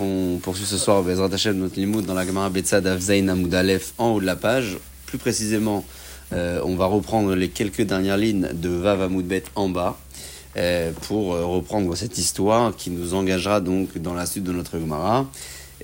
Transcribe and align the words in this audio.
On 0.00 0.38
poursuit 0.42 0.64
ce 0.64 0.76
soir 0.76 1.02
Bezrat 1.04 1.28
Hashem 1.32 1.56
notre 1.56 2.00
dans 2.00 2.14
la 2.14 2.26
Gemara 2.26 2.50
Betzad 2.50 2.84
Avzain 2.84 3.28
Amoud 3.28 3.54
Aleph 3.54 3.94
en 3.96 4.10
haut 4.10 4.20
de 4.20 4.26
la 4.26 4.34
page. 4.34 4.76
Plus 5.06 5.18
précisément, 5.18 5.84
euh, 6.32 6.60
on 6.64 6.74
va 6.74 6.86
reprendre 6.86 7.36
les 7.36 7.50
quelques 7.50 7.82
dernières 7.82 8.16
lignes 8.16 8.48
de 8.52 8.70
Vav 8.70 9.02
Amoud 9.02 9.24
Bet 9.26 9.44
en 9.54 9.68
bas 9.68 9.96
euh, 10.56 10.90
pour 11.02 11.34
euh, 11.34 11.44
reprendre 11.44 11.94
cette 11.94 12.18
histoire 12.18 12.74
qui 12.74 12.90
nous 12.90 13.14
engagera 13.14 13.60
donc 13.60 13.98
dans 13.98 14.14
la 14.14 14.26
suite 14.26 14.44
de 14.44 14.52
notre 14.52 14.80
Gemara. 14.80 15.30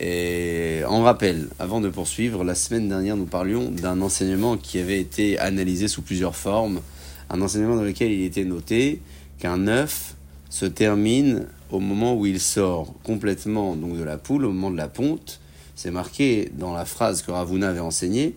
Et 0.00 0.80
en 0.88 1.02
rappel, 1.02 1.50
avant 1.60 1.80
de 1.80 1.88
poursuivre, 1.88 2.42
la 2.42 2.56
semaine 2.56 2.88
dernière 2.88 3.16
nous 3.16 3.26
parlions 3.26 3.70
d'un 3.70 4.00
enseignement 4.00 4.56
qui 4.56 4.80
avait 4.80 4.98
été 4.98 5.38
analysé 5.38 5.86
sous 5.86 6.02
plusieurs 6.02 6.34
formes. 6.34 6.80
Un 7.28 7.40
enseignement 7.42 7.76
dans 7.76 7.84
lequel 7.84 8.10
il 8.10 8.24
était 8.24 8.44
noté 8.44 9.00
qu'un 9.38 9.68
œuf 9.68 10.16
se 10.50 10.66
termine 10.66 11.46
au 11.70 11.78
moment 11.78 12.14
où 12.14 12.26
il 12.26 12.40
sort 12.40 12.94
complètement 13.04 13.76
donc 13.76 13.96
de 13.96 14.02
la 14.02 14.18
poule, 14.18 14.44
au 14.44 14.52
moment 14.52 14.70
de 14.70 14.76
la 14.76 14.88
ponte. 14.88 15.40
C'est 15.76 15.90
marqué 15.90 16.50
dans 16.58 16.74
la 16.74 16.84
phrase 16.84 17.22
que 17.22 17.30
Ravuna 17.30 17.70
avait 17.70 17.80
enseignée. 17.80 18.34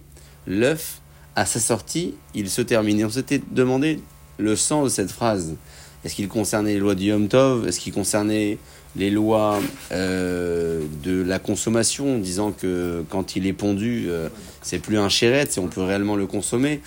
L'œuf, 0.47 1.01
à 1.35 1.45
sa 1.45 1.59
sortie, 1.59 2.13
il 2.35 2.49
se 2.49 2.61
termine. 2.61 2.99
Et 2.99 3.05
on 3.05 3.09
s'était 3.09 3.41
demandé 3.51 3.99
le 4.37 4.55
sens 4.55 4.85
de 4.85 4.89
cette 4.89 5.11
phrase. 5.11 5.55
Est-ce 6.05 6.15
qu'il 6.15 6.27
concernait 6.27 6.73
les 6.73 6.79
lois 6.79 6.95
du 6.95 7.05
Yom 7.05 7.27
Tov? 7.27 7.67
Est-ce 7.67 7.79
qu'il 7.79 7.93
concernait 7.93 8.57
les 8.95 9.09
lois 9.09 9.59
euh, 9.91 10.83
de 11.03 11.23
la 11.23 11.39
consommation, 11.39 12.19
disant 12.19 12.51
que 12.51 13.03
quand 13.09 13.35
il 13.35 13.47
est 13.47 13.53
pondu, 13.53 14.05
euh, 14.07 14.29
c'est 14.61 14.79
plus 14.79 14.99
un 14.99 15.09
chéret, 15.09 15.47
on 15.57 15.67
peut 15.67 15.81
réellement 15.81 16.15
le 16.15 16.27
consommer? 16.27 16.81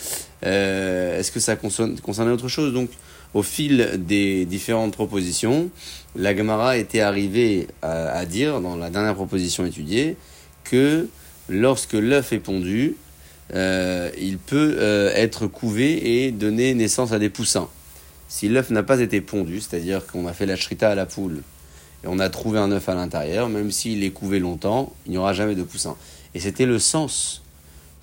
Euh, 0.44 1.18
Est-ce 1.18 1.32
que 1.32 1.40
ça 1.40 1.56
concernait 1.56 2.32
autre 2.32 2.48
chose? 2.48 2.72
Donc, 2.72 2.90
au 3.36 3.42
fil 3.42 3.90
des 3.98 4.46
différentes 4.46 4.94
propositions, 4.94 5.68
la 6.14 6.34
Gemara 6.34 6.78
était 6.78 7.00
arrivée 7.00 7.68
à, 7.82 8.24
dire, 8.24 8.62
dans 8.62 8.76
la 8.76 8.88
dernière 8.88 9.14
proposition 9.14 9.66
étudiée, 9.66 10.16
que 10.64 11.06
lorsque 11.50 11.92
l'œuf 11.92 12.32
est 12.32 12.38
pondu, 12.38 12.96
euh, 13.52 14.10
il 14.18 14.38
peut 14.38 14.76
euh, 14.78 15.12
être 15.14 15.46
couvé 15.48 16.24
et 16.24 16.30
donner 16.30 16.72
naissance 16.72 17.12
à 17.12 17.18
des 17.18 17.28
poussins. 17.28 17.68
Si 18.26 18.48
l'œuf 18.48 18.70
n'a 18.70 18.82
pas 18.82 19.00
été 19.00 19.20
pondu, 19.20 19.60
c'est-à-dire 19.60 20.06
qu'on 20.06 20.26
a 20.26 20.32
fait 20.32 20.46
la 20.46 20.56
shrita 20.56 20.88
à 20.88 20.94
la 20.94 21.04
poule 21.04 21.42
et 22.04 22.06
on 22.06 22.18
a 22.18 22.30
trouvé 22.30 22.58
un 22.58 22.72
œuf 22.72 22.88
à 22.88 22.94
l'intérieur, 22.94 23.50
même 23.50 23.70
s'il 23.70 24.02
est 24.02 24.12
couvé 24.12 24.38
longtemps, 24.38 24.94
il 25.04 25.12
n'y 25.12 25.18
aura 25.18 25.34
jamais 25.34 25.54
de 25.54 25.62
poussins. 25.62 25.96
Et 26.34 26.40
c'était 26.40 26.64
le 26.64 26.78
sens 26.78 27.42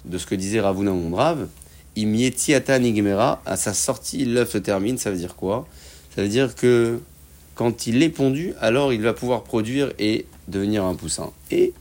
de 0.05 0.19
ce 0.19 0.27
que 0.27 0.35
disait 0.35 0.59
Ravuna 0.59 0.91
Mondrave, 0.91 1.47
Imietiata 1.95 2.80
Nigmera, 2.80 3.41
à 3.45 3.55
sa 3.55 3.73
sortie, 3.73 4.25
l'œuf 4.25 4.52
se 4.52 4.58
termine, 4.58 4.97
ça 4.97 5.11
veut 5.11 5.17
dire 5.17 5.36
quoi? 5.36 5.67
Ça 6.16 6.22
veut 6.22 6.30
dire 6.30 6.55
que 6.55 7.00
quand 7.55 7.88
il 7.88 8.02
est 8.02 8.09
pondu, 8.09 8.53
alors 8.59 8.94
il 8.94 9.02
va 9.02 9.13
pouvoir 9.13 9.44
produire 9.44 9.91
et 10.00 10.25
devenir 10.47 10.83
un 10.83 10.95
poussin. 10.95 11.31
Et 11.52 11.73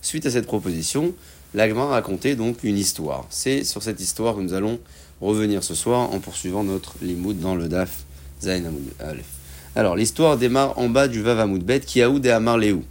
suite 0.00 0.26
à 0.26 0.30
cette 0.30 0.46
proposition, 0.46 1.12
l'Agma 1.54 1.82
a 1.82 1.86
raconté 1.86 2.34
donc 2.34 2.64
une 2.64 2.78
histoire. 2.78 3.26
C'est 3.30 3.64
sur 3.64 3.82
cette 3.82 4.00
histoire 4.00 4.36
que 4.36 4.40
nous 4.40 4.54
allons 4.54 4.78
revenir 5.20 5.62
ce 5.62 5.74
soir 5.74 6.12
en 6.12 6.18
poursuivant 6.20 6.64
notre 6.64 6.94
limoud 7.02 7.40
dans 7.40 7.54
le 7.54 7.68
Daf 7.68 8.04
Zain 8.40 8.62
Aleph. 9.00 9.26
Alors, 9.76 9.96
l'histoire 9.96 10.38
démarre 10.38 10.78
en 10.78 10.88
bas 10.88 11.08
du 11.08 11.22
Vav 11.22 11.40
Amoudbet, 11.40 11.80
Kiaou 11.80 12.18
de 12.18 12.30
Amar 12.30 12.58
Léou. 12.58 12.84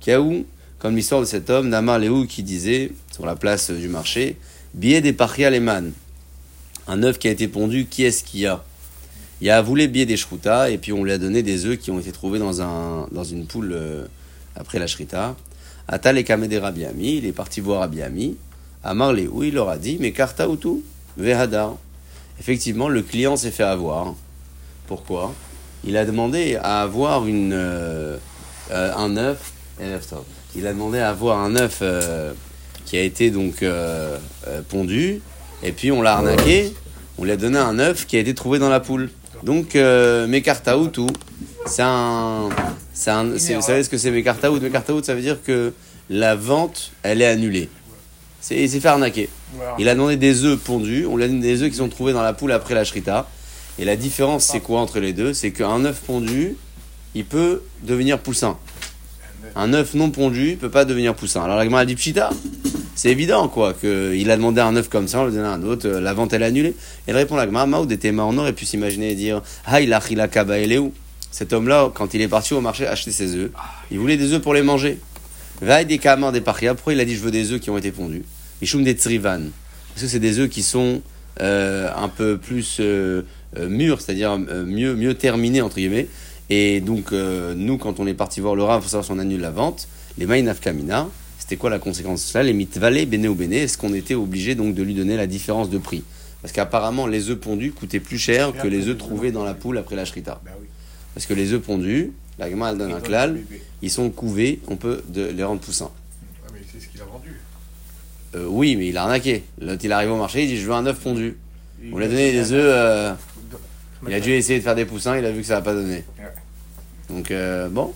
Kiaou, 0.00 0.44
comme 0.78 0.96
l'histoire 0.96 1.20
de 1.20 1.26
cet 1.26 1.50
homme, 1.50 1.70
d'Amar 1.70 1.98
Léou, 1.98 2.26
qui 2.26 2.42
disait, 2.42 2.92
sur 3.12 3.26
la 3.26 3.36
place 3.36 3.70
du 3.70 3.88
marché, 3.88 4.36
Billet 4.76 5.00
des 5.00 5.14
Pachia 5.14 5.48
Leman. 5.48 5.92
Un 6.86 7.02
œuf 7.02 7.18
qui 7.18 7.28
a 7.28 7.30
été 7.30 7.48
pondu, 7.48 7.86
qui 7.86 8.04
est-ce 8.04 8.22
qu'il 8.22 8.40
y 8.40 8.46
a? 8.46 8.62
Il 9.40 9.46
y 9.46 9.50
a 9.50 9.62
voulu 9.62 9.88
billet 9.88 10.04
des 10.04 10.18
Shruta, 10.18 10.70
et 10.70 10.76
puis 10.76 10.92
on 10.92 11.02
lui 11.02 11.12
a 11.12 11.18
donné 11.18 11.42
des 11.42 11.64
œufs 11.64 11.78
qui 11.78 11.90
ont 11.90 11.98
été 11.98 12.12
trouvés 12.12 12.38
dans, 12.38 12.60
un, 12.60 13.06
dans 13.10 13.24
une 13.24 13.46
poule 13.46 13.72
euh, 13.72 14.04
après 14.54 14.78
la 14.78 14.86
Shrita. 14.86 15.34
Atal 15.88 16.18
et 16.18 16.24
Kamede 16.24 16.52
Rabbi 16.52 16.84
Ami, 16.84 17.16
il 17.16 17.24
est 17.24 17.32
parti 17.32 17.62
voir 17.62 17.80
Rabbi 17.80 18.02
Ami. 18.02 18.36
Amar 18.84 19.14
Léou, 19.14 19.44
il 19.44 19.54
leur 19.54 19.70
a 19.70 19.78
dit, 19.78 19.96
mais 19.98 20.12
Karta 20.12 20.46
ou 20.46 20.56
tout 20.56 20.82
Vehadar. 21.16 21.76
Effectivement, 22.38 22.90
le 22.90 23.00
client 23.00 23.36
s'est 23.36 23.52
fait 23.52 23.62
avoir. 23.62 24.14
Pourquoi? 24.88 25.34
Il 25.84 25.96
a 25.96 26.04
demandé 26.04 26.56
à 26.56 26.82
avoir 26.82 27.26
une, 27.26 27.54
euh, 27.54 28.18
euh, 28.72 28.94
un 28.94 29.16
œuf. 29.16 29.54
Il 30.54 30.66
a 30.66 30.74
demandé 30.74 30.98
à 30.98 31.08
avoir 31.08 31.38
un 31.38 31.56
œuf 31.56 31.82
qui 32.86 32.96
a 32.96 33.02
été 33.02 33.30
donc 33.30 33.62
euh, 33.62 34.18
pondu, 34.68 35.20
et 35.62 35.72
puis 35.72 35.92
on 35.92 36.00
l'a 36.00 36.14
arnaqué. 36.14 36.72
On 37.18 37.24
lui 37.24 37.32
a 37.32 37.36
donné 37.36 37.58
un 37.58 37.78
œuf 37.78 38.06
qui 38.06 38.16
a 38.16 38.20
été 38.20 38.34
trouvé 38.34 38.58
dans 38.58 38.68
la 38.68 38.80
poule. 38.80 39.10
Donc, 39.42 39.74
euh, 39.76 40.26
c'est 41.66 41.82
un. 41.82 42.48
vous 43.24 43.38
savez 43.38 43.82
ce 43.82 43.88
que 43.88 43.98
c'est 43.98 44.10
Mekartaout 44.10 44.60
Mekartaout, 44.60 45.02
ça 45.02 45.14
veut 45.14 45.20
dire 45.20 45.42
que 45.42 45.72
la 46.08 46.34
vente, 46.34 46.92
elle 47.02 47.22
est 47.22 47.26
annulée. 47.26 47.68
C'est, 48.40 48.56
il 48.56 48.70
s'est 48.70 48.80
fait 48.80 48.88
arnaquer. 48.88 49.28
Il 49.78 49.88
a 49.88 49.94
demandé 49.94 50.16
des 50.16 50.44
œufs 50.44 50.58
pondus, 50.58 51.06
on 51.06 51.16
lui 51.16 51.24
a 51.24 51.28
donné 51.28 51.40
des 51.40 51.62
œufs 51.62 51.70
qui 51.70 51.76
sont 51.76 51.88
trouvés 51.88 52.12
dans 52.12 52.22
la 52.22 52.32
poule 52.32 52.52
après 52.52 52.74
la 52.74 52.84
shrita. 52.84 53.28
Et 53.78 53.84
la 53.84 53.96
différence, 53.96 54.44
c'est 54.44 54.60
quoi 54.60 54.80
entre 54.80 55.00
les 55.00 55.12
deux? 55.12 55.34
C'est 55.34 55.50
qu'un 55.50 55.84
œuf 55.84 56.00
pondu, 56.00 56.56
il 57.14 57.24
peut 57.24 57.62
devenir 57.82 58.18
poussin. 58.18 58.56
Un 59.54 59.72
œuf 59.72 59.94
non 59.94 60.10
pondu, 60.10 60.56
peut 60.60 60.70
pas 60.70 60.84
devenir 60.84 61.14
poussin. 61.14 61.44
Alors 61.44 61.56
la 61.56 61.64
Gemara 61.64 61.84
dit 61.84 61.94
pchita. 61.94 62.30
C'est 62.94 63.10
évident, 63.10 63.48
quoi, 63.48 63.74
qu'il 63.74 64.30
a 64.30 64.36
demandé 64.36 64.62
un 64.62 64.74
œuf 64.74 64.88
comme 64.88 65.06
ça, 65.06 65.20
on 65.20 65.26
a 65.26 65.30
donné 65.30 65.46
un 65.46 65.62
autre, 65.62 65.86
la 65.86 66.14
vente 66.14 66.32
elle 66.32 66.42
est 66.42 66.46
annulée. 66.46 66.74
Et 67.06 67.10
il 67.10 67.14
répond 67.14 67.36
la 67.36 67.46
Maoud 67.46 67.92
était 67.92 68.10
on 68.10 68.38
aurait 68.38 68.54
pu 68.54 68.64
s'imaginer 68.64 69.10
et 69.12 69.14
dire, 69.14 69.42
ah, 69.66 69.82
il 69.82 69.92
a 69.92 70.00
où? 70.80 70.92
Cet 71.30 71.52
homme-là, 71.52 71.90
quand 71.94 72.14
il 72.14 72.22
est 72.22 72.28
parti 72.28 72.54
au 72.54 72.62
marché 72.62 72.86
acheter 72.86 73.10
ses 73.10 73.34
œufs, 73.34 73.50
il 73.90 73.98
voulait 73.98 74.16
des 74.16 74.32
œufs 74.32 74.40
pour 74.40 74.54
les 74.54 74.62
manger. 74.62 74.98
Vaille 75.60 75.84
des 75.84 75.98
kamar 75.98 76.32
des 76.32 76.40
pourquoi 76.40 76.94
il 76.94 77.00
a 77.00 77.04
dit 77.04 77.14
je 77.14 77.20
veux 77.20 77.30
des 77.30 77.52
œufs 77.52 77.60
qui 77.60 77.68
ont 77.68 77.76
été 77.76 77.90
pondus? 77.90 78.24
Ishum 78.62 78.82
des 78.82 78.94
tsrivan. 78.94 79.40
Parce 79.92 80.02
que 80.02 80.08
c'est 80.08 80.18
des 80.18 80.38
œufs 80.38 80.48
qui 80.48 80.62
sont 80.62 81.02
euh, 81.40 81.90
un 81.94 82.08
peu 82.08 82.38
plus 82.38 82.78
euh, 82.80 83.22
euh, 83.58 83.68
mûrs, 83.68 84.00
c'est-à-dire 84.00 84.32
euh, 84.32 84.64
mieux, 84.64 84.94
mieux 84.94 85.14
terminés, 85.14 85.60
entre 85.60 85.76
guillemets. 85.76 86.08
Et 86.50 86.80
donc, 86.80 87.12
euh, 87.12 87.54
nous, 87.56 87.76
quand 87.78 87.98
on 87.98 88.06
est 88.06 88.14
parti 88.14 88.40
voir 88.40 88.54
le 88.54 88.62
Rav, 88.62 88.80
il 88.80 88.84
faut 88.84 88.88
savoir 88.88 89.04
si 89.04 89.10
on 89.10 89.18
annule 89.18 89.40
la 89.40 89.50
vente, 89.50 89.88
les 90.18 90.26
maïnaf 90.26 90.60
kamina, 90.60 91.08
c'était 91.38 91.56
quoi 91.56 91.70
la 91.70 91.78
conséquence 91.78 92.24
de 92.24 92.28
cela 92.28 92.44
Les 92.44 92.52
mitvale, 92.52 93.04
béné 93.06 93.28
ou 93.28 93.34
béné, 93.34 93.58
est-ce 93.58 93.76
qu'on 93.78 93.94
était 93.94 94.14
obligé 94.14 94.54
donc 94.54 94.74
de 94.74 94.82
lui 94.82 94.94
donner 94.94 95.16
la 95.16 95.26
différence 95.26 95.70
de 95.70 95.78
prix 95.78 96.04
Parce 96.42 96.52
qu'apparemment, 96.52 97.06
les 97.06 97.30
œufs 97.30 97.38
pondus 97.38 97.72
coûtaient 97.72 98.00
plus 98.00 98.18
cher 98.18 98.52
que 98.52 98.68
les 98.68 98.88
œufs 98.88 98.96
trouvés 98.98 99.32
dans 99.32 99.44
la 99.44 99.54
poule 99.54 99.78
après 99.78 99.96
la 99.96 100.04
shrita. 100.04 100.40
Parce 101.14 101.26
que 101.26 101.34
les 101.34 101.52
œufs 101.52 101.62
pondus, 101.62 102.12
la 102.38 102.48
gamme 102.48 102.64
elle 102.68 102.78
donne 102.78 102.92
un 102.92 103.00
clal, 103.00 103.38
ils 103.82 103.90
sont 103.90 104.10
couvés, 104.10 104.60
on 104.68 104.76
peut 104.76 105.02
de, 105.08 105.26
les 105.26 105.42
rendre 105.42 105.60
poussins. 105.60 105.90
mais 106.52 106.60
c'est 106.72 106.80
ce 106.80 106.88
qu'il 106.88 107.00
a 107.00 107.04
vendu. 107.04 107.40
Euh, 108.34 108.46
oui, 108.48 108.76
mais 108.76 108.88
il 108.88 108.96
a 108.96 109.04
arnaqué. 109.04 109.44
L'autre, 109.60 109.84
il 109.84 109.92
arrive 109.92 110.12
au 110.12 110.18
marché, 110.18 110.42
il 110.44 110.48
dit 110.48 110.58
Je 110.58 110.66
veux 110.66 110.74
un 110.74 110.86
œuf 110.86 111.00
pondu. 111.00 111.36
On 111.92 111.98
lui 111.98 112.04
a 112.04 112.08
donné 112.08 112.32
des 112.32 112.52
œufs. 112.52 113.16
Il 114.08 114.14
a 114.14 114.20
dû 114.20 114.32
essayer 114.32 114.58
de 114.58 114.64
faire 114.64 114.74
des 114.74 114.84
poussins, 114.84 115.16
il 115.16 115.24
a 115.24 115.30
vu 115.30 115.40
que 115.40 115.46
ça 115.46 115.54
n'a 115.54 115.62
pas 115.62 115.74
donné. 115.74 116.04
Donc, 117.08 117.30
euh, 117.30 117.68
bon. 117.68 117.92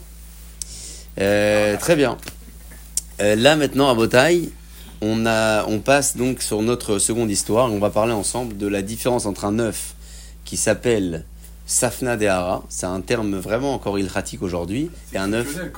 Euh, 1.20 1.76
très 1.76 1.96
bien. 1.96 2.16
Euh, 3.20 3.34
là, 3.36 3.56
maintenant, 3.56 3.90
à 3.90 3.94
Botaille, 3.94 4.50
on, 5.00 5.26
a, 5.26 5.64
on 5.66 5.80
passe 5.80 6.16
donc 6.16 6.42
sur 6.42 6.62
notre 6.62 6.98
seconde 6.98 7.30
histoire. 7.30 7.72
On 7.72 7.78
va 7.78 7.90
parler 7.90 8.12
ensemble 8.12 8.56
de 8.56 8.66
la 8.66 8.82
différence 8.82 9.26
entre 9.26 9.44
un 9.44 9.58
œuf 9.58 9.94
qui 10.44 10.56
s'appelle 10.56 11.24
Safna 11.66 12.16
Dehara. 12.16 12.64
C'est 12.68 12.86
un 12.86 13.00
terme 13.00 13.36
vraiment 13.36 13.74
encore 13.74 13.98
ilratique 13.98 14.42
aujourd'hui. 14.42 14.90
Et 15.12 15.18
un 15.18 15.32
œuf. 15.32 15.58
Hein. 15.58 15.70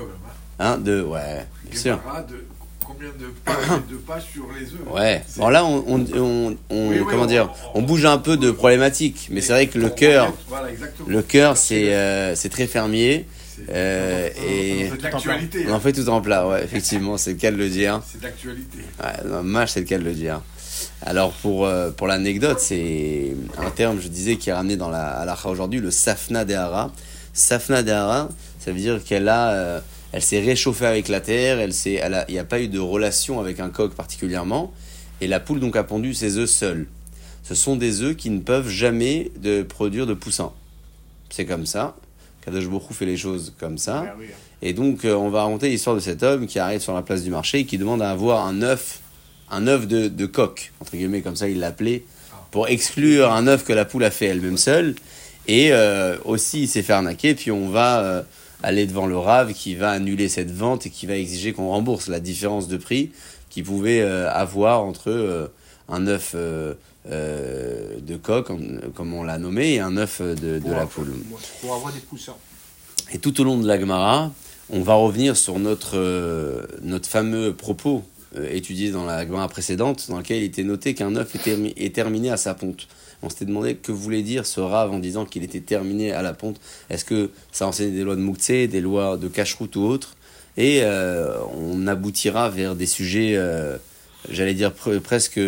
Un, 0.58 0.78
deux, 0.78 1.02
ouais, 1.02 1.46
bien 1.70 1.80
sûr. 1.80 2.00
De, 2.28 2.44
combien 2.86 3.08
de 3.08 3.26
pages, 3.44 3.80
de 3.90 3.96
pages 3.96 4.24
sur 4.32 4.46
les 4.58 4.66
œufs 4.66 4.92
Ouais. 4.94 5.22
Bon, 5.36 5.48
là, 5.48 5.64
on, 5.64 5.84
on, 5.86 6.04
on, 6.14 6.56
on 6.70 6.88
Oui, 6.88 6.96
oui, 6.98 7.04
comment 7.08 7.22
on- 7.22 7.26
dire, 7.26 7.50
on- 7.74 7.80
on 7.80 7.82
bouge 7.82 8.04
un 8.04 8.18
peu 8.18 8.36
de 8.36 8.50
problématique. 8.50 9.28
Mais 9.30 9.40
c'est 9.40 9.52
vrai 9.52 9.66
que 9.66 9.78
le 9.78 9.88
cœur, 9.90 10.32
Voilà, 10.48 10.68
le 11.06 11.22
cœur, 11.22 11.56
c'est 11.56 11.94
euh, 11.94 12.34
c'est 12.34 12.48
très 12.48 12.66
fermier. 12.66 13.26
C'est- 13.54 13.62
euh, 13.70 14.28
et 14.48 14.88
C'est 14.90 14.96
de 14.98 15.02
l'actualité. 15.02 15.66
on 15.68 15.72
en 15.74 15.80
fait 15.80 15.92
tout 15.92 16.08
en 16.08 16.20
plat. 16.20 16.48
Ouais, 16.48 16.64
effectivement, 16.64 17.16
c'est 17.18 17.32
le 17.32 17.38
cas 17.38 17.50
de 17.50 17.56
le 17.56 17.68
dire. 17.68 18.00
C'est 18.10 18.18
de 18.18 18.24
l'actualité. 18.24 18.78
Ouais, 19.02 19.42
mâche, 19.42 19.70
c'est 19.72 19.80
le 19.80 19.86
cas 19.86 19.98
de 19.98 20.04
le 20.04 20.14
dire. 20.14 20.40
Alors, 21.04 21.32
pour, 21.32 21.66
euh, 21.66 21.90
pour 21.90 22.06
l'anecdote, 22.06 22.58
c'est 22.60 23.34
un 23.58 23.70
terme, 23.70 24.00
je 24.00 24.08
disais, 24.08 24.36
qui 24.36 24.50
est 24.50 24.52
ramené 24.52 24.76
dans 24.76 24.88
la 24.90 25.08
halakha 25.20 25.48
aujourd'hui, 25.48 25.80
le 25.80 25.90
safna 25.90 26.44
dehara. 26.44 26.90
Safna 27.34 27.82
dehara, 27.82 28.28
ça 28.58 28.72
veut 28.72 28.78
dire 28.78 29.02
qu'elle 29.04 29.28
a, 29.28 29.50
euh, 29.52 29.80
elle 30.12 30.22
s'est 30.22 30.40
réchauffée 30.40 30.86
avec 30.86 31.08
la 31.08 31.20
terre, 31.20 31.58
elle 31.58 31.72
s'est, 31.72 31.94
elle 31.94 32.14
a- 32.14 32.24
il 32.28 32.32
n'y 32.34 32.38
a 32.38 32.44
pas 32.44 32.60
eu 32.60 32.68
de 32.68 32.78
relation 32.78 33.40
avec 33.40 33.60
un 33.60 33.70
coq 33.70 33.94
particulièrement, 33.94 34.72
et 35.20 35.26
la 35.26 35.40
poule 35.40 35.60
donc 35.60 35.76
a 35.76 35.84
pondu 35.84 36.14
ses 36.14 36.36
œufs 36.38 36.50
seule. 36.50 36.86
Ce 37.42 37.54
sont 37.54 37.76
des 37.76 38.02
œufs 38.02 38.16
qui 38.16 38.30
ne 38.30 38.40
peuvent 38.40 38.68
jamais 38.68 39.30
de 39.40 39.62
produire 39.62 40.06
de 40.06 40.14
poussins. 40.14 40.52
C'est 41.30 41.44
comme 41.46 41.66
ça. 41.66 41.96
Kadosh 42.44 42.64
Hu 42.64 42.94
fait 42.94 43.06
les 43.06 43.16
choses 43.16 43.52
comme 43.58 43.78
ça. 43.78 44.04
Ah 44.08 44.14
oui. 44.18 44.26
Et 44.62 44.72
donc, 44.74 45.04
euh, 45.04 45.14
on 45.14 45.28
va 45.28 45.42
raconter 45.42 45.68
l'histoire 45.68 45.96
de 45.96 46.00
cet 46.00 46.22
homme 46.22 46.46
qui 46.46 46.58
arrive 46.58 46.80
sur 46.80 46.94
la 46.94 47.02
place 47.02 47.22
du 47.24 47.30
marché 47.30 47.60
et 47.60 47.64
qui 47.64 47.78
demande 47.78 48.00
à 48.02 48.10
avoir 48.10 48.46
un 48.46 48.62
œuf, 48.62 49.00
un 49.50 49.66
œuf 49.66 49.88
de, 49.88 50.08
de 50.08 50.26
coq, 50.26 50.72
entre 50.80 50.92
guillemets, 50.92 51.20
comme 51.22 51.34
ça 51.36 51.48
il 51.48 51.58
l'appelait, 51.58 52.04
pour 52.52 52.68
exclure 52.68 53.32
un 53.32 53.46
œuf 53.48 53.64
que 53.64 53.72
la 53.72 53.84
poule 53.84 54.04
a 54.04 54.10
fait 54.10 54.26
elle-même 54.26 54.56
seule. 54.58 54.94
Et 55.48 55.72
euh, 55.72 56.16
aussi, 56.24 56.62
il 56.62 56.68
s'est 56.68 56.82
fait 56.82 56.92
arnaquer, 56.92 57.34
puis 57.34 57.50
on 57.50 57.68
va 57.70 58.00
euh, 58.04 58.22
aller 58.62 58.86
devant 58.86 59.06
le 59.06 59.16
RAV 59.16 59.52
qui 59.52 59.74
va 59.74 59.90
annuler 59.90 60.28
cette 60.28 60.50
vente 60.50 60.86
et 60.86 60.90
qui 60.90 61.06
va 61.06 61.16
exiger 61.16 61.52
qu'on 61.52 61.68
rembourse 61.68 62.08
la 62.08 62.20
différence 62.20 62.68
de 62.68 62.76
prix 62.76 63.10
qu'il 63.50 63.64
pouvait 63.64 64.00
euh, 64.00 64.30
avoir 64.32 64.82
entre 64.82 65.10
euh, 65.10 65.46
un 65.88 66.06
œuf 66.06 66.34
euh, 66.34 66.74
de 67.04 68.16
coq, 68.16 68.48
comme 68.94 69.12
on 69.12 69.24
l'a 69.24 69.38
nommé, 69.38 69.74
et 69.74 69.80
un 69.80 69.96
œuf 69.98 70.22
de, 70.22 70.60
la 70.70 70.86
poule. 70.86 71.12
Pour 71.60 71.74
avoir 71.74 71.92
des 71.92 72.00
poussins. 72.00 72.36
Et 73.12 73.18
tout 73.18 73.38
au 73.40 73.44
long 73.44 73.58
de 73.58 73.66
la 73.66 73.78
Gemara, 73.78 74.30
on 74.70 74.80
va 74.80 74.94
revenir 74.94 75.36
sur 75.36 75.58
notre, 75.58 75.98
notre 76.82 77.08
fameux 77.08 77.52
propos 77.52 78.04
étudié 78.50 78.90
dans 78.90 79.04
la 79.04 79.26
Gemara 79.26 79.48
précédente, 79.48 80.06
dans 80.08 80.18
lequel 80.18 80.38
il 80.38 80.44
était 80.44 80.64
noté 80.64 80.94
qu'un 80.94 81.14
œuf 81.16 81.34
est, 81.34 81.38
termi- 81.38 81.74
est 81.76 81.94
terminé 81.94 82.30
à 82.30 82.36
sa 82.36 82.54
ponte. 82.54 82.88
On 83.22 83.28
s'était 83.28 83.44
demandé 83.44 83.74
que 83.76 83.92
voulait 83.92 84.22
dire 84.22 84.46
ce 84.46 84.60
rave 84.60 84.90
en 84.90 84.98
disant 84.98 85.24
qu'il 85.24 85.44
était 85.44 85.60
terminé 85.60 86.12
à 86.12 86.22
la 86.22 86.32
ponte. 86.32 86.60
Est-ce 86.90 87.04
que 87.04 87.30
ça 87.52 87.66
enseignait 87.66 87.92
des 87.92 88.02
lois 88.02 88.16
de 88.16 88.20
Moukse, 88.20 88.48
des 88.48 88.80
lois 88.80 89.16
de 89.16 89.28
cacheroute 89.28 89.76
ou 89.76 89.82
autres 89.82 90.16
Et 90.56 90.80
euh, 90.82 91.36
on 91.56 91.86
aboutira 91.86 92.50
vers 92.50 92.74
des 92.74 92.86
sujets, 92.86 93.34
euh, 93.36 93.76
j'allais 94.28 94.54
dire 94.54 94.72
pre- 94.72 94.98
presque 94.98 95.40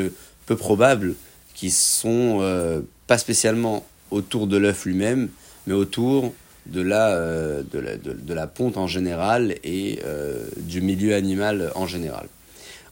peu 0.47 0.57
probables, 0.57 1.15
qui 1.55 1.71
sont 1.71 2.39
euh, 2.43 2.81
pas 3.07 3.19
spécialement 3.19 3.85
autour 4.11 4.47
de 4.47 4.57
l'œuf 4.57 4.85
lui-même, 4.85 5.29
mais 5.67 5.75
autour 5.75 6.33
de 6.67 6.81
la, 6.81 7.11
euh, 7.11 7.63
de 7.73 8.35
la, 8.35 8.47
ponte 8.47 8.77
en 8.77 8.87
général 8.87 9.57
et 9.65 9.99
euh, 10.05 10.47
du 10.59 10.81
milieu 10.81 11.15
animal 11.15 11.73
en 11.75 11.87
général. 11.87 12.27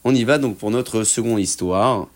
On 0.04 0.14
y 0.14 0.24
va 0.24 0.38
donc 0.38 0.56
pour 0.56 0.72
notre 0.72 1.04
seconde 1.04 1.38
histoire, 1.38 2.08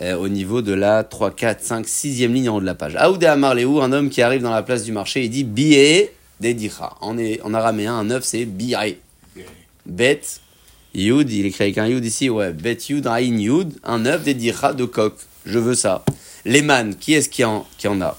euh, 0.00 0.16
au 0.16 0.28
niveau 0.28 0.62
de 0.62 0.72
la 0.72 1.04
3, 1.04 1.30
4, 1.32 1.62
5, 1.62 1.86
6e 1.86 2.32
ligne 2.32 2.48
en 2.48 2.56
haut 2.56 2.60
de 2.60 2.64
la 2.64 2.74
page. 2.74 2.96
Aoudé 2.96 3.26
Amarleou, 3.26 3.82
un 3.82 3.92
homme 3.92 4.08
qui 4.08 4.22
arrive 4.22 4.40
dans 4.40 4.50
la 4.50 4.62
place 4.62 4.82
du 4.82 4.92
marché, 4.92 5.24
il 5.24 5.30
dit 5.30 5.44
Bié 5.44 6.10
Dedicha. 6.40 6.94
En, 7.02 7.18
en 7.18 7.54
araméen, 7.54 7.92
un 7.92 8.10
œuf 8.10 8.24
c'est 8.24 8.46
Bié. 8.46 8.98
Bet, 9.84 10.22
Yud, 10.94 11.30
il 11.30 11.44
écrit 11.44 11.64
avec 11.64 11.76
un 11.76 11.86
Yud 11.86 12.02
ici, 12.02 12.30
ouais, 12.30 12.54
Bet 12.54 12.78
Yud, 12.88 13.06
Ain 13.06 13.18
Yud, 13.38 13.74
un 13.84 14.06
œuf 14.06 14.24
Dedicha 14.24 14.72
de 14.72 14.86
coq. 14.86 15.12
Je 15.44 15.58
veux 15.58 15.74
ça. 15.74 16.02
Leman, 16.46 16.94
qui 16.94 17.12
est-ce 17.12 17.28
qui 17.28 17.44
en, 17.44 17.66
qui 17.76 17.88
en 17.88 18.00
a? 18.00 18.16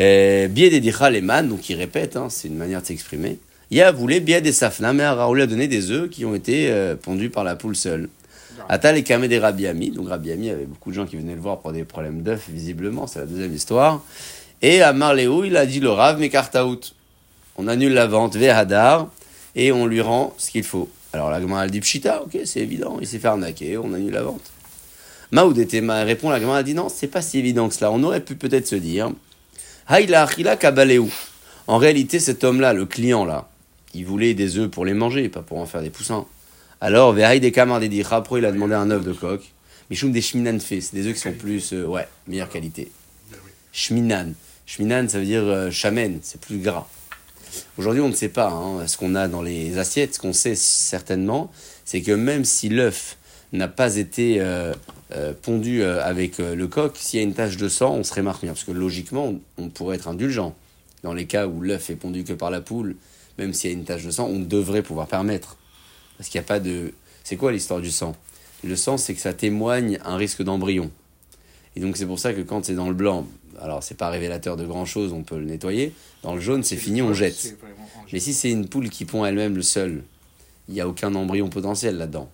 Euh, 0.00 0.48
Bié 0.48 0.70
Dedicha 0.70 1.10
Leman, 1.10 1.46
donc 1.46 1.68
il 1.68 1.74
répète, 1.74 2.16
hein, 2.16 2.28
c'est 2.30 2.48
une 2.48 2.56
manière 2.56 2.80
de 2.80 2.86
s'exprimer. 2.86 3.38
Ya 3.70 3.92
voulait 3.92 4.20
Bié 4.20 4.40
des 4.40 4.52
Safna, 4.52 4.94
mais 4.94 5.06
Raoul 5.06 5.42
a 5.42 5.46
donné 5.46 5.68
des 5.68 5.90
œufs 5.90 6.08
qui 6.08 6.24
ont 6.24 6.34
été 6.34 6.70
euh, 6.70 6.96
pondus 6.96 7.28
par 7.28 7.44
la 7.44 7.56
poule 7.56 7.76
seule. 7.76 8.08
Atal 8.68 8.96
et 8.96 9.02
Kamé 9.02 9.28
des 9.28 9.38
Rabbi 9.38 9.66
Ami. 9.66 9.90
Donc 9.90 10.08
Rabbi 10.08 10.32
Ami, 10.32 10.50
avait 10.50 10.64
beaucoup 10.64 10.90
de 10.90 10.94
gens 10.94 11.06
qui 11.06 11.16
venaient 11.16 11.34
le 11.34 11.40
voir 11.40 11.58
pour 11.58 11.72
des 11.72 11.84
problèmes 11.84 12.22
d'œufs, 12.22 12.48
visiblement, 12.48 13.06
c'est 13.06 13.18
la 13.18 13.26
deuxième 13.26 13.54
histoire. 13.54 14.02
Et 14.62 14.82
à 14.82 14.92
Marléo, 14.92 15.44
il 15.44 15.56
a 15.56 15.66
dit 15.66 15.80
le 15.80 15.90
Rav, 15.90 16.18
mais 16.18 16.30
out. 16.58 16.94
On 17.56 17.68
annule 17.68 17.92
la 17.92 18.06
vente, 18.06 18.36
Vehadar, 18.36 19.08
et 19.54 19.72
on 19.72 19.86
lui 19.86 20.00
rend 20.00 20.34
ce 20.38 20.50
qu'il 20.50 20.64
faut. 20.64 20.88
Alors 21.12 21.30
la 21.30 21.40
Gemara, 21.40 21.66
dit 21.66 21.80
Pshita, 21.80 22.22
ok, 22.22 22.38
c'est 22.44 22.60
évident, 22.60 22.96
il 23.00 23.06
s'est 23.06 23.18
fait 23.18 23.28
arnaquer, 23.28 23.76
on 23.76 23.92
annule 23.92 24.12
la 24.12 24.22
vente. 24.22 24.50
Maoud 25.30 25.58
était 25.58 25.80
ma 25.80 26.04
répond, 26.04 26.30
la 26.30 26.40
Gemara, 26.40 26.62
dit 26.62 26.74
non, 26.74 26.88
c'est 26.88 27.08
pas 27.08 27.22
si 27.22 27.38
évident 27.38 27.68
que 27.68 27.74
cela. 27.74 27.90
On 27.90 28.02
aurait 28.02 28.20
pu 28.20 28.34
peut-être 28.34 28.66
se 28.66 28.76
dire 28.76 29.10
Haïla 29.88 30.22
Achila. 30.22 30.58
En 31.66 31.78
réalité, 31.78 32.18
cet 32.18 32.44
homme-là, 32.44 32.72
le 32.72 32.86
client 32.86 33.24
là, 33.24 33.48
il 33.94 34.06
voulait 34.06 34.34
des 34.34 34.58
œufs 34.58 34.70
pour 34.70 34.84
les 34.84 34.94
manger, 34.94 35.28
pas 35.28 35.42
pour 35.42 35.58
en 35.58 35.66
faire 35.66 35.82
des 35.82 35.90
poussins. 35.90 36.26
Alors, 36.84 37.14
pro, 38.24 38.38
il 38.38 38.44
a 38.44 38.50
demandé 38.50 38.74
un 38.74 38.90
œuf 38.90 39.04
de 39.04 39.12
coq? 39.12 39.40
Michoum 39.88 40.10
des 40.10 40.20
Shminan 40.20 40.58
fait, 40.58 40.80
c'est 40.80 40.96
des 40.96 41.06
œufs 41.06 41.14
qui 41.14 41.20
sont 41.20 41.32
plus, 41.32 41.72
euh, 41.72 41.86
ouais, 41.86 42.08
meilleure 42.26 42.48
qualité. 42.48 42.90
Shminan. 43.72 44.32
Shminan, 44.66 45.08
ça 45.08 45.20
veut 45.20 45.24
dire 45.24 45.44
euh, 45.44 45.70
c'est 45.70 46.40
plus 46.40 46.58
gras. 46.58 46.88
Aujourd'hui, 47.78 48.02
on 48.02 48.08
ne 48.08 48.14
sait 48.14 48.30
pas 48.30 48.50
hein, 48.50 48.84
ce 48.88 48.96
qu'on 48.96 49.14
a 49.14 49.28
dans 49.28 49.42
les 49.42 49.78
assiettes. 49.78 50.16
Ce 50.16 50.18
qu'on 50.18 50.32
sait 50.32 50.56
certainement, 50.56 51.52
c'est 51.84 52.02
que 52.02 52.10
même 52.10 52.44
si 52.44 52.68
l'œuf 52.68 53.16
n'a 53.52 53.68
pas 53.68 53.94
été 53.94 54.40
euh, 54.40 54.74
euh, 55.12 55.34
pondu 55.40 55.84
avec 55.84 56.38
le 56.38 56.66
coq, 56.66 56.96
s'il 56.96 57.20
y 57.20 57.22
a 57.22 57.24
une 57.24 57.34
tache 57.34 57.58
de 57.58 57.68
sang, 57.68 57.94
on 57.94 58.02
serait 58.02 58.22
marqué. 58.22 58.48
Parce 58.48 58.64
que 58.64 58.72
logiquement, 58.72 59.34
on 59.56 59.68
pourrait 59.68 59.94
être 59.94 60.08
indulgent. 60.08 60.52
Dans 61.04 61.14
les 61.14 61.26
cas 61.26 61.46
où 61.46 61.60
l'œuf 61.60 61.90
est 61.90 61.96
pondu 61.96 62.24
que 62.24 62.32
par 62.32 62.50
la 62.50 62.60
poule, 62.60 62.96
même 63.38 63.52
s'il 63.52 63.70
y 63.70 63.72
a 63.72 63.76
une 63.76 63.84
tache 63.84 64.04
de 64.04 64.10
sang, 64.10 64.26
on 64.26 64.40
devrait 64.40 64.82
pouvoir 64.82 65.06
permettre. 65.06 65.58
Parce 66.22 66.30
qu'il 66.30 66.38
n'y 66.40 66.44
a 66.44 66.46
pas 66.46 66.60
de. 66.60 66.92
C'est 67.24 67.34
quoi 67.34 67.50
l'histoire 67.50 67.80
du 67.80 67.90
sang? 67.90 68.14
Le 68.62 68.76
sang, 68.76 68.96
c'est 68.96 69.12
que 69.12 69.20
ça 69.20 69.32
témoigne 69.32 69.98
un 70.04 70.14
risque 70.14 70.40
d'embryon. 70.44 70.88
Et 71.74 71.80
donc, 71.80 71.96
c'est 71.96 72.06
pour 72.06 72.20
ça 72.20 72.32
que 72.32 72.42
quand 72.42 72.64
c'est 72.64 72.76
dans 72.76 72.86
le 72.86 72.94
blanc, 72.94 73.26
alors 73.60 73.82
c'est 73.82 73.96
pas 73.96 74.08
révélateur 74.08 74.56
de 74.56 74.64
grand 74.64 74.84
chose, 74.84 75.12
on 75.12 75.24
peut 75.24 75.36
le 75.36 75.46
nettoyer. 75.46 75.92
Dans 76.22 76.36
le 76.36 76.40
jaune, 76.40 76.62
c'est 76.62 76.76
fini, 76.76 77.02
on 77.02 77.12
jette. 77.12 77.56
Mais 78.12 78.20
si 78.20 78.34
c'est 78.34 78.52
une 78.52 78.68
poule 78.68 78.88
qui 78.88 79.04
pond 79.04 79.26
elle-même 79.26 79.56
le 79.56 79.62
seul, 79.62 80.04
il 80.68 80.74
n'y 80.74 80.80
a 80.80 80.86
aucun 80.86 81.12
embryon 81.16 81.48
potentiel 81.48 81.96
là-dedans. 81.96 82.30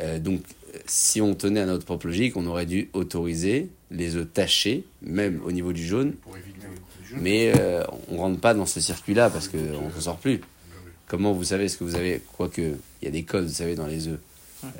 Euh, 0.00 0.18
donc, 0.18 0.42
si 0.84 1.22
on 1.22 1.34
tenait 1.34 1.60
à 1.60 1.66
notre 1.66 1.86
propre 1.86 2.06
logique, 2.06 2.36
on 2.36 2.44
aurait 2.44 2.66
dû 2.66 2.90
autoriser 2.92 3.70
les 3.90 4.16
œufs 4.16 4.28
tachés, 4.30 4.84
même 5.00 5.40
au 5.46 5.52
niveau 5.52 5.72
du 5.72 5.86
jaune, 5.86 6.16
mais 7.16 7.50
euh, 7.56 7.82
on 8.10 8.18
rentre 8.18 8.40
pas 8.40 8.52
dans 8.52 8.66
ce 8.66 8.78
circuit-là 8.78 9.30
parce 9.30 9.48
qu'on 9.48 9.56
ne 9.56 10.00
sort 10.00 10.18
plus. 10.18 10.42
Comment 11.10 11.32
vous 11.32 11.42
savez 11.42 11.66
ce 11.68 11.76
que 11.76 11.82
vous 11.82 11.96
avez 11.96 12.22
Quoique, 12.36 12.60
il 12.60 13.04
y 13.04 13.08
a 13.08 13.10
des 13.10 13.24
codes, 13.24 13.46
vous 13.46 13.52
savez, 13.52 13.74
dans 13.74 13.88
les 13.88 14.06
œufs. 14.06 14.20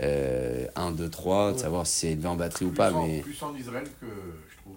Euh, 0.00 0.66
1, 0.76 0.92
2, 0.92 1.08
3, 1.10 1.54
de 1.54 1.58
savoir 1.58 1.86
si 1.88 1.98
c'est 1.98 2.12
élevé 2.12 2.28
en 2.28 2.36
batterie 2.36 2.66
ou 2.66 2.70
pas. 2.70 2.92
en- 2.92 3.04
Mais 3.04 3.18
Plus 3.20 3.42
en 3.42 3.52
Israël 3.56 3.82
que 4.00 4.06
je 4.06 4.56
trouve. 4.62 4.76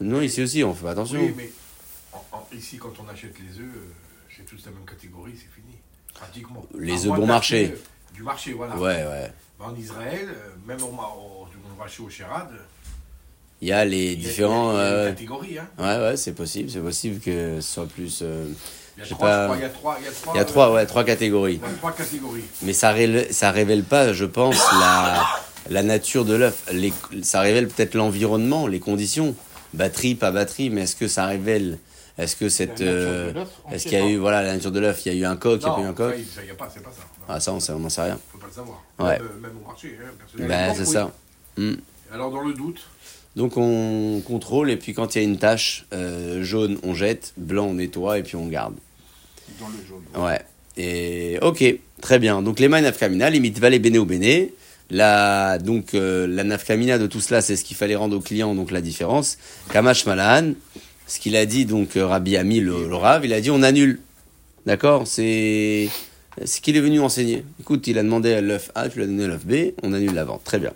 Non, 0.00 0.20
ici 0.20 0.40
aussi, 0.40 0.62
on 0.62 0.72
fait 0.72 0.86
attention. 0.86 1.18
Oui, 1.20 1.34
mais 1.36 1.50
en- 2.12 2.24
en- 2.36 2.48
ici, 2.56 2.76
quand 2.78 2.92
on 3.04 3.08
achète 3.10 3.34
les 3.40 3.58
œufs, 3.60 3.66
euh, 3.74 3.92
c'est 4.36 4.46
tous 4.46 4.64
la 4.66 4.70
même 4.70 4.84
catégorie, 4.86 5.32
c'est 5.34 5.52
fini. 5.60 5.74
Pratiquement. 6.14 6.64
Les 6.78 7.06
œufs 7.06 7.16
bon 7.16 7.26
marché. 7.26 7.72
euh, 7.72 7.76
Du 8.14 8.22
marché, 8.22 8.52
voilà. 8.52 8.76
Ouais, 8.76 9.04
ouais. 9.04 9.32
En 9.58 9.74
Israël, 9.74 10.28
euh, 10.28 10.50
même 10.68 10.80
au, 10.82 10.86
au, 10.86 11.46
au 11.48 11.76
marché 11.76 12.00
au 12.04 12.08
Chérad, 12.08 12.48
Il 13.60 13.66
y 13.68 13.72
a 13.72 13.84
les 13.84 14.10
y 14.10 14.12
a- 14.12 14.14
différents. 14.16 14.72
il 14.72 14.76
y 14.76 14.78
a, 14.78 14.82
y 14.82 14.86
a 14.86 14.92
euh, 14.92 15.08
une 15.08 15.14
catégorie. 15.14 15.58
Hein. 15.58 15.68
Ouais, 15.78 15.98
ouais, 16.10 16.16
c'est 16.16 16.34
possible. 16.34 16.70
C'est 16.70 16.80
possible 16.82 17.18
que 17.20 17.60
ce 17.60 17.72
soit 17.72 17.86
plus. 17.86 18.20
euh, 18.22 18.46
Il 18.96 19.00
y 19.00 19.02
a 19.02 19.06
trois, 19.06 19.28
pas. 19.28 19.48
je 19.48 19.48
crois, 19.48 19.56
il 19.58 19.62
y 19.62 19.64
a 19.64 19.68
trois, 19.70 19.96
il 20.00 20.04
y 20.04 20.08
a 20.08 20.12
trois, 20.12 20.32
Il 20.32 20.36
y 20.36 20.38
a 20.38 20.42
euh, 20.42 20.44
trois, 20.46 20.72
ouais, 20.72 20.86
trois 20.86 21.04
catégories. 21.04 21.60
il 21.62 21.68
y 21.68 21.72
a 21.72 21.76
trois 21.78 21.92
catégories. 21.92 22.44
Mais 22.62 22.72
ça 22.72 22.92
révèle, 22.92 23.26
ça 23.32 23.50
révèle 23.50 23.82
pas, 23.84 24.12
je 24.12 24.24
pense, 24.24 24.56
la, 24.80 25.24
la 25.70 25.82
nature 25.82 26.24
de 26.24 26.34
l'œuf. 26.34 26.64
Ça 27.22 27.40
révèle 27.40 27.68
peut-être 27.68 27.94
l'environnement, 27.94 28.66
les 28.66 28.80
conditions. 28.80 29.34
Batterie, 29.72 30.14
pas 30.14 30.30
batterie, 30.30 30.70
mais 30.70 30.82
est-ce 30.82 30.94
que 30.94 31.08
ça 31.08 31.26
révèle 31.26 31.78
Est-ce 32.18 32.36
que 32.36 32.48
cette. 32.48 32.78
La 32.78 32.86
nature 32.86 32.94
de 33.34 33.38
euh, 33.40 33.44
Est-ce 33.72 33.82
qu'il 33.84 33.92
y 33.94 33.96
a 34.00 34.06
eu, 34.06 34.16
voilà, 34.18 34.42
la 34.42 34.52
nature 34.54 34.70
de 34.70 34.78
l'œuf 34.78 35.04
Il 35.06 35.12
y 35.12 35.16
a 35.16 35.18
eu 35.18 35.24
un 35.30 35.36
coq, 35.36 35.60
il 35.60 35.64
n'y 35.64 35.70
a 35.72 35.74
pas 35.74 35.80
eu 35.80 35.84
un 35.86 35.92
coq 35.94 36.10
ça, 36.12 36.16
il 36.16 36.24
ça, 36.26 36.40
il 36.42 36.48
y 36.48 36.50
a 36.52 36.54
pas, 36.54 36.70
c'est 36.72 36.82
pas 36.82 36.90
ça. 36.90 37.00
Non, 37.00 37.24
Ah, 37.34 37.40
ça, 37.40 37.52
on 37.52 37.58
sait- 37.58 37.72
on 37.72 37.80
n'en 37.80 37.88
sait 37.88 38.02
rien. 38.02 38.18
faut 38.30 38.38
pas 38.38 38.46
le 38.46 38.52
savoir. 38.52 38.80
Ouais. 39.00 39.18
Même, 39.18 39.22
euh, 39.22 39.40
même 39.40 39.52
au 39.64 39.66
marché, 39.66 39.98
hein. 40.00 40.10
Ben, 40.38 40.72
c'est 40.74 40.80
Oui. 40.82 40.92
ça. 40.92 41.10
Hmm. 41.56 41.74
Alors, 42.12 42.30
dans 42.30 42.42
le 42.42 42.52
doute, 42.54 42.78
Donc 43.36 43.56
on 43.56 44.22
contrôle, 44.24 44.70
et 44.70 44.76
puis 44.76 44.94
quand 44.94 45.14
il 45.14 45.22
y 45.22 45.24
a 45.24 45.24
une 45.24 45.38
tache 45.38 45.86
euh, 45.92 46.44
jaune, 46.44 46.78
on 46.84 46.94
jette, 46.94 47.32
blanc, 47.36 47.66
on 47.66 47.74
nettoie, 47.74 48.18
et 48.18 48.22
puis 48.22 48.36
on 48.36 48.46
garde. 48.46 48.74
dans 49.60 49.68
le 49.68 49.74
jaune. 49.86 50.24
Ouais. 50.24 50.40
Et 50.76 51.38
ok, 51.42 51.64
très 52.00 52.18
bien. 52.18 52.42
Donc 52.42 52.60
les 52.60 52.68
nafkamina, 52.68 53.30
limite 53.30 53.58
valet 53.58 53.78
bene 53.78 53.98
ou 53.98 54.04
bene. 54.04 54.48
La, 54.90 55.58
donc 55.58 55.94
euh, 55.94 56.26
la 56.26 56.44
nafkamina 56.44 56.98
de 56.98 57.06
tout 57.06 57.20
cela, 57.20 57.40
c'est 57.40 57.56
ce 57.56 57.64
qu'il 57.64 57.76
fallait 57.76 57.96
rendre 57.96 58.16
au 58.16 58.20
client, 58.20 58.54
donc 58.54 58.70
la 58.70 58.80
différence. 58.80 59.38
Kamash 59.72 60.06
Malan, 60.06 60.52
ce 61.06 61.18
qu'il 61.18 61.36
a 61.36 61.46
dit, 61.46 61.64
donc 61.64 61.96
euh, 61.96 62.06
Rabbi 62.06 62.36
Ami, 62.36 62.60
le, 62.60 62.88
le 62.88 62.94
Rav, 62.94 63.24
il 63.24 63.32
a 63.32 63.40
dit 63.40 63.50
on 63.50 63.62
annule. 63.62 64.00
D'accord? 64.66 65.06
C'est 65.06 65.88
ce 66.44 66.60
qu'il 66.60 66.76
est 66.76 66.80
venu 66.80 67.00
enseigner. 67.00 67.44
Écoute, 67.60 67.86
il 67.86 67.98
a 67.98 68.02
demandé 68.02 68.32
à 68.32 68.40
l'œuf 68.40 68.70
A, 68.74 68.88
tu 68.88 68.98
lui 68.98 69.04
as 69.04 69.06
donné 69.06 69.26
l'œuf 69.26 69.44
B, 69.44 69.72
on 69.82 69.92
annule 69.92 70.14
la 70.14 70.24
vente. 70.24 70.42
Très 70.44 70.58
bien. 70.58 70.72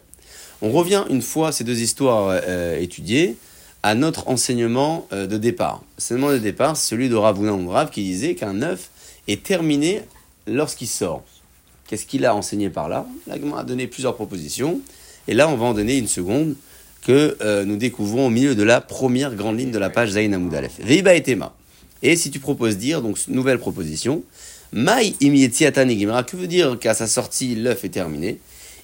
On 0.61 0.73
revient 0.73 1.05
une 1.09 1.23
fois 1.23 1.53
ces 1.53 1.65
deux 1.65 1.81
histoires 1.81 2.41
euh, 2.47 2.79
étudiées 2.81 3.37
à 3.83 3.95
notre 3.95 4.29
enseignement 4.29 5.07
euh, 5.13 5.27
de 5.27 5.39
départ. 5.39 5.83
L'enseignement 5.99 6.33
de 6.33 6.39
départ, 6.39 6.77
c'est 6.77 6.89
celui 6.89 7.09
de 7.09 7.15
Ravuna 7.15 7.57
Rav 7.71 7.91
qui 7.91 8.03
disait 8.03 8.35
qu'un 8.35 8.63
œuf 8.63 8.91
est 9.29 9.43
terminé 9.43 10.03
lorsqu'il 10.47 10.89
sort. 10.89 11.23
Qu'est-ce 11.87 12.07
qu'il 12.07 12.27
a 12.27 12.35
enseigné 12.35 12.71
par 12.71 12.89
là? 12.89 13.07
L'agma 13.27 13.61
a 13.61 13.65
donné 13.65 13.87
plusieurs 13.87 14.15
propositions. 14.15 14.81
Et 15.29 15.35
là, 15.35 15.49
on 15.49 15.57
va 15.57 15.67
en 15.67 15.75
donner 15.75 15.97
une 15.97 16.09
seconde 16.09 16.55
que 17.03 17.37
euh, 17.41 17.65
nous 17.65 17.77
découvrons 17.77 18.27
au 18.27 18.31
milieu 18.31 18.55
de 18.55 18.63
la 18.63 18.81
première 18.81 19.35
grande 19.35 19.59
ligne 19.59 19.71
de 19.71 19.79
la 19.79 19.91
page 19.91 20.11
Zayn 20.11 20.33
Aleph. 20.53 20.81
Veiba 20.81 21.15
et 21.15 21.23
Tema. 21.23 21.55
Et 22.03 22.17
si 22.17 22.31
tu 22.31 22.41
proposes 22.41 22.77
dire, 22.77 23.01
donc 23.01 23.19
nouvelle 23.29 23.59
proposition, 23.59 24.23
Mai 24.73 25.15
imietiata 25.21 25.87
que 25.87 26.37
veut 26.37 26.47
dire 26.47 26.79
qu'à 26.79 26.93
sa 26.93 27.07
sortie, 27.07 27.55
l'œuf 27.55 27.85
est 27.85 27.89
terminé? 27.89 28.39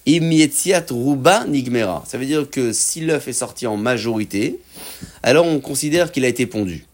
Imietiat 0.06 0.84
ruba 0.90 1.44
nigmera. 1.46 2.04
Ça 2.06 2.18
veut 2.18 2.26
dire 2.26 2.48
que 2.50 2.72
si 2.72 3.00
l'œuf 3.00 3.26
est 3.28 3.32
sorti 3.32 3.66
en 3.66 3.76
majorité, 3.76 4.60
alors 5.22 5.46
on 5.46 5.60
considère 5.60 6.12
qu'il 6.12 6.24
a 6.24 6.28
été 6.28 6.46
pondu. 6.46 6.84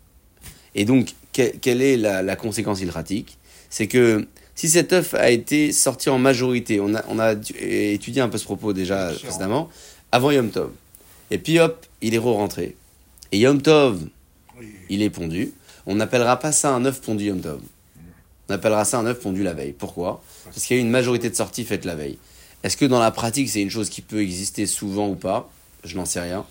Et 0.75 0.85
donc, 0.85 1.15
que- 1.33 1.57
quelle 1.57 1.83
est 1.83 1.97
la, 1.97 2.23
la 2.23 2.37
conséquence 2.37 2.81
ilratique 2.81 3.37
C'est 3.69 3.89
que 3.89 4.27
si 4.55 4.69
cet 4.69 4.93
œuf 4.93 5.15
a 5.15 5.31
été 5.31 5.73
sorti 5.73 6.09
en 6.11 6.19
majorité, 6.19 6.79
on 6.81 6.95
a, 6.95 7.05
on 7.09 7.19
a 7.19 7.35
dû- 7.35 7.55
étudié 7.59 8.23
un 8.23 8.29
peu 8.29 8.39
ce 8.39 8.45
propos 8.45 8.73
déjà 8.73 9.11
précédemment, 9.25 9.69
avant 10.13 10.31
Yom 10.31 10.51
Tov. 10.51 10.71
Et 11.33 11.39
puis 11.39 11.59
hop, 11.59 11.85
il 12.03 12.15
est 12.15 12.19
re-rentré. 12.19 12.77
Et 13.33 13.39
Yom 13.39 13.61
Tov, 13.61 14.01
il 14.89 15.03
est 15.03 15.11
pondu. 15.11 15.53
On 15.87 15.97
n'appellera 15.97 16.39
pas 16.39 16.53
ça 16.53 16.73
un 16.73 16.85
œuf 16.85 17.01
pondu 17.01 17.25
Yom 17.25 17.41
Tov. 17.41 17.61
On 18.49 18.53
appellera 18.55 18.85
ça 18.85 18.99
un 18.99 19.07
œuf 19.07 19.19
pondu 19.21 19.43
la 19.43 19.55
veille. 19.55 19.73
Pourquoi? 19.77 20.23
Parce 20.45 20.65
qu'il 20.67 20.77
y 20.77 20.79
a 20.79 20.83
eu 20.83 20.85
une 20.85 20.91
majorité 20.91 21.31
de 21.31 21.35
sorties 21.35 21.65
faites 21.65 21.85
la 21.85 21.95
veille. 21.95 22.19
Est-ce 22.63 22.77
que 22.77 22.85
dans 22.85 23.01
la 23.01 23.11
pratique, 23.11 23.49
c'est 23.49 23.63
une 23.63 23.71
chose 23.71 23.89
qui 23.89 24.03
peut 24.03 24.21
exister 24.21 24.67
souvent 24.67 25.09
ou 25.09 25.15
pas? 25.15 25.51
Je 25.85 25.97
n'en 25.97 26.05
sais 26.05 26.21
rien. 26.21 26.45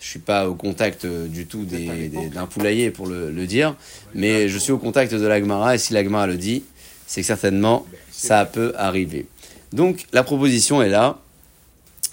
Je 0.00 0.08
suis 0.08 0.18
pas 0.18 0.48
au 0.48 0.54
contact 0.54 1.04
euh, 1.04 1.28
du 1.28 1.46
tout 1.46 1.64
d'un 1.64 2.46
poulailler 2.46 2.90
pour 2.90 3.06
le, 3.06 3.30
le 3.30 3.46
dire, 3.46 3.74
mais 4.14 4.48
je 4.48 4.58
suis 4.58 4.72
au 4.72 4.78
contact 4.78 5.14
de 5.14 5.26
l'Agmara 5.26 5.76
et 5.76 5.78
si 5.78 5.94
l'Agmara 5.94 6.26
le 6.26 6.36
dit, 6.36 6.62
c'est 7.06 7.20
que 7.20 7.26
certainement 7.26 7.86
ça 8.10 8.44
peut 8.44 8.74
arriver. 8.76 9.26
Donc 9.72 10.06
la 10.12 10.22
proposition 10.22 10.82
est 10.82 10.90
là. 10.90 11.18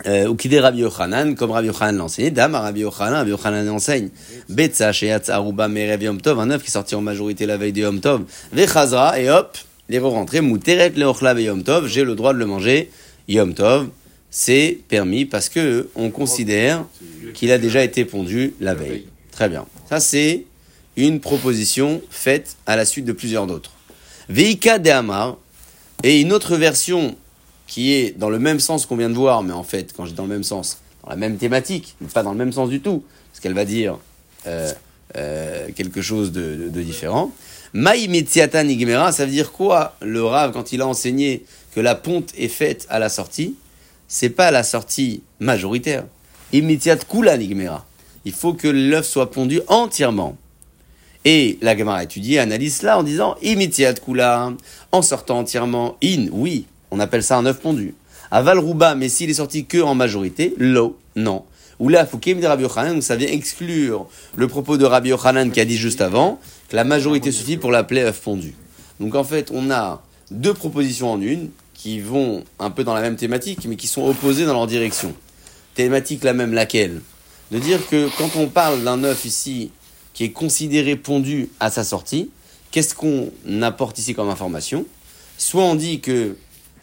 Euh, 0.08 0.28
Ou 0.28 0.36
kidé 0.36 0.60
Rabbi 0.60 0.80
Yochanan, 0.80 1.36
comme 1.36 1.52
Rabbi 1.52 1.68
Yochanan 1.68 1.98
l'enseignait, 1.98 2.32
Dame 2.32 2.56
Rabbi 2.56 2.80
Yochanan, 2.80 3.18
Rabbi 3.18 3.32
Yochanan 3.32 3.70
enseigne. 3.70 4.10
Betsa 4.50 4.92
sheyatz 4.94 5.30
aruba 5.30 5.68
merev 5.68 6.02
Yom 6.02 6.20
Tov, 6.22 6.40
un 6.40 6.50
œuf 6.50 6.64
qui 6.64 6.70
est 6.70 6.72
sorti 6.72 6.96
en 6.96 7.02
majorité 7.02 7.46
la 7.46 7.58
veille 7.58 7.74
de 7.74 7.82
Yom 7.82 8.00
Tov. 8.00 8.24
Vechazra, 8.52 9.20
et 9.20 9.30
hop, 9.30 9.58
les 9.90 10.00
re-rentrés, 10.00 10.42
Mouteret 10.42 10.90
ve 10.90 11.42
Yom 11.42 11.64
Tov, 11.64 11.88
j'ai 11.88 12.04
le 12.04 12.16
droit 12.16 12.34
de 12.34 12.40
le 12.40 12.48
manger 12.48 12.90
Yom 13.28 13.54
Tov. 13.54 13.90
C'est 14.30 14.80
permis 14.88 15.26
parce 15.26 15.50
que 15.50 15.90
on 15.96 16.10
considère 16.10 16.86
qu'il 17.34 17.52
a 17.52 17.58
déjà 17.58 17.84
été 17.84 18.06
pondu 18.06 18.54
la 18.62 18.74
veille. 18.74 19.08
Très 19.32 19.50
bien. 19.50 19.66
Ça, 19.90 20.00
c'est 20.00 20.46
une 20.96 21.20
proposition 21.20 22.02
faite 22.10 22.56
à 22.66 22.76
la 22.76 22.86
suite 22.86 23.06
de 23.06 23.12
plusieurs 23.12 23.48
d'autres. 23.48 23.72
Veika 24.30 24.80
de 24.80 24.90
Amar, 24.90 25.38
une 26.04 26.32
autre 26.32 26.56
version 26.56 27.16
qui 27.68 27.94
est 27.94 28.18
dans 28.18 28.30
le 28.30 28.40
même 28.40 28.60
sens 28.60 28.86
qu'on 28.86 28.98
vient 28.98 29.10
de 29.10 29.16
voir, 29.16 29.44
mais 29.44 29.54
en 29.54 29.64
fait, 29.64 29.94
quand 29.96 30.06
je 30.06 30.12
dis 30.12 30.16
dans 30.16 30.24
le 30.24 30.30
même 30.30 30.44
sens, 30.44 30.80
dans 31.04 31.10
la 31.10 31.16
même 31.16 31.38
thématique, 31.38 31.96
mais 32.02 32.08
pas 32.08 32.24
dans 32.24 32.32
le 32.32 32.38
même 32.38 32.52
sens 32.52 32.70
du 32.70 32.82
tout, 32.82 33.04
parce 33.32 33.40
qu'elle 33.40 33.54
va 33.54 33.66
dire 33.66 33.98
euh, 34.48 34.72
euh, 35.16 35.68
quelque 35.76 36.02
chose 36.02 36.32
de, 36.32 36.70
différent. 36.70 37.32
Maï 37.74 38.08
Metziata 38.10 38.64
Nigmera, 38.64 39.12
ça 39.12 39.26
veut 39.26 39.32
dire 39.32 39.52
quoi 39.54 39.96
Le 40.02 40.24
Rav, 40.24 40.52
quand 40.52 40.74
il 40.74 40.82
a 40.82 40.88
enseigné 40.88 41.46
que 41.74 41.80
la 41.80 41.96
ponte 41.96 42.32
est 42.38 42.48
faite 42.48 42.86
à 42.90 43.00
la 43.00 43.10
sortie, 43.10 43.56
c'est 44.08 44.30
pas 44.30 44.52
la 44.52 44.64
sortie 44.64 45.24
majoritaire. 45.40 46.06
Imitiat 46.54 46.98
Kula 46.98 47.38
Nigmera. 47.38 47.86
Il 48.26 48.34
faut 48.34 48.54
que 48.54 48.68
l'œuf 48.68 49.08
soit 49.08 49.32
pondu 49.32 49.62
entièrement. 49.68 50.38
Et 51.24 51.58
la 51.62 51.78
Gemara 51.78 52.04
étudie, 52.04 52.38
analyse 52.40 52.78
cela 52.78 52.98
en 53.00 53.04
disant 53.04 53.36
Imitiat 53.42 53.94
Kula, 53.94 54.52
en 54.92 55.02
sortant 55.02 55.40
entièrement, 55.40 55.98
in, 56.04 56.28
oui, 56.32 56.66
on 56.90 57.00
appelle 57.00 57.24
ça 57.24 57.38
un 57.38 57.46
œuf 57.46 57.60
pondu. 57.60 57.94
Aval 58.32 58.60
Rouba, 58.60 58.96
mais 58.96 59.08
s'il 59.08 59.30
est 59.30 59.36
sorti 59.36 59.66
que 59.66 59.82
en 59.82 59.96
majorité, 59.96 60.54
lo, 60.58 60.98
non. 61.16 61.44
Ou 61.80 61.90
là, 61.90 62.04
de 62.06 62.46
Rabbi 62.46 62.64
Yochanan, 62.64 62.94
donc 62.94 63.04
ça 63.04 63.16
vient 63.16 63.28
exclure 63.28 64.08
le 64.36 64.48
propos 64.48 64.78
de 64.78 64.86
Rabbi 64.86 65.10
Yochanan 65.10 65.52
qui 65.52 65.60
a 65.60 65.66
dit 65.66 65.78
juste 65.78 66.02
avant 66.02 66.40
que 66.70 66.76
la 66.76 66.84
majorité 66.84 67.32
suffit 67.32 67.58
pour 67.58 67.72
l'appeler 67.72 68.04
œuf 68.04 68.22
pondu. 68.22 68.54
Donc 69.00 69.16
en 69.16 69.24
fait, 69.24 69.50
on 69.52 69.72
a 69.72 70.04
deux 70.30 70.54
propositions 70.54 71.12
en 71.12 71.22
une 71.22 71.50
qui 71.82 72.00
vont 72.00 72.44
un 72.60 72.70
peu 72.70 72.84
dans 72.84 72.94
la 72.94 73.02
même 73.02 73.16
thématique, 73.16 73.66
mais 73.68 73.76
qui 73.76 73.88
sont 73.88 74.04
opposées 74.08 74.46
dans 74.46 74.54
leur 74.54 74.68
direction. 74.68 75.16
Thématique 75.74 76.24
la 76.24 76.34
même, 76.34 76.54
laquelle? 76.54 77.02
De 77.52 77.58
dire 77.58 77.80
que 77.90 78.08
quand 78.18 78.36
on 78.36 78.48
parle 78.48 78.84
d'un 78.84 79.04
œuf 79.04 79.26
ici 79.26 79.72
qui 80.14 80.26
est 80.26 80.32
considéré 80.32 80.96
pondu 80.96 81.50
à 81.60 81.72
sa 81.72 81.84
sortie, 81.84 82.30
qu'est-ce 82.70 82.94
qu'on 82.94 83.32
apporte 83.64 83.98
ici 83.98 84.14
comme 84.14 84.30
information? 84.30 84.86
Soit 85.40 85.64
on 85.64 85.74
dit 85.74 86.02
que 86.02 86.36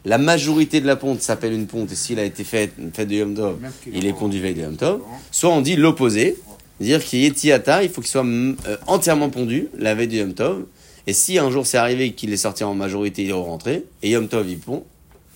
la 0.05 0.19
majorité 0.19 0.81
de 0.81 0.87
la 0.87 0.97
ponte 0.97 1.23
s'appelle 1.23 1.52
une 1.52 1.67
ponte, 1.67 1.93
et 1.93 1.95
s'il 1.95 2.19
a 2.19 2.25
été 2.25 2.43
fait, 2.43 2.73
fait 2.93 3.07
de 3.07 3.14
Yom 3.14 3.35
Tov, 3.35 3.59
il 3.93 4.05
est 4.05 4.12
pondu 4.12 4.40
veille 4.40 4.55
de 4.55 4.62
Yom 4.62 4.76
Tov. 4.76 5.00
Soit 5.31 5.50
on 5.50 5.61
dit 5.61 5.76
l'opposé, 5.76 6.37
dire 6.81 7.05
qu'il 7.05 7.25
est 7.25 7.37
tiata, 7.37 7.85
il 7.85 7.88
faut 7.88 8.00
qu'il 8.00 8.11
soit 8.11 8.26
euh, 8.26 8.55
entièrement 8.88 9.31
pondu 9.31 9.69
la 9.78 9.95
veille 9.95 10.09
de 10.09 10.17
Yom 10.17 10.35
Tov. 10.35 10.64
Et 11.08 11.14
si 11.14 11.38
un 11.38 11.50
jour 11.50 11.66
c'est 11.66 11.78
arrivé 11.78 12.12
qu'il 12.12 12.30
est 12.34 12.36
sorti 12.36 12.64
en 12.64 12.74
majorité, 12.74 13.22
il 13.24 13.30
est 13.30 13.32
rentré, 13.32 13.84
et 14.02 14.10
Yom 14.10 14.28
Tov 14.28 14.46
il 14.48 14.58
pond, 14.58 14.84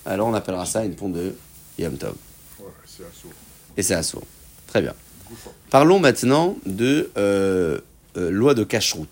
alors 0.04 0.28
on 0.28 0.34
appellera 0.34 0.66
ça 0.66 0.84
une 0.84 0.94
ponte 0.94 1.14
de 1.14 1.34
Yom 1.78 1.96
Tov. 1.96 2.14
Ouais. 2.60 2.66
Et 3.78 3.82
c'est 3.82 3.94
assourd. 3.94 4.22
Très 4.66 4.82
bien. 4.82 4.92
Parlons 5.70 5.98
maintenant 5.98 6.58
de 6.66 7.10
euh, 7.16 7.78
euh, 8.18 8.30
loi 8.30 8.52
de 8.52 8.64
cacheroute. 8.64 9.08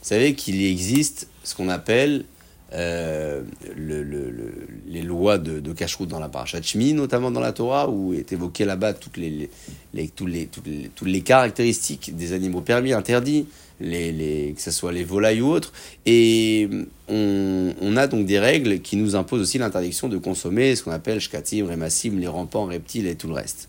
Vous 0.00 0.08
savez 0.08 0.34
qu'il 0.34 0.64
existe 0.64 1.28
ce 1.44 1.54
qu'on 1.54 1.68
appelle 1.68 2.24
euh, 2.72 3.42
le- 3.76 4.02
le- 4.02 4.30
le- 4.30 4.66
les 4.86 5.02
lois 5.02 5.36
de, 5.36 5.60
de 5.60 5.72
cacheroute 5.74 6.08
dans 6.08 6.18
la 6.18 6.30
parashat 6.30 6.62
Shmi, 6.62 6.94
notamment 6.94 7.30
dans 7.30 7.40
la 7.40 7.52
Torah, 7.52 7.90
où 7.90 8.14
est 8.14 8.32
évoqué 8.32 8.64
là-bas 8.64 8.94
toutes 8.94 9.18
les, 9.18 9.28
les, 9.28 9.50
les- 9.92 10.08
tous 10.08 10.24
les, 10.26 10.46
toutes, 10.46 10.66
les, 10.66 10.90
toutes 10.94 11.08
les 11.08 11.20
caractéristiques 11.20 12.16
des 12.16 12.32
animaux 12.32 12.62
permis, 12.62 12.94
interdits, 12.94 13.46
les, 13.82 14.12
les, 14.12 14.52
que 14.54 14.62
ce 14.62 14.70
soit 14.70 14.92
les 14.92 15.04
volailles 15.04 15.40
ou 15.40 15.48
autres. 15.48 15.72
Et 16.06 16.68
on, 17.08 17.74
on 17.80 17.96
a 17.96 18.06
donc 18.06 18.24
des 18.24 18.38
règles 18.38 18.80
qui 18.80 18.96
nous 18.96 19.16
imposent 19.16 19.42
aussi 19.42 19.58
l'interdiction 19.58 20.08
de 20.08 20.16
consommer 20.16 20.74
ce 20.76 20.84
qu'on 20.84 20.92
appelle 20.92 21.20
shkatim, 21.20 21.66
rémassim, 21.66 22.18
les 22.18 22.28
rampants, 22.28 22.64
reptiles 22.64 23.06
et 23.06 23.16
tout 23.16 23.28
le 23.28 23.34
reste. 23.34 23.68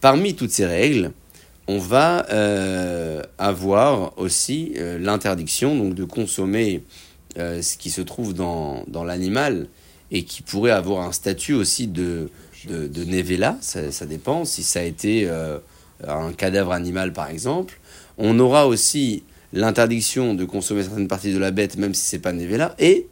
Parmi 0.00 0.34
toutes 0.34 0.50
ces 0.50 0.66
règles, 0.66 1.12
on 1.68 1.78
va 1.78 2.26
euh, 2.30 3.22
avoir 3.38 4.18
aussi 4.18 4.74
euh, 4.76 4.98
l'interdiction 4.98 5.76
donc 5.76 5.94
de 5.94 6.04
consommer 6.04 6.82
euh, 7.38 7.62
ce 7.62 7.76
qui 7.76 7.90
se 7.90 8.00
trouve 8.00 8.34
dans, 8.34 8.84
dans 8.88 9.04
l'animal 9.04 9.68
et 10.10 10.24
qui 10.24 10.42
pourrait 10.42 10.72
avoir 10.72 11.06
un 11.06 11.12
statut 11.12 11.54
aussi 11.54 11.86
de, 11.86 12.30
de, 12.68 13.04
nevela, 13.04 13.56
ça, 13.60 13.90
ça 13.90 14.04
dépend, 14.04 14.44
si 14.44 14.62
ça 14.62 14.80
a 14.80 14.82
été 14.82 15.26
un 16.06 16.32
cadavre 16.34 16.72
animal 16.72 17.14
par 17.14 17.30
exemple. 17.30 17.78
On 18.18 18.38
aura 18.38 18.66
aussi 18.66 19.22
l'interdiction 19.52 20.34
de 20.34 20.44
consommer 20.44 20.82
certaines 20.82 21.08
parties 21.08 21.32
de 21.32 21.38
la 21.38 21.50
bête 21.50 21.76
même 21.76 21.94
si 21.94 22.02
c'est 22.02 22.18
pas 22.18 22.32
nevela 22.32 22.74
et 22.78 23.06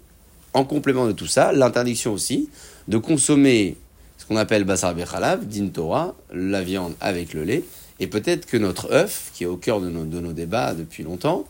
en 0.55 0.65
complément 0.65 1.07
de 1.07 1.13
tout 1.13 1.27
ça, 1.27 1.53
l'interdiction 1.53 2.13
aussi 2.13 2.49
de 2.89 2.99
consommer 2.99 3.77
ce 4.19 4.27
qu'on 4.27 4.37
appelle 4.37 4.65
basar 4.65 4.95
bechalav, 4.95 5.47
din 5.47 5.69
Torah, 5.69 6.15
la 6.33 6.63
viande 6.63 6.95
avec 7.01 7.35
le 7.35 7.45
lait, 7.45 7.65
et 8.01 8.07
peut-être 8.07 8.47
que 8.47 8.57
notre 8.57 8.91
œuf, 8.93 9.31
qui 9.35 9.45
est 9.45 9.47
au 9.47 9.57
cœur 9.57 9.81
de 9.81 9.89
nos, 9.89 10.05
de 10.05 10.21
nos 10.21 10.33
débats 10.33 10.75
depuis 10.75 11.03
longtemps, 11.03 11.45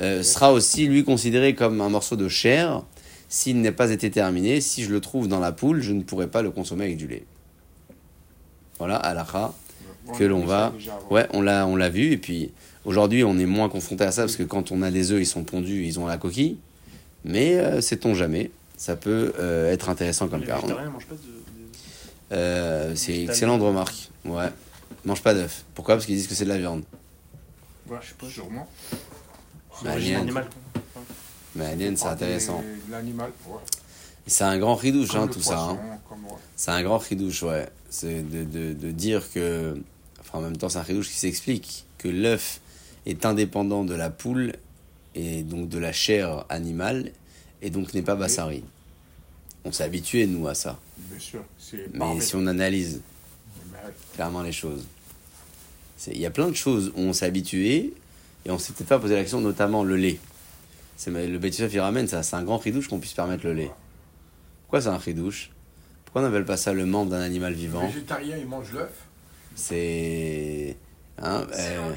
euh, 0.00 0.22
sera 0.22 0.52
aussi 0.52 0.86
lui 0.86 1.04
considéré 1.04 1.54
comme 1.54 1.80
un 1.80 1.88
morceau 1.88 2.16
de 2.16 2.28
chair 2.28 2.82
s'il 3.28 3.60
n'est 3.60 3.72
pas 3.72 3.90
été 3.90 4.10
terminé. 4.10 4.60
Si 4.60 4.82
je 4.82 4.90
le 4.90 5.00
trouve 5.00 5.28
dans 5.28 5.40
la 5.40 5.52
poule, 5.52 5.80
je 5.80 5.92
ne 5.92 6.02
pourrai 6.02 6.26
pas 6.26 6.42
le 6.42 6.50
consommer 6.50 6.84
avec 6.86 6.96
du 6.96 7.06
lait. 7.06 7.24
Voilà, 8.78 8.96
halakha. 8.96 9.54
Que 10.18 10.24
on 10.24 10.28
l'on 10.28 10.44
va-. 10.44 10.72
Ouais, 11.10 11.28
on 11.32 11.40
l'a, 11.40 11.66
on 11.66 11.76
l'a 11.76 11.88
vu, 11.88 12.12
et 12.12 12.16
puis 12.16 12.50
aujourd'hui 12.84 13.24
on 13.24 13.38
est 13.38 13.46
moins 13.46 13.68
confronté 13.68 14.04
à 14.04 14.12
ça 14.12 14.22
parce 14.22 14.36
que 14.36 14.42
quand 14.42 14.72
on 14.72 14.82
a 14.82 14.90
des 14.90 15.12
œufs, 15.12 15.20
ils 15.20 15.26
sont 15.26 15.44
pondus, 15.44 15.84
ils 15.86 15.98
ont 16.00 16.06
la 16.06 16.18
coquille. 16.18 16.58
Mais 17.24 17.54
euh, 17.56 17.80
sait-on 17.80 18.14
jamais, 18.14 18.50
ça 18.76 18.96
peut 18.96 19.32
euh, 19.38 19.72
être 19.72 19.88
intéressant 19.88 20.28
comme 20.28 20.44
cas. 20.44 20.60
de. 20.60 20.74
Euh, 22.32 22.94
c'est 22.94 23.24
excellente 23.24 23.60
remarque. 23.60 24.10
Ouais. 24.24 24.48
Mange 25.04 25.22
pas 25.22 25.34
d'œufs. 25.34 25.64
Pourquoi? 25.74 25.94
Parce 25.96 26.06
qu'ils 26.06 26.16
disent 26.16 26.28
que 26.28 26.34
c'est 26.34 26.44
de 26.44 26.48
la 26.48 26.58
viande. 26.58 26.82
Ouais, 27.88 27.98
je 28.00 28.08
sais 28.08 28.14
pas, 28.18 28.28
sûrement. 28.28 28.68
Bah, 29.84 29.92
alien. 29.92 30.22
animale. 30.22 30.46
Mais 31.54 31.66
alien, 31.66 31.96
c'est 31.96 32.06
intéressant. 32.06 32.62
L'animal, 32.90 33.30
ouais. 33.48 33.58
C'est 34.26 34.44
un 34.44 34.56
grand 34.58 34.76
ridouche, 34.76 35.14
hein, 35.16 35.26
tout 35.28 35.42
ça. 35.42 35.58
hein. 35.58 35.72
ouais. 35.74 36.18
C'est 36.56 36.70
un 36.70 36.82
grand 36.82 36.98
ridouche, 36.98 37.42
ouais. 37.42 37.68
C'est 37.90 38.22
de, 38.28 38.44
de, 38.44 38.72
de 38.72 38.90
dire 38.92 39.30
que. 39.32 39.76
Enfin, 40.20 40.38
en 40.38 40.42
même 40.42 40.56
temps, 40.56 40.68
c'est 40.70 40.78
un 40.78 40.82
ridouche 40.82 41.08
qui 41.10 41.18
s'explique 41.18 41.84
que 41.98 42.08
l'œuf 42.08 42.60
est 43.06 43.24
indépendant 43.26 43.84
de 43.84 43.94
la 43.94 44.10
poule 44.10 44.54
et 45.14 45.42
donc 45.42 45.68
de 45.68 45.78
la 45.78 45.92
chair 45.92 46.44
animale 46.48 47.12
et 47.60 47.70
donc 47.70 47.94
n'est 47.94 48.02
pas 48.02 48.14
bassari. 48.16 48.64
On 49.64 49.72
s'est 49.72 49.84
habitué, 49.84 50.26
nous, 50.26 50.48
à 50.48 50.54
ça. 50.54 50.78
Bien 50.98 51.18
sûr, 51.18 51.44
c'est 51.58 51.88
Mais 51.92 51.98
parfait. 51.98 52.20
si 52.20 52.34
on 52.36 52.46
analyse 52.46 53.00
Mais, 53.72 53.78
clairement 54.14 54.42
les 54.42 54.52
choses, 54.52 54.84
il 56.08 56.18
y 56.18 56.26
a 56.26 56.30
plein 56.30 56.48
de 56.48 56.54
choses 56.54 56.92
où 56.96 57.00
on 57.00 57.12
s'est 57.12 57.26
habitué 57.26 57.94
et 58.44 58.50
on 58.50 58.58
s'est 58.58 58.72
peut-être 58.72 58.88
pas 58.88 58.98
posé 58.98 59.14
l'action, 59.14 59.40
notamment 59.40 59.84
le 59.84 59.96
lait. 59.96 60.18
C'est 60.96 61.10
le 61.10 61.38
Bétisef, 61.38 61.72
il 61.72 61.80
ramène 61.80 62.08
ça. 62.08 62.22
C'est 62.24 62.36
un 62.36 62.42
grand 62.42 62.58
ridouche 62.58 62.88
qu'on 62.88 62.98
puisse 62.98 63.14
permettre 63.14 63.44
le 63.46 63.52
lait. 63.54 63.70
Pourquoi 64.64 64.80
c'est 64.80 64.88
un 64.88 64.98
ridouche 64.98 65.50
Pourquoi 66.04 66.22
on 66.22 66.24
n'appelle 66.24 66.44
pas 66.44 66.56
ça 66.56 66.72
le 66.72 66.86
membre 66.86 67.12
d'un 67.12 67.20
animal 67.20 67.52
Les 67.52 67.58
vivant? 67.58 67.86
Végétariens, 67.86 68.36
ils 68.36 68.46
mangent 68.46 68.72
l'œuf? 68.72 68.92
C'est. 69.54 70.76
Hein, 71.18 71.46
euh, 71.52 71.92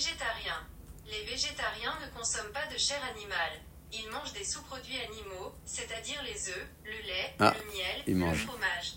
végétariens. 0.00 0.60
Les 1.06 1.24
végétariens 1.30 1.92
ne 2.00 2.18
consomment 2.18 2.52
pas 2.52 2.64
de 2.72 2.78
chair 2.78 2.98
animale. 3.14 3.60
Ils 3.92 4.08
mangent 4.10 4.32
des 4.32 4.44
sous-produits 4.44 4.96
animaux, 5.08 5.52
c'est-à-dire 5.66 6.22
les 6.24 6.48
œufs, 6.48 6.66
le 6.84 6.90
lait, 7.06 7.34
Ah, 7.40 7.52
le 7.58 7.72
miel, 7.76 8.04
ils 8.06 8.14
le 8.14 8.20
mangent. 8.20 8.46
fromage. 8.46 8.94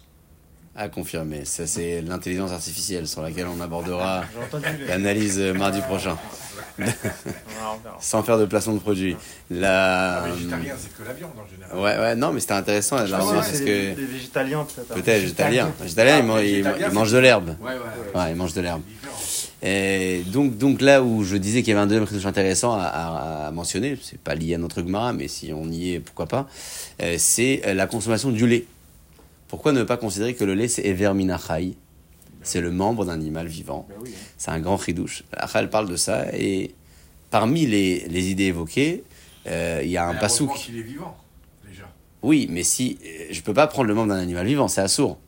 à 0.76 0.90
confirmer. 0.90 1.46
Ça, 1.46 1.68
c'est 1.68 2.02
l'intelligence 2.02 2.52
artificielle 2.52 3.08
sur 3.08 3.22
laquelle 3.22 3.46
on 3.48 3.62
abordera 3.62 4.24
l'analyse 4.88 5.40
euh, 5.40 5.54
mardi 5.54 5.82
prochain, 5.82 6.18
on 6.80 6.82
verra. 6.84 7.98
sans 8.00 8.24
faire 8.24 8.40
de 8.40 8.46
placement 8.46 8.74
de 8.74 8.80
produit. 8.80 9.16
La. 9.52 10.24
Les 10.26 10.32
végétariens, 10.34 10.76
c'est 10.80 10.98
que 10.98 11.04
la 11.08 11.14
viande 11.14 11.32
en 11.38 11.48
général. 11.48 11.78
Ouais, 11.78 12.00
ouais, 12.00 12.16
non, 12.16 12.32
mais 12.34 12.40
c'était 12.40 12.54
intéressant 12.54 12.98
Ah 12.98 13.04
ouais, 13.04 13.36
parce 13.36 13.60
les 13.60 13.94
végétaliens 13.94 14.66
peut-être. 14.66 14.88
Peut-être 14.96 15.22
végétalien. 15.22 15.72
Végétalien, 15.80 16.16
Ah, 16.16 16.20
il, 16.20 16.26
man- 16.26 16.38
il- 16.40 16.44
végétalien, 16.52 16.78
il 16.80 16.84
c'est- 16.90 16.96
mange 16.96 17.12
de 17.12 17.18
l'herbe. 17.20 17.56
Ouais, 17.62 17.72
ouais. 17.74 18.20
Ouais, 18.20 18.30
il 18.32 18.36
mange 18.36 18.54
de 18.54 18.62
l'herbe. 18.62 18.82
Et 19.66 20.24
donc, 20.28 20.58
donc 20.58 20.82
là 20.82 21.02
où 21.02 21.24
je 21.24 21.38
disais 21.38 21.64
qu'il 21.64 21.70
y 21.70 21.72
avait 21.72 21.84
un 21.84 21.88
deuxième 21.88 22.06
chidouche 22.06 22.26
intéressant 22.26 22.74
à, 22.74 22.84
à, 22.84 23.48
à 23.48 23.52
mentionner, 23.52 23.98
c'est 24.02 24.20
pas 24.20 24.36
lié 24.36 24.56
à 24.56 24.58
notre 24.58 24.82
Gemara, 24.82 25.14
mais 25.14 25.30
si 25.30 25.54
on 25.54 25.70
y 25.72 25.94
est, 25.94 26.00
pourquoi 26.02 26.26
pas, 26.26 26.50
euh, 27.02 27.16
c'est 27.18 27.62
euh, 27.66 27.74
la 27.74 27.88
consommation 27.88 28.30
du 28.32 28.46
lait. 28.46 28.66
Pourquoi 29.48 29.72
ne 29.72 29.84
pas 29.84 29.96
considérer 29.96 30.34
que 30.34 30.44
le 30.44 30.54
lait 30.54 30.68
c'est 30.68 30.86
Ever 30.86 31.14
Minachai? 31.14 31.76
C'est 32.42 32.60
le 32.60 32.72
membre 32.72 33.06
d'un 33.06 33.14
animal 33.14 33.48
vivant. 33.48 33.88
Ben 33.88 33.96
hein. 34.06 34.12
C'est 34.38 34.52
un 34.52 34.60
grand 34.60 34.78
chidouche. 34.78 35.24
La 35.32 35.48
Chal 35.48 35.70
parle 35.70 35.88
de 35.88 35.96
ça 35.96 36.26
et 36.36 36.76
parmi 37.32 37.66
les, 37.66 38.06
les 38.10 38.32
idées 38.32 38.46
évoquées, 38.46 39.06
euh, 39.48 39.80
il 39.82 39.90
y 39.90 39.96
a 39.96 40.06
un 40.06 40.16
pasouk. 40.16 40.54
qu'il 40.56 40.78
est 40.78 40.82
vivant, 40.82 41.16
déjà. 41.66 41.90
Oui, 42.22 42.48
mais 42.50 42.64
si 42.64 43.00
je 43.32 43.40
peux 43.42 43.54
pas 43.54 43.68
prendre 43.68 43.88
le 43.88 43.94
membre 43.94 44.10
d'un 44.10 44.20
animal 44.20 44.46
vivant, 44.46 44.68
c'est 44.68 44.82
assourd. 44.82 45.20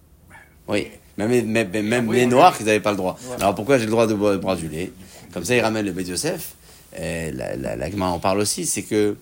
Oui, 0.67 0.87
même, 1.17 1.45
même, 1.83 2.07
Oui, 2.07 2.15
les 2.17 2.23
oui. 2.23 2.27
noirs, 2.27 2.55
ils 2.59 2.65
n'avaient 2.65 2.79
pas 2.79 2.91
le 2.91 2.97
droit. 2.97 3.17
Ouais. 3.29 3.35
Alors 3.41 3.55
pourquoi 3.55 3.77
j'ai 3.77 3.85
le 3.85 3.91
droit 3.91 4.07
de 4.07 4.13
boire, 4.13 4.57
du 4.57 4.67
lait? 4.67 4.91
Comme 5.33 5.43
ça, 5.45 5.55
ils 5.55 5.61
ramènent 5.61 5.85
le 5.85 5.91
Beth 5.91 6.07
Yosef. 6.07 6.53
Et 6.97 7.31
la, 7.31 7.55
la, 7.55 7.75
la 7.75 7.87
en 8.05 8.19
parle 8.19 8.39
aussi, 8.39 8.65
c'est 8.65 8.83
que. 8.83 9.15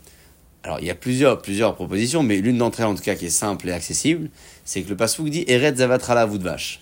Alors, 0.65 0.79
il 0.79 0.85
y 0.85 0.89
a 0.89 0.95
plusieurs, 0.95 1.41
plusieurs 1.41 1.75
propositions, 1.75 2.23
mais 2.23 2.37
l'une 2.37 2.57
d'entre 2.57 2.79
elles, 2.79 2.85
en 2.85 2.95
tout 2.95 3.03
cas, 3.03 3.15
qui 3.15 3.25
est 3.25 3.29
simple 3.29 3.67
et 3.67 3.73
accessible, 3.73 4.29
c'est 4.63 4.81
que 4.81 4.89
le 4.89 4.95
Passouk 4.95 5.27
dit 5.29 5.43
Eret 5.47 5.75
Zavatrala 5.75 6.25
de 6.25 6.37
vache. 6.41 6.79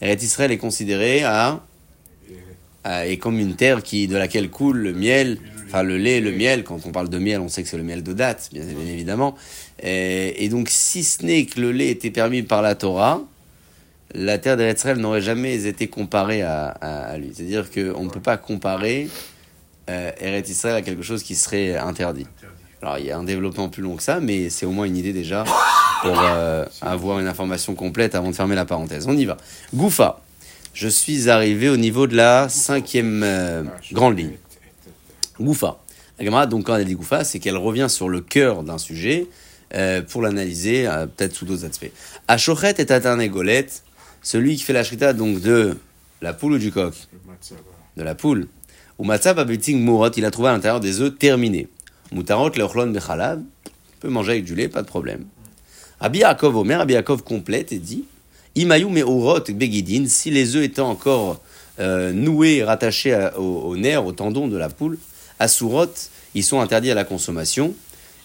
Eret 0.00 0.14
Israël 0.22 0.50
est 0.50 0.56
considéré 0.56 1.24
à, 1.24 1.60
à- 2.84 3.06
est 3.06 3.18
comme 3.18 3.38
une 3.38 3.54
terre 3.54 3.82
qui, 3.82 4.08
de 4.08 4.16
laquelle 4.16 4.48
coule 4.48 4.78
le 4.78 4.92
miel, 4.94 5.38
enfin 5.66 5.82
le 5.82 5.98
lait, 5.98 6.20
le 6.20 6.32
miel. 6.32 6.64
Quand 6.64 6.86
on 6.86 6.90
parle 6.90 7.10
de 7.10 7.18
miel, 7.18 7.40
on 7.40 7.48
sait 7.48 7.62
que 7.62 7.68
c'est 7.68 7.76
le 7.76 7.82
miel 7.82 8.02
de 8.02 8.14
date, 8.14 8.48
bien, 8.50 8.64
bien 8.64 8.90
évidemment. 8.92 9.34
Et, 9.82 10.44
et 10.44 10.48
donc, 10.48 10.68
si 10.70 11.04
ce 11.04 11.22
n'est 11.26 11.44
que 11.44 11.60
le 11.60 11.70
lait 11.72 11.88
était 11.88 12.10
permis 12.10 12.42
par 12.42 12.62
la 12.62 12.74
Torah, 12.76 13.20
la 14.14 14.38
terre 14.38 14.56
d'Eretz 14.56 14.80
Israël 14.80 14.98
n'aurait 14.98 15.20
jamais 15.20 15.66
été 15.66 15.88
comparée 15.88 16.42
à, 16.42 17.16
lui. 17.18 17.32
C'est-à-dire 17.34 17.70
qu'on 17.70 18.04
ne 18.04 18.10
peut 18.10 18.20
pas 18.20 18.36
comparer 18.36 19.08
euh, 19.90 20.10
à 20.10 20.82
quelque 20.82 21.02
chose 21.02 21.22
qui 21.22 21.34
serait 21.34 21.76
interdit. 21.76 22.26
Alors, 22.80 22.98
il 22.98 23.06
y 23.06 23.10
a 23.10 23.18
un 23.18 23.24
développement 23.24 23.68
plus 23.68 23.82
long 23.82 23.96
que 23.96 24.02
ça, 24.02 24.20
mais 24.20 24.50
c'est 24.50 24.64
au 24.64 24.70
moins 24.70 24.86
une 24.86 24.96
idée 24.96 25.12
déjà 25.12 25.44
pour 26.02 26.20
euh, 26.20 26.64
avoir 26.80 27.18
une 27.18 27.26
information 27.26 27.74
complète 27.74 28.14
avant 28.14 28.30
de 28.30 28.36
fermer 28.36 28.54
la 28.54 28.64
parenthèse. 28.64 29.06
On 29.08 29.16
y 29.16 29.24
va. 29.24 29.36
Goufa. 29.74 30.20
Je 30.74 30.86
suis 30.86 31.28
arrivé 31.28 31.68
au 31.68 31.76
niveau 31.76 32.06
de 32.06 32.14
la 32.14 32.48
cinquième 32.48 33.22
euh, 33.24 33.64
grande 33.92 34.16
ligne. 34.16 34.36
Goufa. 35.40 35.78
La 36.18 36.24
Gemara, 36.24 36.46
donc, 36.46 36.66
quand 36.66 36.76
elle 36.76 36.84
dit 36.84 36.94
Goufa, 36.94 37.24
c'est 37.24 37.40
qu'elle 37.40 37.56
revient 37.56 37.88
sur 37.88 38.08
le 38.08 38.20
cœur 38.20 38.62
d'un 38.62 38.78
sujet 38.78 39.26
euh, 39.74 40.02
pour 40.02 40.22
l'analyser, 40.22 40.88
peut-être 41.16 41.34
sous 41.34 41.46
d'autres 41.46 41.64
aspects. 41.64 41.90
Ashochet 42.28 42.74
est 42.78 42.92
atteint 42.92 43.26
golette, 43.26 43.82
celui 44.28 44.56
qui 44.56 44.62
fait 44.62 44.74
la 44.74 44.84
shrita 44.84 45.14
donc 45.14 45.40
de 45.40 45.74
la 46.20 46.34
poule 46.34 46.52
ou 46.52 46.58
du 46.58 46.70
coq 46.70 46.92
de 47.96 48.02
la 48.02 48.14
poule. 48.14 48.46
Ou 48.98 49.04
matzah 49.04 49.32
babiting 49.32 49.82
murot, 49.82 50.10
il 50.10 50.24
a 50.26 50.30
trouvé 50.30 50.50
à 50.50 50.52
l'intérieur 50.52 50.80
des 50.80 51.00
œufs 51.00 51.16
terminés. 51.18 51.66
Mutarot 52.12 52.50
leochlon 52.50 52.88
bechalav, 52.88 53.40
peut 54.00 54.10
manger 54.10 54.32
avec 54.32 54.44
du 54.44 54.54
lait, 54.54 54.68
pas 54.68 54.82
de 54.82 54.86
problème. 54.86 55.24
Rabbi 55.98 56.18
Yaakov 56.18 56.56
Omer, 56.56 56.78
Rabbi 56.78 56.92
Yaakov 56.92 57.22
complète 57.22 57.72
et 57.72 57.78
dit 57.78 58.04
Imayou 58.54 58.90
begidin, 59.54 60.04
si 60.08 60.30
les 60.30 60.56
œufs 60.56 60.64
étaient 60.64 60.80
encore 60.80 61.40
euh, 61.80 62.12
noués, 62.12 62.62
rattachés 62.62 63.14
à- 63.14 63.38
au, 63.38 63.70
au 63.70 63.76
nerf, 63.78 64.04
au 64.04 64.12
tendon 64.12 64.46
de 64.46 64.58
la 64.58 64.68
poule, 64.68 64.98
asurot, 65.38 65.86
ils 66.34 66.44
sont 66.44 66.60
interdits 66.60 66.90
à 66.90 66.94
la 66.94 67.04
consommation. 67.04 67.74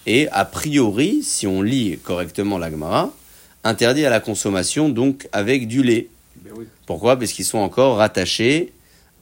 Et 0.06 0.28
a 0.32 0.44
priori, 0.44 1.22
si 1.22 1.46
on 1.46 1.62
lit 1.62 1.98
correctement 2.02 2.58
la 2.58 2.70
Gemara, 2.70 3.10
interdits 3.64 4.04
à 4.06 4.10
la 4.10 4.20
consommation 4.20 4.88
donc 4.88 5.28
avec 5.32 5.66
du 5.66 5.82
lait. 5.82 6.08
Ben 6.44 6.52
oui. 6.56 6.64
Pourquoi? 6.86 7.18
Parce 7.18 7.32
qu'ils 7.32 7.44
sont 7.44 7.58
encore 7.58 7.96
rattachés 7.96 8.72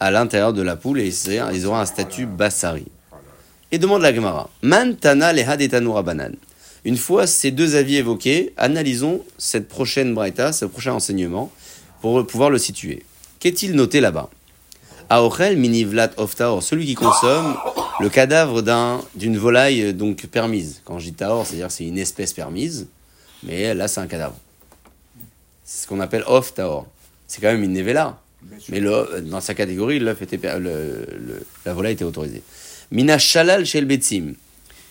à 0.00 0.11
l'intérieur 0.11 0.52
de 0.52 0.62
la 0.62 0.76
poule 0.76 1.00
et 1.00 1.11
c'est- 1.11 1.40
ils 1.54 1.66
auront 1.66 1.76
un 1.78 1.87
statut 1.87 2.26
bassari. 2.26 2.84
Voilà. 3.11 3.25
Et 3.70 3.78
demande 3.78 4.02
la 4.02 4.14
Gemara 4.14 4.50
leha 4.62 6.02
banan. 6.02 6.32
Une 6.84 6.96
fois 6.96 7.28
ces 7.28 7.52
deux 7.52 7.76
avis 7.76 7.96
évoqués, 7.96 8.52
analysons 8.56 9.22
cette 9.38 9.68
prochaine 9.68 10.14
braïta, 10.14 10.52
ce 10.52 10.64
prochain 10.64 10.92
enseignement, 10.94 11.52
pour 12.00 12.26
pouvoir 12.26 12.50
le 12.50 12.59
situer. 12.59 13.05
Qu'est-il 13.38 13.74
noté 13.74 14.00
là-bas? 14.00 14.28
Aochel 15.09 15.57
minivlat 15.57 16.11
oftaor, 16.16 16.62
celui 16.62 16.87
qui 16.87 16.94
consomme 16.94 17.55
le 18.00 18.09
cadavre 18.09 18.62
d'un- 18.62 19.00
d'une 19.14 19.37
volaille 19.38 19.94
donc 19.94 20.26
permise. 20.26 20.81
Quand 20.85 20.98
je 20.98 21.05
dis 21.07 21.12
taor, 21.12 21.46
c'est-à-dire 21.46 21.70
c'est 21.70 21.85
une 21.85 21.98
espèce 21.98 22.33
permise, 22.33 22.88
mais 23.42 23.74
là 23.74 23.88
c'est 23.88 24.00
un 24.00 24.07
cadavre. 24.07 24.37
C'est 25.64 25.83
ce 25.85 25.87
qu'on 25.87 26.00
appelle 26.00 26.24
off 26.26 26.55
taor. 26.55 26.87
C'est 27.26 27.40
quand 27.40 27.52
même 27.52 27.62
une 27.62 27.72
nevela. 27.72 28.18
Mais 28.68 28.81
le- 28.81 29.22
dans 29.22 29.40
sa 29.40 29.55
catégorie, 29.55 30.00
l'œuf 30.00 30.20
était, 30.22 30.37
le- 30.59 31.07
le- 31.16 31.46
la 31.64 31.72
volaille 31.72 31.92
était 31.94 32.05
autorisée. 32.05 32.42
Mina 32.90 33.16
shalal 33.18 33.64
shel 33.64 33.85
betzim. 33.85 34.35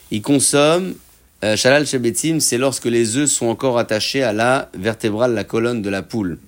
Il 0.10 0.22
consomme, 0.22 0.96
euh, 1.44 1.56
shalal 1.58 1.86
shel 1.86 2.00
betzim, 2.02 2.40
c'est 2.40 2.58
lorsque 2.58 2.86
les 2.86 3.18
œufs 3.18 3.30
sont 3.30 3.48
encore 3.48 3.78
attachés 3.78 4.24
à 4.24 4.32
la 4.34 4.70
vertébrale, 4.74 5.34
la 5.34 5.44
colonne 5.44 5.82
de 5.82 5.90
la 5.90 6.02
poule. 6.02 6.40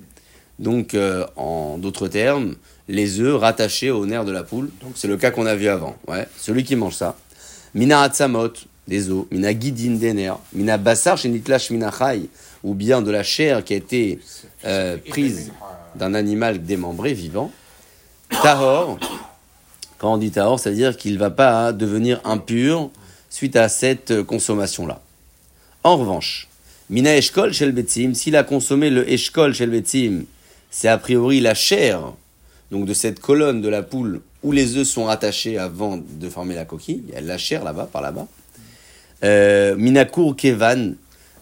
Donc, 0.59 0.93
euh, 0.93 1.25
en 1.35 1.77
d'autres 1.77 2.07
termes, 2.07 2.55
les 2.87 3.19
œufs 3.19 3.39
rattachés 3.39 3.91
au 3.91 4.05
nerf 4.05 4.23
de 4.23 4.31
la 4.31 4.43
poule. 4.43 4.69
Donc, 4.81 4.93
c'est 4.95 5.07
le 5.07 5.17
cas 5.17 5.31
qu'on 5.31 5.45
a 5.45 5.55
vu 5.55 5.67
avant. 5.67 5.97
Ouais, 6.07 6.27
celui 6.39 6.63
qui 6.63 6.75
mange 6.75 6.95
ça. 6.95 7.17
Mina 7.75 8.01
hatzamot, 8.01 8.53
des 8.87 9.09
os. 9.09 9.25
Mina 9.31 9.53
guidin, 9.53 9.95
des 9.95 10.13
nerfs. 10.13 10.39
Mina 10.53 10.77
bassar 10.77 11.17
shenitlash 11.17 11.69
mina 11.71 11.91
chai. 11.91 12.29
Ou 12.63 12.73
bien 12.73 13.01
de 13.01 13.11
la 13.11 13.23
chair 13.23 13.63
qui 13.63 13.73
a 13.73 13.77
été 13.77 14.19
euh, 14.65 14.97
prise 15.09 15.51
d'un 15.95 16.13
animal 16.13 16.63
démembré 16.63 17.13
vivant. 17.13 17.51
Tahor, 18.29 18.97
quand 19.97 20.13
on 20.13 20.17
dit 20.17 20.31
tahor, 20.31 20.59
ça 20.59 20.69
veut 20.69 20.75
dire 20.75 20.97
qu'il 20.97 21.13
ne 21.13 21.19
va 21.19 21.29
pas 21.29 21.71
devenir 21.71 22.19
impur 22.23 22.89
suite 23.29 23.55
à 23.55 23.69
cette 23.69 24.11
euh, 24.11 24.23
consommation-là. 24.23 25.01
En 25.83 25.97
revanche, 25.97 26.47
Mina 26.89 27.15
Eshkol 27.15 27.53
Shel 27.53 27.71
Betzim, 27.71 28.13
s'il 28.13 28.35
a 28.35 28.43
consommé 28.43 28.89
le 28.89 29.09
Eshkol 29.09 29.53
Shel 29.53 29.69
Betzim, 29.69 30.25
c'est 30.71 30.87
a 30.87 30.97
priori 30.97 31.39
la 31.39 31.53
chair 31.53 32.13
donc 32.71 32.85
de 32.85 32.93
cette 32.93 33.19
colonne 33.19 33.61
de 33.61 33.69
la 33.69 33.83
poule 33.83 34.21
où 34.41 34.51
les 34.51 34.77
œufs 34.77 34.87
sont 34.87 35.05
rattachés 35.05 35.57
avant 35.57 35.97
de 35.97 36.29
former 36.29 36.55
la 36.55 36.65
coquille. 36.65 37.03
Il 37.07 37.13
y 37.13 37.17
a 37.17 37.21
la 37.21 37.37
chair 37.37 37.63
là-bas, 37.63 37.87
par 37.91 38.01
là-bas. 38.01 38.27
Euh, 39.23 39.75
Minakur 39.75 40.35
Kevan 40.35 40.95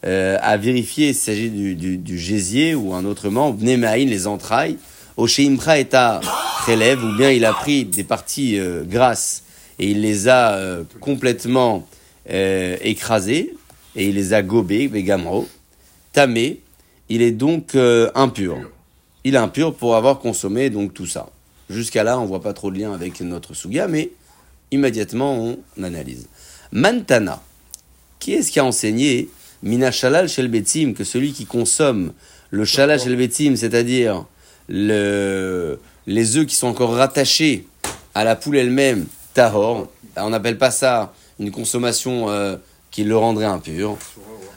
euh, 0.05 0.37
a 0.41 0.57
vérifié 0.57 1.13
s'il 1.13 1.21
s'agit 1.21 1.49
du, 1.49 1.75
du, 1.75 1.97
du 1.97 2.19
gésier 2.19 2.75
ou 2.75 2.93
un 2.93 3.05
autre 3.05 3.29
membre, 3.29 3.57
Bnemaïn, 3.57 4.07
les 4.07 4.27
entrailles. 4.27 4.77
Osheimcha 5.17 5.79
est 5.79 5.93
à 5.93 6.21
relève, 6.65 7.03
ou 7.03 7.15
bien 7.17 7.31
il 7.31 7.45
a 7.45 7.53
pris 7.53 7.85
des 7.85 8.03
parties 8.03 8.57
euh, 8.57 8.83
grasses 8.83 9.43
et 9.77 9.91
il 9.91 10.01
les 10.01 10.27
a 10.27 10.53
euh, 10.53 10.83
complètement 10.99 11.87
écrasées 12.83 13.55
et 13.95 14.07
il 14.07 14.15
les 14.15 14.33
a 14.33 14.41
gobées, 14.41 14.87
Begamro. 14.87 15.49
Tamé, 16.13 16.59
il 17.09 17.21
est 17.21 17.31
donc 17.31 17.75
impur. 18.15 18.57
Il 19.23 19.35
est 19.35 19.39
impur 19.39 19.73
pour 19.73 19.95
avoir 19.95 20.19
consommé 20.19 20.69
donc 20.69 20.93
tout 20.93 21.07
ça. 21.07 21.29
Jusqu'à 21.69 22.03
là, 22.03 22.19
on 22.19 22.25
voit 22.25 22.41
pas 22.41 22.53
trop 22.53 22.71
de 22.71 22.79
lien 22.79 22.93
avec 22.93 23.19
notre 23.21 23.53
Suga, 23.53 23.87
mais 23.87 24.11
immédiatement 24.71 25.35
on 25.35 25.83
analyse. 25.83 26.27
Mantana, 26.71 27.41
qui 28.21 28.35
est-ce 28.35 28.51
qui 28.51 28.59
a 28.59 28.63
enseigné 28.65 29.27
Mina 29.63 29.91
Shalal 29.91 30.29
Shel 30.29 30.47
Betzim, 30.47 30.93
que 30.93 31.03
celui 31.03 31.33
qui 31.33 31.45
consomme 31.45 32.13
le 32.51 32.63
Shalal 32.63 32.99
Shel 32.99 33.17
Betzim, 33.17 33.57
c'est-à-dire 33.57 34.25
le, 34.69 35.79
les 36.07 36.37
œufs 36.37 36.45
qui 36.45 36.55
sont 36.55 36.67
encore 36.67 36.93
rattachés 36.93 37.65
à 38.15 38.23
la 38.23 38.37
poule 38.37 38.57
elle-même, 38.57 39.07
Tahor, 39.33 39.89
on 40.17 40.29
n'appelle 40.29 40.57
pas 40.57 40.71
ça 40.71 41.13
une 41.39 41.51
consommation 41.51 42.29
euh, 42.29 42.57
qui 42.91 43.03
le 43.03 43.17
rendrait 43.17 43.45
impur. 43.45 43.97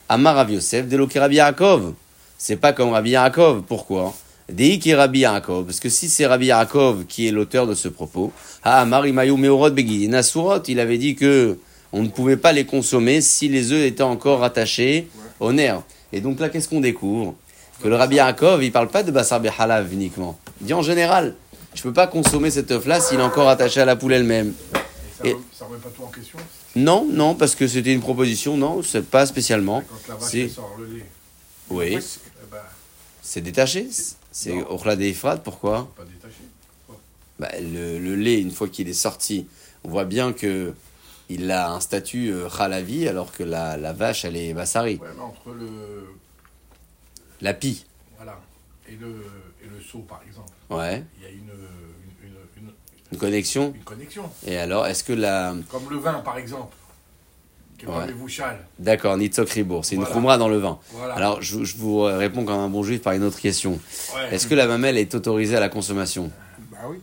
Amar 0.09 0.37
Rav 0.37 0.51
Yosef, 0.53 0.87
Deloke 0.87 1.15
Rabbi 1.15 1.37
Yaakov. 1.37 1.95
C'est 2.37 2.57
pas 2.57 2.73
comme 2.73 2.91
Rabbi 2.91 3.11
Yaakov. 3.11 3.63
Pourquoi? 3.63 4.15
Deiki 4.51 4.93
Rabbi 4.95 5.21
Yaakov. 5.21 5.65
Parce 5.65 5.81
que 5.81 5.89
si 5.89 6.09
c'est 6.09 6.27
Rabbi 6.27 6.47
Yaakov 6.47 7.07
qui 7.07 7.29
est 7.29 7.31
l'auteur 7.31 7.67
de 7.67 7.75
ce 7.75 7.89
propos, 7.89 8.33
Ah, 8.63 8.81
Amar 8.83 9.07
Imayou 9.07 9.37
Meorot 9.37 9.71
Begui. 9.71 10.09
Nasurot, 10.09 10.63
il 10.69 10.81
avait 10.81 10.99
dit 10.99 11.15
que 11.15 11.57
on 11.97 12.03
ne 12.03 12.09
pouvait 12.09 12.37
pas 12.37 12.51
les 12.53 12.67
consommer 12.67 13.21
si 13.21 13.49
les 13.49 13.71
œufs 13.71 13.87
étaient 13.87 14.03
encore 14.03 14.43
attachés 14.43 15.07
au 15.39 15.53
nerf. 15.53 15.83
Et 16.13 16.21
donc 16.21 16.41
là, 16.41 16.49
qu'est-ce 16.49 16.69
qu'on 16.69 16.81
découvre 16.81 17.35
Que 17.83 17.87
le 17.89 17.95
Rabbi 17.95 18.17
Yaakov, 18.17 18.65
il 18.65 18.73
parle 18.73 18.89
pas 18.89 19.05
de 19.05 19.13
Bassar 19.13 19.41
Behalav 19.41 19.93
uniquement. 19.93 20.37
Il 20.61 20.67
dit 20.67 20.75
en 20.75 20.83
général, 20.83 21.35
je 21.73 21.83
peux 21.83 21.93
pas 21.93 22.09
consommer 22.09 22.51
cet 22.51 22.73
œuf-là 22.73 23.01
s'il 23.01 23.21
est 23.21 23.23
encore 23.23 23.49
attaché 23.49 23.81
à 23.81 23.85
la 23.85 23.95
poule 23.95 24.13
elle-même. 24.13 24.55
Et 24.75 24.77
ça, 25.17 25.25
Et- 25.29 25.33
remet- 25.35 25.43
ça 25.57 25.65
remet 25.67 25.79
pas 25.79 25.89
tout 25.91 26.03
en 26.03 26.09
question 26.09 26.39
Non, 26.75 27.07
non, 27.09 27.37
parce 27.37 27.55
que 27.55 27.69
c'était 27.69 27.93
une 27.93 28.01
proposition, 28.01 28.57
non, 28.57 28.83
c'est 28.83 29.07
pas 29.07 29.25
spécialement. 29.27 29.83
Quand 29.89 30.15
la 30.15 30.15
vache 30.17 30.53
sort 30.53 30.75
le 30.79 30.87
lait, 30.99 31.05
Oui, 31.71 31.87
eh 31.97 31.99
ben, 32.51 32.59
c'est 33.23 33.41
détaché. 33.41 33.89
C'est. 34.33 34.53
Orla 34.69 34.97
des 34.97 35.17
pourquoi 35.45 35.89
pas 35.97 36.03
détaché. 36.05 36.41
Bah, 37.39 37.51
le, 37.61 37.99
le 38.01 38.17
lait, 38.17 38.41
une 38.41 38.51
fois 38.51 38.69
qu'il 38.69 38.89
est 38.89 38.93
sorti, 38.93 39.47
on 39.85 39.91
voit 39.91 40.05
bien 40.05 40.33
que 40.33 40.73
il 41.29 41.51
a 41.51 41.71
un 41.73 41.81
statut 41.81 42.31
euh, 42.33 42.49
Khalavi, 42.49 43.09
alors 43.09 43.33
que 43.33 43.43
la, 43.43 43.77
la 43.77 43.93
vache, 43.93 44.25
elle 44.25 44.37
est 44.37 44.53
Bassari. 44.55 44.97
Ouais, 45.03 45.09
mais 45.17 45.23
entre 45.23 45.51
le. 45.51 45.69
La 47.41 47.55
pie. 47.55 47.85
Voilà. 48.17 48.39
Et 48.89 48.97
le, 48.97 49.09
et 49.63 49.67
le 49.69 49.81
seau, 49.81 49.99
par 50.01 50.21
exemple, 50.27 50.51
Ouais. 50.71 51.03
il 51.19 51.23
y 51.25 51.27
a 51.27 51.31
une, 51.31 51.49
une, 52.23 52.63
une, 52.67 52.71
Une 53.13 53.19
connexion 53.19 53.73
une 53.75 53.83
connexion. 53.85 54.31
Et 54.47 54.57
alors, 54.57 54.87
est-ce 54.87 55.05
que 55.05 55.13
la. 55.13 55.55
Comme 55.71 55.89
le 55.91 55.99
vin, 55.99 56.21
par 56.21 56.39
exemple. 56.39 56.75
Ouais. 57.87 58.15
D'accord, 58.79 59.19
Nitzok 59.19 59.51
Ribour, 59.51 59.85
c'est 59.85 59.97
une 59.97 60.07
khumra 60.07 60.39
dans 60.39 60.49
le 60.49 60.57
vin. 60.57 60.79
Voilà. 60.93 61.15
Alors, 61.15 61.43
je, 61.43 61.65
je 61.65 61.77
vous 61.77 62.03
réponds 62.03 62.45
comme 62.47 62.59
un 62.59 62.69
bon 62.69 62.83
juif 62.83 63.03
par 63.03 63.13
une 63.13 63.25
autre 63.25 63.39
question. 63.39 63.73
Ouais. 64.15 64.35
Est-ce 64.35 64.47
que 64.47 64.55
la 64.55 64.67
mamelle 64.67 64.97
est 64.97 65.15
autorisée 65.15 65.57
à 65.57 65.61
la 65.61 65.69
consommation? 65.69 66.31
Bah 66.71 66.79
oui. 66.89 66.99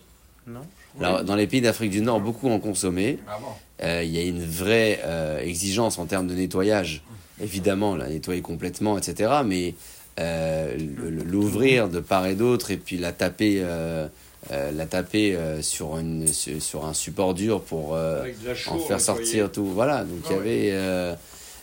Non 0.47 0.62
Alors, 0.99 1.23
dans 1.23 1.36
les 1.36 1.45
pays 1.45 1.62
d'Afrique 1.62 1.91
du 1.91 2.01
Nord, 2.01 2.19
beaucoup 2.19 2.49
en 2.49 2.60
consommer. 2.60 3.19
Ah 3.27 3.38
bon? 3.39 3.47
Euh, 3.83 4.03
Il 4.03 4.15
y 4.15 4.19
a 4.19 4.23
une 4.23 4.43
vraie 4.45 4.99
euh, 5.03 5.39
exigence 5.39 5.97
en 5.97 6.05
termes 6.05 6.27
de 6.27 6.35
nettoyage. 6.35 7.03
Évidemment, 7.41 7.95
la 7.95 8.07
nettoyer 8.07 8.41
complètement, 8.41 8.97
etc. 8.97 9.31
Mais 9.45 9.73
euh, 10.19 10.77
l'ouvrir 11.25 11.89
de 11.89 11.99
part 11.99 12.27
et 12.27 12.35
d'autre 12.35 12.71
et 12.71 12.77
puis 12.77 12.97
la 12.97 13.11
taper, 13.11 13.61
euh, 13.63 14.07
la 14.51 14.85
taper 14.85 15.37
sur, 15.61 15.97
une, 15.97 16.27
sur, 16.27 16.85
un 16.85 16.93
support 16.93 17.33
dur 17.33 17.61
pour 17.61 17.93
en 17.93 17.97
faire 17.97 18.97
nettoyer. 18.97 18.99
sortir 18.99 19.51
tout. 19.51 19.65
Voilà, 19.65 20.03
donc 20.03 20.19
il 20.29 20.31
y 20.67 20.71
Ah 20.71 21.15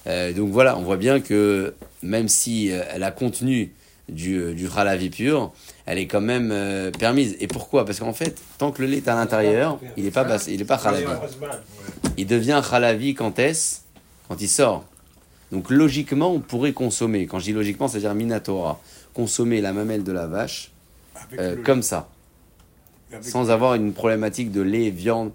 avait. 0.08 0.32
donc 0.34 0.50
voilà, 0.50 0.76
on 0.76 0.82
voit 0.82 0.96
bien 0.96 1.20
que 1.20 1.74
même 2.02 2.28
si 2.28 2.68
elle 2.68 3.04
a 3.04 3.12
contenu 3.12 3.72
du, 4.08 4.54
du 4.54 4.68
halavi 4.74 5.10
pur, 5.10 5.52
elle 5.86 5.98
est 5.98 6.06
quand 6.06 6.20
même 6.20 6.50
euh, 6.52 6.90
permise. 6.90 7.36
Et 7.40 7.46
pourquoi? 7.46 7.84
Parce 7.84 8.00
qu'en 8.00 8.12
fait, 8.12 8.36
tant 8.58 8.72
que 8.72 8.82
le 8.82 8.88
lait 8.88 8.98
est 8.98 9.08
à 9.08 9.14
l'intérieur, 9.14 9.78
il 9.96 10.04
n'est 10.04 10.10
pas, 10.10 10.26
il 10.48 10.60
est 10.60 10.64
pas 10.64 10.76
halavi. 10.76 11.06
Il 12.16 12.26
devient 12.26 12.60
halavi 12.72 13.14
quand 13.14 13.38
est-ce? 13.38 13.80
Quand 14.28 14.40
il 14.40 14.48
sort. 14.48 14.84
Donc 15.52 15.70
logiquement, 15.70 16.32
on 16.32 16.40
pourrait 16.40 16.72
consommer, 16.72 17.26
quand 17.26 17.38
je 17.38 17.44
dis 17.44 17.52
logiquement, 17.52 17.88
c'est-à-dire 17.88 18.14
minatora, 18.14 18.80
consommer 19.14 19.60
la 19.60 19.72
mamelle 19.72 20.04
de 20.04 20.12
la 20.12 20.26
vache 20.26 20.70
euh, 21.38 21.56
comme 21.64 21.82
ça, 21.82 22.08
avec- 23.12 23.24
sans 23.24 23.50
avoir 23.50 23.74
une 23.74 23.92
problématique 23.92 24.52
de 24.52 24.60
lait, 24.60 24.90
viande. 24.90 25.32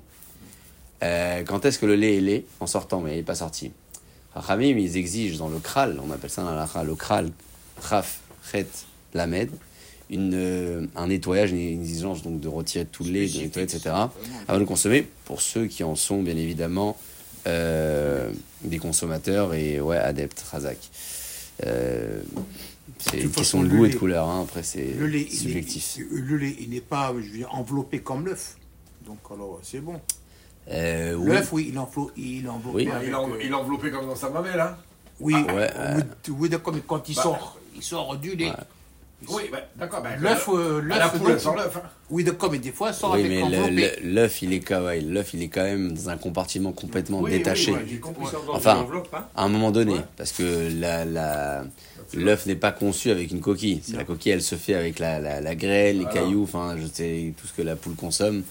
Euh, 1.03 1.43
quand 1.43 1.65
est-ce 1.65 1.79
que 1.79 1.85
le 1.85 1.95
lait 1.95 2.17
est 2.17 2.21
lait 2.21 2.45
En 2.59 2.67
sortant, 2.67 3.01
mais 3.01 3.13
il 3.13 3.17
n'est 3.17 3.23
pas 3.23 3.35
sorti. 3.35 3.71
Rachamim, 4.35 4.77
ils 4.77 4.97
exigent 4.97 5.37
dans 5.37 5.49
le 5.49 5.59
kral, 5.59 5.99
on 6.05 6.11
appelle 6.11 6.29
ça 6.29 6.43
dans 6.43 6.53
la 6.55 6.83
le 6.83 6.95
kral, 6.95 7.29
raf, 7.81 8.19
chet, 8.51 8.67
lamed, 9.13 9.49
une, 10.13 10.31
euh, 10.35 10.85
un 10.95 11.07
nettoyage, 11.07 11.51
une 11.51 11.59
exigence 11.81 12.21
donc 12.23 12.39
de 12.39 12.47
retirer 12.47 12.85
tout 12.85 13.03
le 13.03 13.11
lait, 13.11 13.27
de 13.27 13.37
nettoyer, 13.39 13.63
etc. 13.67 13.89
avant 14.47 14.53
de 14.55 14.59
le 14.59 14.65
consommer, 14.65 15.07
pour 15.25 15.41
ceux 15.41 15.65
qui 15.67 15.83
en 15.83 15.95
sont 15.95 16.21
bien 16.21 16.37
évidemment 16.37 16.97
euh, 17.47 18.31
des 18.63 18.77
consommateurs 18.77 19.53
et 19.53 19.81
ouais, 19.81 19.97
adeptes, 19.97 20.41
Razak. 20.51 20.77
Euh, 21.65 22.21
c'est 22.99 23.17
De 23.17 23.21
une 23.23 23.31
question 23.31 23.63
de 23.63 23.67
goût 23.67 23.85
et 23.85 23.89
de 23.89 23.95
couleur, 23.97 24.29
hein, 24.29 24.41
après 24.43 24.63
c'est 24.63 24.93
Le 24.97 25.07
lait, 25.07 25.27
il 25.29 25.37
subjectif. 25.37 25.97
est- 25.97 26.05
le 26.11 26.37
lait, 26.37 26.55
il 26.59 26.69
n'est 26.69 26.79
pas 26.81 27.13
je 27.17 27.29
veux 27.31 27.37
dire, 27.37 27.53
enveloppé 27.53 27.99
comme 27.99 28.25
l'œuf. 28.25 28.55
Donc 29.05 29.17
alors, 29.33 29.59
c'est 29.63 29.79
bon. 29.81 29.99
Euh. 30.71 31.17
L'œuf, 31.25 31.51
oui, 31.51 31.67
il 31.69 31.75
est, 31.75 31.77
enveloppé, 31.77 32.13
il 32.15 32.45
est 32.45 32.49
enveloppé 32.49 32.75
Oui. 32.77 32.89
avec, 32.89 33.07
il, 33.09 33.15
en- 33.15 33.29
il 33.37 33.51
est 33.51 33.53
enveloppé 33.53 33.91
comme 33.91 34.05
dans 34.07 34.15
sa 34.15 34.29
mamelle, 34.29 34.59
hein 34.59 34.77
Oui, 35.19 35.35
Ah, 35.49 35.53
ouais, 35.53 35.69
de- 36.49 36.57
comme 36.57 36.79
quand 36.81 37.09
il 37.09 37.15
Bah. 37.15 37.23
sort, 37.23 37.59
il 37.75 37.83
sort 37.83 38.15
du 38.17 38.35
lait. 38.35 38.51
Oui, 39.29 39.43
bah, 39.51 39.59
d'accord. 39.77 40.01
Bah, 40.01 40.09
L'œuf, 40.19 40.49
euh, 40.53 40.81
la 40.87 41.09
poule, 41.09 41.31
elle 41.31 41.39
sort 41.39 41.55
l'œuf. 41.55 41.77
Hein. 41.77 41.81
oui, 42.09 42.23
de 42.23 42.31
comme 42.31 42.57
des 42.57 42.71
fois, 42.71 42.89
il 42.89 42.93
sort 42.93 43.13
Oui, 43.13 43.19
avec 43.25 43.31
mais 43.31 43.95
l'œuf, 44.03 44.41
il 44.41 44.53
est 44.53 44.59
quand 44.59 44.83
ouais, 44.83 45.01
l'œuf, 45.01 45.33
il 45.33 45.43
est 45.43 45.47
quand 45.47 45.63
même 45.63 45.93
dans 45.93 46.09
un 46.09 46.17
compartiment 46.17 46.71
complètement 46.71 47.19
Oui, 47.21 47.31
détaché. 47.31 47.71
oui, 47.71 47.77
ouais, 47.93 47.97
compris. 47.99 48.25
Enfin, 48.51 48.85
hein. 49.13 49.25
à 49.35 49.43
un 49.43 49.49
moment 49.49 49.71
donné, 49.71 49.93
Ouais. 49.93 49.99
parce 50.17 50.31
que 50.31 50.69
la, 50.79 51.05
la, 51.05 51.65
l'œuf 52.13 52.45
n'est 52.45 52.55
pas 52.55 52.71
conçu 52.71 53.09
avec 53.11 53.31
une 53.31 53.41
coquille. 53.41 53.81
C'est 53.83 53.95
la 53.97 54.03
coquille, 54.03 54.31
elle 54.33 54.41
se 54.41 54.55
fait 54.55 54.75
avec 54.75 54.99
la, 54.99 55.19
la, 55.19 55.41
la 55.41 55.55
grêle, 55.55 55.97
les 55.97 56.03
Voilà. 56.03 56.21
cailloux, 56.21 56.43
enfin, 56.43 56.75
je 56.79 56.85
sais 56.87 57.33
tout 57.39 57.47
ce 57.47 57.53
que 57.53 57.61
la 57.61 57.75
poule 57.75 57.95
consomme. 57.95 58.43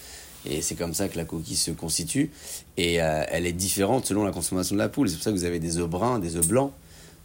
Et 0.44 0.60
c'est 0.60 0.74
comme 0.74 0.92
ça 0.92 1.08
que 1.08 1.16
la 1.16 1.24
coquille 1.24 1.54
se 1.54 1.70
constitue. 1.70 2.30
Et 2.76 3.00
euh, 3.00 3.22
elle 3.28 3.46
est 3.46 3.52
différente 3.52 4.06
selon 4.06 4.24
la 4.24 4.32
consommation 4.32 4.74
de 4.74 4.80
la 4.80 4.88
poule. 4.88 5.08
C'est 5.08 5.14
pour 5.14 5.22
ça 5.22 5.30
que 5.30 5.36
vous 5.36 5.44
avez 5.44 5.60
des 5.60 5.78
œufs 5.78 5.88
bruns, 5.88 6.18
des 6.18 6.34
œufs 6.36 6.46
blancs. 6.48 6.72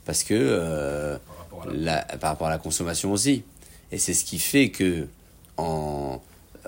Parce 0.07 0.23
que, 0.23 0.33
euh, 0.33 1.17
Par 1.27 1.37
rapport 1.37 1.63
à 1.63 1.65
la- 1.67 1.73
la- 2.09 2.17
par 2.17 2.29
rapport 2.31 2.47
à 2.47 2.49
la 2.49 2.57
consommation 2.57 3.11
aussi. 3.11 3.43
Et 3.91 3.97
c'est 3.99 4.13
ce 4.13 4.23
qui 4.25 4.39
fait 4.39 4.69
que, 4.69 5.05
en, 5.57 6.19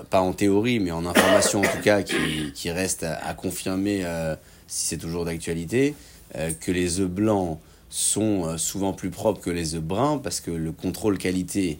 pas 0.10 0.22
en 0.22 0.34
théorie, 0.34 0.80
mais 0.80 0.92
en 0.92 1.06
information 1.06 1.60
en 1.62 1.64
tout 1.64 1.82
cas, 1.84 2.04
qui, 2.04 2.52
qui 2.54 2.70
reste 2.70 3.04
à, 3.04 3.16
à 3.26 3.34
confirmer 3.34 4.02
euh, 4.04 4.36
si 4.68 4.86
c'est 4.88 4.98
toujours 4.98 5.24
d'actualité, 5.26 5.96
euh, 6.36 6.52
que 6.60 6.72
les 6.72 7.00
œufs 7.00 7.10
blancs 7.10 7.58
sont 7.90 8.46
euh, 8.46 8.58
souvent 8.58 8.94
plus 8.94 9.10
propres 9.10 9.42
que 9.42 9.50
les 9.50 9.74
œufs 9.76 9.82
bruns 9.82 10.20
parce 10.20 10.42
que 10.42 10.52
le 10.52 10.72
contrôle 10.72 11.18
qualité 11.18 11.80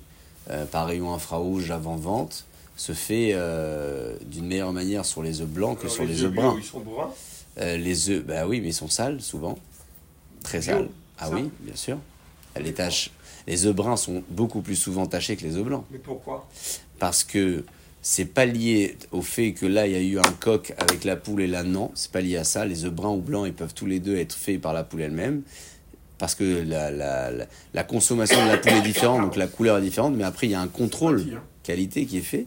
euh, 0.50 0.66
par 0.66 0.88
rayon 0.88 1.14
infrarouge 1.14 1.70
avant 1.72 1.98
vente 1.98 2.46
se 2.78 2.94
fait 2.94 3.32
euh, 3.34 4.16
d'une 4.26 4.48
meilleure 4.48 4.74
manière 4.74 5.06
sur 5.06 5.22
les 5.22 5.42
œufs 5.42 5.48
blancs 5.48 5.76
que 5.78 5.84
Alors, 5.84 5.94
sur 5.94 6.06
les, 6.06 6.24
œufs 6.24 6.32
bruns. 6.34 6.56
Ils 6.58 6.64
sont 6.64 6.80
bruns? 6.80 7.12
Euh, 7.60 7.78
les 7.78 8.10
œufs, 8.10 8.24
bah 8.26 8.48
oui, 8.48 8.60
mais 8.62 8.70
ils 8.70 8.74
sont 8.74 8.88
sales 8.90 9.20
souvent. 9.22 9.58
Très 10.44 10.62
sales. 10.62 10.88
Ah 11.20 11.30
oui, 11.32 11.50
bien 11.60 11.76
sûr. 11.76 11.98
Les 12.60 12.74
taches. 12.74 13.12
Les 13.48 13.66
œufs 13.66 13.76
bruns 13.76 13.98
sont 13.98 14.24
beaucoup 14.30 14.62
plus 14.62 14.76
souvent 14.76 15.06
tachés 15.06 15.36
que 15.36 15.44
les 15.44 15.56
œufs 15.56 15.64
blancs. 15.64 15.84
Mais 15.92 15.98
pourquoi? 15.98 16.48
Parce 17.00 17.24
que 17.24 17.64
c'est 18.02 18.26
pas 18.26 18.46
lié 18.46 18.98
au 19.12 19.22
fait 19.22 19.54
que 19.54 19.66
là 19.66 19.88
il 19.88 19.94
y 19.94 19.96
a 19.96 20.02
eu 20.02 20.20
un 20.20 20.34
coq 20.40 20.74
avec 20.78 21.04
la 21.04 21.16
poule 21.16 21.42
et 21.42 21.48
là 21.48 21.64
non. 21.64 21.92
C'est 21.96 22.12
pas 22.12 22.22
lié 22.22 22.38
à 22.38 22.44
ça. 22.44 22.66
Les 22.66 22.86
œufs 22.86 22.94
bruns 22.94 23.14
ou 23.14 23.22
blancs, 23.22 23.46
ils 23.48 23.54
peuvent 23.54 23.74
tous 23.74 23.86
les 23.86 24.00
deux 24.00 24.18
être 24.18 24.34
faits 24.34 24.62
par 24.62 24.74
la 24.74 24.84
poule 24.84 25.02
elle-même. 25.02 25.42
Parce 26.18 26.36
que 26.36 26.44
la, 26.44 26.92
la, 26.92 27.32
la, 27.32 27.46
la 27.74 27.84
consommation 27.84 28.44
de 28.44 28.50
la 28.52 28.58
poule 28.58 28.74
est 28.74 28.82
différente, 28.82 29.22
donc 29.22 29.36
la 29.36 29.48
couleur 29.48 29.78
est 29.78 29.82
différente, 29.82 30.16
mais 30.16 30.26
après 30.26 30.48
il 30.48 30.52
y 30.52 30.56
a 30.56 30.62
un 30.62 30.68
contrôle 30.68 31.22
hein. 31.34 31.42
qualité 31.64 32.06
qui 32.06 32.18
est 32.18 32.22
fait. 32.22 32.46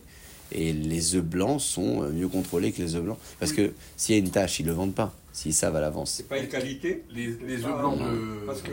Et 0.55 0.75
les 0.75 1.15
œufs 1.15 1.25
blancs 1.25 1.61
sont 1.63 2.03
mieux 2.11 2.29
contrôlés 2.29 2.73
que 2.73 2.83
les 2.83 2.95
œufs 2.95 3.03
blancs. 3.03 3.19
Parce 3.41 3.53
que 3.53 3.73
s'il 3.97 4.15
y 4.15 4.19
a 4.19 4.21
une 4.21 4.31
tache, 4.31 4.61
ils 4.61 4.67
le 4.67 4.73
vendent 4.73 4.95
pas. 4.95 5.15
S'ils 5.33 5.55
savent 5.55 5.77
à 5.77 5.81
l'avance. 5.81 6.13
C'est 6.13 6.29
pas 6.29 6.39
une 6.39 6.49
qualité 6.49 7.05
Les, 7.11 7.27
les 7.29 7.65
œufs 7.65 7.73
Ah, 7.75 7.79
blancs 7.81 7.99
de. 7.99 8.45
Parce 8.47 8.63
que, 8.63 8.71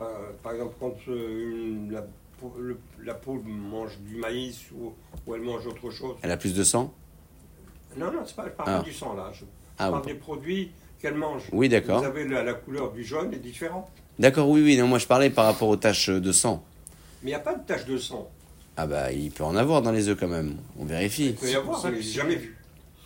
euh, 0.00 0.04
par 0.42 0.52
exemple, 0.52 0.74
quand 0.80 0.94
euh, 1.08 1.52
une- 1.68 1.92
la, 1.92 2.04
le- 2.58 2.78
la 3.04 3.14
poule 3.14 3.42
mange 3.44 3.98
du 4.00 4.16
maïs 4.16 4.62
ou, 4.76 4.92
ou 5.26 5.34
elle 5.34 5.42
mange 5.42 5.66
autre 5.66 5.90
chose. 5.90 6.16
Elle 6.22 6.32
a 6.32 6.36
plus 6.36 6.54
de 6.54 6.64
sang? 6.64 6.92
Non, 7.96 8.06
non, 8.12 8.20
c'est 8.26 8.34
pas, 8.34 8.46
je 8.46 8.50
parle 8.50 8.68
Ah. 8.72 8.78
pas 8.78 8.84
du 8.84 8.92
sang 8.92 9.14
là. 9.14 9.30
Je 9.32 9.44
Ah 9.78 9.90
parle 9.90 10.02
oui. 10.04 10.12
des 10.12 10.18
produits 10.18 10.72
qu'elle 11.00 11.14
mange. 11.14 11.42
Oui, 11.52 11.68
d'accord. 11.68 12.00
Vous 12.00 12.06
avez 12.06 12.26
la, 12.26 12.42
la 12.42 12.54
couleur 12.54 12.92
du 12.92 13.04
jaune 13.04 13.32
est 13.32 13.38
différente. 13.38 13.88
D'accord, 14.18 14.48
oui, 14.48 14.62
oui. 14.62 14.76
Non, 14.76 14.88
moi 14.88 14.98
je 14.98 15.06
parlais 15.06 15.30
par 15.30 15.44
rapport 15.44 15.68
aux 15.68 15.76
taches 15.76 16.08
de 16.10 16.32
sang. 16.32 16.64
Mais 17.22 17.30
il 17.30 17.32
n'y 17.32 17.36
a 17.36 17.40
pas 17.40 17.54
de 17.54 17.64
tache 17.64 17.84
de 17.86 17.96
sang. 17.96 18.28
Ah 18.76 18.88
bah, 18.88 19.12
il 19.12 19.30
peut 19.30 19.44
en 19.44 19.54
avoir 19.54 19.82
dans 19.82 19.92
les 19.92 20.08
œufs 20.08 20.18
quand 20.18 20.26
même. 20.28 20.56
On 20.78 20.84
vérifie. 20.84 21.26
Il 21.26 21.34
peut 21.36 21.48
y 21.50 21.54
avoir, 21.54 21.84
mais 21.86 22.02
j'ai 22.02 22.10
jamais 22.10 22.34
vu. 22.34 22.56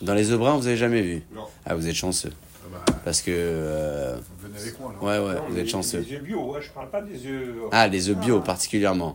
Dans 0.02 0.14
les 0.14 0.30
œufs 0.30 0.38
bruns, 0.38 0.56
vous 0.56 0.66
avez 0.66 0.76
jamais 0.76 1.02
vu 1.02 1.22
Non. 1.34 1.44
Ah, 1.66 1.74
vous 1.74 1.88
êtes 1.88 1.94
chanceux. 1.94 2.32
Ah 2.64 2.68
bah, 2.86 2.94
Parce 3.04 3.20
que. 3.22 3.30
euh, 3.34 4.16
venez 4.40 4.58
avec 4.60 4.78
moi, 4.80 4.90
alors. 4.90 5.02
Ouais, 5.02 5.18
ouais, 5.34 5.40
Non, 5.40 5.48
vous 5.48 5.58
êtes 5.58 5.68
chanceux. 5.68 6.02
Des 6.02 6.14
œufs 6.16 6.22
bio, 6.22 6.52
ouais, 6.52 6.62
je 6.62 6.70
parle 6.70 6.90
pas 6.90 7.02
des 7.02 7.26
œufs. 7.26 7.54
Ah, 7.72 7.88
les 7.88 8.08
œufs 8.08 8.16
bio 8.16 8.38
Ah. 8.42 8.44
particulièrement. 8.46 9.14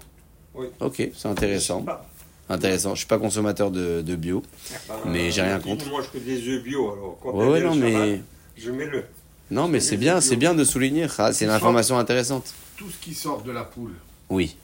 Oui. 0.55 0.67
Ok, 0.79 1.09
c'est 1.15 1.27
intéressant. 1.27 1.85
Je. 1.87 2.53
Intéressant. 2.53 2.93
Je 2.93 2.99
suis 2.99 3.07
pas 3.07 3.17
consommateur 3.17 3.71
de, 3.71 4.01
de 4.01 4.15
bio. 4.15 4.43
Ben, 4.89 4.95
Mais 5.05 5.31
j'ai 5.31 5.41
rien 5.41 5.57
je 5.59 5.63
contre. 5.63 5.85
ne 5.85 5.91
mange 5.91 6.11
que 6.11 6.17
des 6.17 6.45
œufs 6.49 6.61
bio, 6.63 6.91
alors 6.91 7.17
quand 7.23 7.31
Ouais, 7.31 7.47
ouais, 7.47 7.61
non, 7.61 7.75
mais. 7.75 8.21
Je 8.57 8.69
mets 8.69 8.85
le. 8.85 9.05
Non, 9.49 9.67
mais 9.67 9.77
Les 9.77 9.83
c'est 9.83 9.97
bien, 9.97 10.19
c'est 10.21 10.35
bien 10.35 10.53
de 10.53 10.63
souligner. 10.63 11.07
Ah, 11.17 11.31
c'est 11.31 11.45
une 11.45 11.51
information 11.51 11.97
intéressante. 11.97 12.53
Tout 12.77 12.89
ce 12.89 12.97
qui 12.97 13.13
sort 13.13 13.41
de 13.43 13.51
la 13.51 13.63
poule, 13.63 13.93
Oui. 14.29 14.57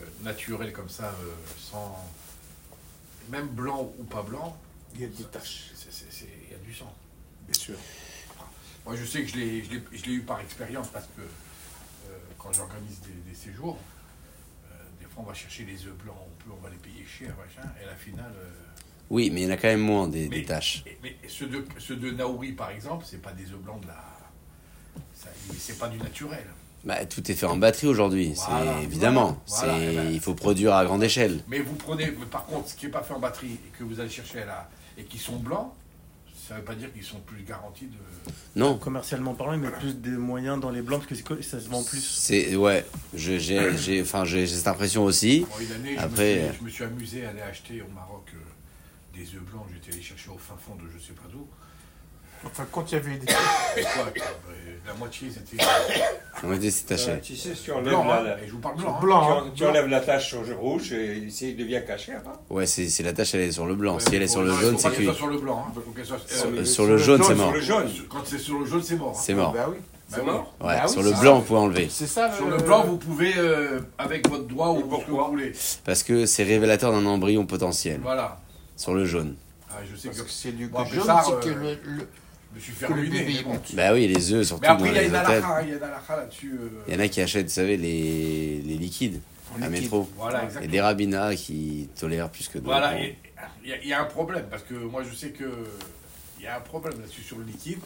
euh, 0.00 0.24
naturel 0.24 0.72
comme 0.72 0.88
ça, 0.88 1.04
euh, 1.04 1.26
sans. 1.58 1.96
Même 3.30 3.48
blanc 3.48 3.90
ou 3.98 4.04
pas 4.04 4.22
blanc, 4.22 4.56
Il 4.94 5.00
y 5.00 5.04
a 5.04 5.08
des 5.08 5.24
taches, 5.24 5.70
il 6.46 6.52
y 6.52 6.54
a 6.54 6.58
du 6.64 6.72
sang. 6.74 6.92
bien 7.48 7.58
sûr. 7.60 7.74
Moi, 8.86 8.94
je 8.96 9.04
sais 9.04 9.22
que 9.22 9.28
je 9.28 9.36
l'ai- 9.36 10.12
eu 10.12 10.20
par 10.20 10.40
expérience 10.40 10.88
parce 10.88 11.06
que 11.16 11.22
euh, 11.22 12.16
quand 12.38 12.52
j'organise 12.52 13.00
des, 13.00 13.30
des 13.30 13.34
séjours, 13.36 13.78
euh, 14.70 14.74
des 15.00 15.06
fois 15.06 15.24
on 15.24 15.26
va 15.28 15.34
chercher 15.34 15.64
les 15.64 15.86
œufs 15.86 15.94
blancs, 16.04 16.16
on 16.20 16.42
peut, 16.44 16.50
on 16.56 16.62
va 16.62 16.68
les 16.70 16.76
payer 16.76 17.04
cher, 17.06 17.34
machin, 17.38 17.66
et 17.80 17.84
à 17.84 17.86
la 17.88 17.96
finale. 17.96 18.32
euh, 18.36 18.50
Oui, 19.10 19.30
mais 19.30 19.40
il 19.42 19.44
y 19.44 19.46
en 19.50 19.54
a 19.54 19.56
quand 19.56 19.68
même 19.68 19.80
moins 19.80 20.06
des, 20.06 20.28
mais, 20.28 20.40
des 20.40 20.44
taches. 20.44 20.82
et- 20.86 20.98
mais 21.02 21.16
ceux 21.28 21.46
de, 21.46 21.64
ceux 21.78 21.96
de 21.96 22.10
Naouri, 22.10 22.52
par 22.52 22.70
exemple, 22.70 23.04
c'est 23.08 23.22
pas 23.22 23.32
des 23.32 23.44
œufs 23.50 23.58
blancs 23.60 23.80
de 23.82 23.86
la. 23.88 24.04
C'est 25.58 25.78
pas 25.78 25.88
du 25.88 25.98
naturel. 25.98 26.44
Bah, 26.84 27.06
tout 27.06 27.30
est 27.30 27.34
fait 27.34 27.46
en 27.46 27.56
batterie 27.56 27.86
aujourd'hui. 27.86 28.34
Voilà, 28.46 28.74
c'est 28.78 28.84
évidemment. 28.84 29.42
voilà, 29.46 29.72
voilà, 29.72 29.78
c'est 29.86 29.92
eh 29.92 29.96
ben, 29.96 30.10
il 30.12 30.20
faut 30.20 30.34
produire 30.34 30.74
à 30.74 30.84
grande 30.84 31.02
échelle. 31.02 31.42
Mais 31.48 31.60
vous 31.60 31.74
prenez, 31.74 32.10
mais 32.10 32.26
par 32.26 32.44
contre, 32.44 32.68
ce 32.68 32.74
qui 32.74 32.84
n'est 32.86 32.92
pas 32.92 33.02
fait 33.02 33.14
en 33.14 33.18
batterie 33.20 33.54
et 33.66 33.78
que 33.78 33.84
vous 33.84 33.98
allez 34.00 34.10
chercher 34.10 34.44
là, 34.44 34.68
et 34.98 35.04
qui 35.04 35.18
sont 35.18 35.36
blancs, 35.36 35.72
ça 36.48 36.54
ne 36.54 36.58
veut 36.58 36.64
pas 36.64 36.74
dire 36.74 36.92
qu'ils 36.92 37.04
sont 37.04 37.20
plus 37.20 37.42
garantis 37.42 37.86
de. 37.86 38.30
Non. 38.56 38.76
Commercialement 38.76 39.34
parlant, 39.34 39.54
ils 39.54 39.60
mettent 39.60 39.78
plus 39.78 39.94
des 39.96 40.10
moyens 40.10 40.60
dans 40.60 40.70
les 40.70 40.82
blancs 40.82 41.02
parce 41.08 41.22
que 41.22 41.42
ça 41.42 41.60
se 41.60 41.68
vend 41.68 41.82
plus. 41.82 42.00
C'est 42.02 42.54
ouais. 42.56 42.84
J'ai 43.14 43.40
j'ai 43.40 44.02
enfin 44.02 44.24
j'ai 44.24 44.46
j'ai 44.46 44.56
cette 44.56 44.68
impression 44.68 45.04
aussi. 45.04 45.46
Bon, 45.48 45.58
une 45.60 45.72
année, 45.72 45.98
Après, 45.98 46.34
je, 46.34 46.40
me 46.40 46.44
euh, 46.44 46.52
suis, 46.52 46.58
je 46.58 46.64
me 46.64 46.70
suis 46.70 46.84
amusé 46.84 47.26
à 47.26 47.30
aller 47.30 47.42
acheter 47.42 47.82
au 47.82 47.88
Maroc 47.94 48.30
euh, 48.34 49.16
des 49.18 49.24
œufs 49.34 49.42
blancs. 49.42 49.64
J'étais 49.72 49.94
allé 49.94 50.02
chercher 50.02 50.30
au 50.30 50.38
fin 50.38 50.56
fond 50.56 50.74
de 50.74 50.82
je 50.92 51.02
sais 51.02 51.14
pas 51.14 51.28
d'où. 51.32 51.46
Enfin, 52.46 52.66
quand 52.70 52.90
il 52.90 52.94
y 52.94 52.98
avait 52.98 53.16
des. 53.16 53.26
Quoi, 53.74 54.04
La 54.86 54.92
moitié, 54.94 55.28
c'était 55.32 55.64
On 56.42 56.48
va 56.48 56.56
dire 56.58 56.70
c'est 56.72 56.84
taché. 56.84 57.10
Euh, 57.10 57.16
tu 57.22 57.34
sais, 57.36 57.54
si 57.54 57.62
tu 57.64 57.72
enlèves 57.72 57.88
blanc. 57.88 58.04
la, 58.04 58.14
hein. 58.16 58.22
la- 58.22 58.42
Et 58.42 58.46
je 58.46 58.52
vous 58.52 58.58
parle 58.58 58.76
blanc. 58.76 58.94
hein. 58.96 59.00
Blanc, 59.00 59.24
tu, 59.26 59.32
hein. 59.32 59.44
en- 59.46 59.50
tu 59.54 59.64
enlèves 59.66 59.86
la 59.88 60.00
tache 60.00 60.34
rouge 60.58 60.92
et 60.92 61.16
il 61.16 61.56
devient. 61.56 61.80
Hein. 61.88 62.32
Ouais, 62.50 62.66
c'est 62.66 62.88
c'est 62.88 63.02
la 63.02 63.12
tâche, 63.14 63.34
elle 63.34 63.40
est 63.42 63.52
sur 63.52 63.66
le 63.66 63.74
blanc. 63.74 63.94
Ouais, 63.94 64.00
si 64.00 64.14
elle 64.14 64.22
est 64.22 64.28
sur 64.28 64.42
le 64.42 64.52
jaune, 64.54 64.76
c'est 64.78 64.90
cuit. 64.90 65.12
sur 65.14 65.26
le 65.28 65.38
blanc. 65.38 65.66
Sur, 66.26 66.48
euh, 66.48 66.64
sur 66.64 66.86
le 66.86 66.98
jaune, 66.98 67.22
c'est 67.22 67.28
sur 67.28 67.36
mort. 67.36 67.52
le 67.52 67.60
jaune. 67.60 67.88
Quand 68.10 68.18
c'est 68.24 68.38
sur 68.38 68.58
le 68.58 68.66
jaune, 68.66 68.82
c'est 68.82 68.96
mort. 68.96 69.14
hein. 69.16 69.20
C'est 69.22 69.34
mort. 69.34 69.52
Bah 69.52 69.66
oui. 69.70 69.76
Bah 70.10 70.16
C'est 70.16 70.20
oui. 70.20 70.26
mort. 70.26 70.54
Ouais, 70.60 70.66
Bah 70.76 70.82
oui, 70.84 70.92
sur 70.92 71.02
le 71.02 71.10
blanc, 71.12 71.20
ça. 71.22 71.30
vous 71.32 71.42
pouvez 71.42 71.58
enlever. 71.60 71.88
C'est 71.90 72.06
ça. 72.06 72.30
Sur 72.34 72.44
le- 72.46 72.56
le 72.58 72.62
blanc, 72.62 72.84
vous 72.84 72.98
pouvez, 72.98 73.32
euh, 73.38 73.80
avec 73.96 74.28
votre 74.28 74.44
doigt 74.44 74.70
ou 74.70 74.76
ce 74.76 74.80
que 74.80 74.84
vous 74.84 74.96
pourquoi 74.98 75.28
voulez. 75.28 75.52
Parce 75.86 76.02
que 76.02 76.26
c'est 76.26 76.44
révélateur 76.44 76.92
d'un 76.92 77.06
embryon 77.06 77.46
potentiel. 77.46 78.00
Voilà. 78.02 78.38
Sur 78.76 78.92
le 78.92 79.06
jaune. 79.06 79.34
Ah, 79.70 79.76
je 79.90 79.96
sais 79.96 80.08
Parce 80.08 80.20
que 80.20 80.24
que 80.26 80.30
c'est 80.30 80.52
du 80.52 80.68
Bon, 80.68 80.80
après 80.80 80.94
jaune, 80.94 81.06
ça, 81.06 81.22
c'est 81.24 81.32
euh, 81.32 81.40
que 81.40 81.48
le, 81.48 81.70
le- 81.84 81.98
je 82.00 82.04
me 82.54 82.60
suis 82.60 82.72
fait 82.72 82.86
ruiner. 82.86 83.42
bon. 83.44 83.60
Bah 83.74 83.92
oui, 83.92 84.06
les 84.08 84.32
œufs, 84.32 84.46
surtout 84.46 84.62
Mais 84.62 84.68
après, 84.68 84.88
dans 84.88 84.94
il 84.94 84.96
y 84.96 84.98
a 84.98 85.02
une 85.04 85.14
halakha, 85.14 85.62
il 85.62 85.68
y 85.68 85.72
a 85.72 85.74
une 85.74 85.80
là-dessus. 85.80 86.52
euh, 86.54 86.68
Il 86.88 86.94
y 86.94 86.96
en 86.96 87.00
a 87.00 87.08
qui 87.08 87.20
achètent, 87.20 87.46
vous 87.46 87.52
savez, 87.52 87.76
les, 87.76 88.62
les 88.64 88.76
liquides 88.76 89.20
à 89.60 89.68
métro. 89.68 90.08
Voilà, 90.16 90.42
Et 90.42 90.44
exactement. 90.46 90.72
des 90.72 90.80
rabbinats 90.80 91.34
qui 91.36 91.88
tolèrent 91.98 92.30
plus 92.30 92.48
que 92.48 92.54
d'autres. 92.58 92.64
Voilà, 92.66 92.98
et 93.00 93.16
il 93.64 93.70
y, 93.70 93.72
a- 93.72 93.82
il 93.82 93.88
y 93.88 93.92
a 93.92 94.00
un 94.00 94.04
problème, 94.06 94.44
parce 94.50 94.62
que 94.62 94.74
moi 94.74 95.02
je 95.08 95.14
sais 95.14 95.30
que 95.30 95.44
il 96.38 96.44
y 96.44 96.46
a 96.46 96.56
un 96.56 96.60
problème 96.60 97.00
là-dessus 97.00 97.22
sur 97.22 97.38
le 97.38 97.44
liquide. 97.44 97.78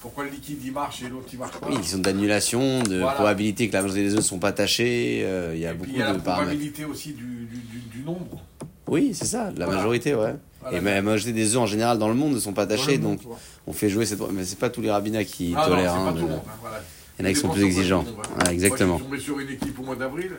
Pourquoi 0.00 0.24
le 0.24 0.30
liquide 0.30 0.58
il 0.64 0.72
marche 0.72 1.02
et 1.02 1.08
l'autre 1.08 1.28
il 1.32 1.38
marche 1.38 1.56
pas? 1.58 1.68
Oui, 1.68 1.76
ils 1.80 1.84
sont 1.88 1.98
d'annulation, 1.98 2.82
de 2.82 2.98
Voilà. 2.98 3.12
probabilité 3.14 3.68
que 3.68 3.72
la 3.72 3.82
majorité 3.82 4.04
des 4.06 4.12
œufs 4.12 4.18
ne 4.18 4.22
sont 4.24 4.38
pas 4.38 4.52
tachés. 4.52 5.22
euh, 5.24 5.52
il 5.54 5.60
y 5.60 5.66
a 5.66 5.70
Et 5.70 5.74
puis 5.74 5.78
beaucoup 5.78 5.90
il 5.92 5.98
y 5.98 6.02
a 6.02 6.06
la 6.08 6.12
de 6.14 6.18
paramètres. 6.18 6.50
probabilité 6.50 6.84
aussi 6.84 7.12
du, 7.12 7.24
du, 7.24 7.56
du- 7.56 7.80
du 7.98 8.02
nombre. 8.04 8.42
Oui, 8.88 9.10
c'est 9.14 9.24
ça, 9.26 9.50
la 9.56 9.64
Voilà. 9.66 9.80
majorité, 9.80 10.14
ouais. 10.14 10.34
Voilà. 10.62 10.78
Et 10.78 10.80
mais 10.80 10.94
la 10.94 11.02
majorité 11.02 11.32
des 11.32 11.54
œufs 11.56 11.62
en 11.62 11.66
général 11.66 11.98
dans 11.98 12.08
le 12.08 12.14
monde 12.14 12.34
ne 12.34 12.38
sont 12.40 12.52
pas 12.52 12.62
le 12.62 12.68
tachés, 12.68 12.98
donc 12.98 13.20
on 13.66 13.72
fait 13.72 13.88
jouer 13.88 14.06
cette. 14.06 14.20
Mais 14.32 14.44
c'est 14.44 14.58
pas 14.58 14.70
tous 14.70 14.80
les 14.80 14.90
rabbinats 14.90 15.24
qui 15.24 15.54
Ah 15.56 15.62
non, 15.62 15.74
tolèrent. 15.76 15.92
c'est 15.92 15.98
hein, 15.98 16.04
pas 16.06 16.12
de- 16.12 16.18
tout 16.20 16.26
le 16.26 16.32
monde. 16.32 16.42
hein, 16.46 16.52
voilà. 16.60 16.80
Il 17.18 17.22
y 17.24 17.26
en 17.26 17.30
a 17.30 17.34
qui 17.34 17.40
sont 17.40 17.48
plus 17.48 17.64
exigeants. 17.64 18.04
ouais. 18.04 18.52
Exactement. 18.52 18.98
Moi, 18.98 19.16
je 19.16 19.16
suis 19.22 19.32
tombé 19.32 19.38
sur 19.38 19.38
une 19.40 19.50
équipe 19.54 19.78
au 19.78 19.82
mois 19.82 19.96
d'avril. 19.96 20.32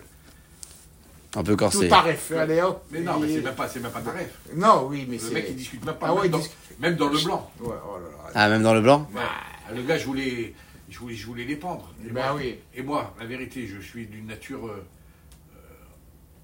Un 1.36 1.44
peu 1.44 1.52
Tout 1.52 1.58
corsé. 1.58 1.88
tarif, 1.90 2.32
allez 2.32 2.62
hop. 2.62 2.84
Mais 2.92 3.02
non, 3.02 3.20
mais 3.20 3.28
c'est 3.28 3.42
même 3.42 3.54
pas, 3.54 3.68
c'est 3.68 3.80
même 3.82 3.92
pas 3.92 4.02
de 4.02 4.10
rêve. 4.10 4.30
Non, 4.56 4.88
oui, 4.90 5.06
mais 5.10 5.18
Le 5.18 5.22
c'est. 5.22 5.34
mec 5.34 5.46
il 5.50 5.56
discute 5.56 5.86
même 5.86 5.96
pas. 5.96 6.08
Ah 6.10 6.14
même, 6.14 6.22
ouais, 6.24 6.30
dans, 6.30 6.38
discute. 6.40 6.58
même 6.80 6.96
dans 6.96 7.10
le 7.10 7.20
blanc. 7.24 7.52
Ouais, 7.60 7.68
oh 7.86 7.96
là 7.98 8.02
là. 8.02 8.32
Ah, 8.34 8.50
même 8.50 8.64
dans 8.64 8.74
le 8.74 8.82
blanc 8.82 9.08
Ouais. 9.14 9.76
Le 9.76 9.84
gars, 9.84 9.98
je 9.98 10.06
voulais, 10.06 10.54
je 10.90 10.98
voulais, 11.00 11.16
je 11.16 11.26
voulais 11.28 11.44
les 11.44 11.56
pendre. 11.58 11.92
Et 12.08 12.12
Bah 12.12 12.32
moi, 12.32 12.36
oui. 12.42 12.56
Et 12.76 12.82
moi, 12.82 13.14
la 13.20 13.26
vérité, 13.26 13.68
je 13.68 13.80
suis 13.86 14.06
d'une 14.08 14.28
nature. 14.28 14.66
euh, 14.68 14.84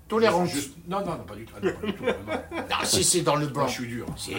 Tolérante. 0.07 0.49
je- 0.53 0.59
non, 0.91 0.99
non, 0.99 1.05
non, 1.11 1.23
pas 1.27 1.35
du 1.35 1.45
tout. 1.45 1.53
Ah, 1.57 1.65
non, 1.65 1.71
pas 1.79 1.87
du 1.87 1.93
tout, 1.93 2.03
non, 2.03 2.09
non. 2.11 2.61
Ah, 2.71 2.85
si 2.85 3.03
c'est 3.03 3.21
dans 3.21 3.35
le 3.35 3.45
Moi, 3.45 3.53
blanc. 3.53 3.67
je 3.67 3.73
suis 3.73 3.87
dur. 3.87 4.05
C'est 4.17 4.33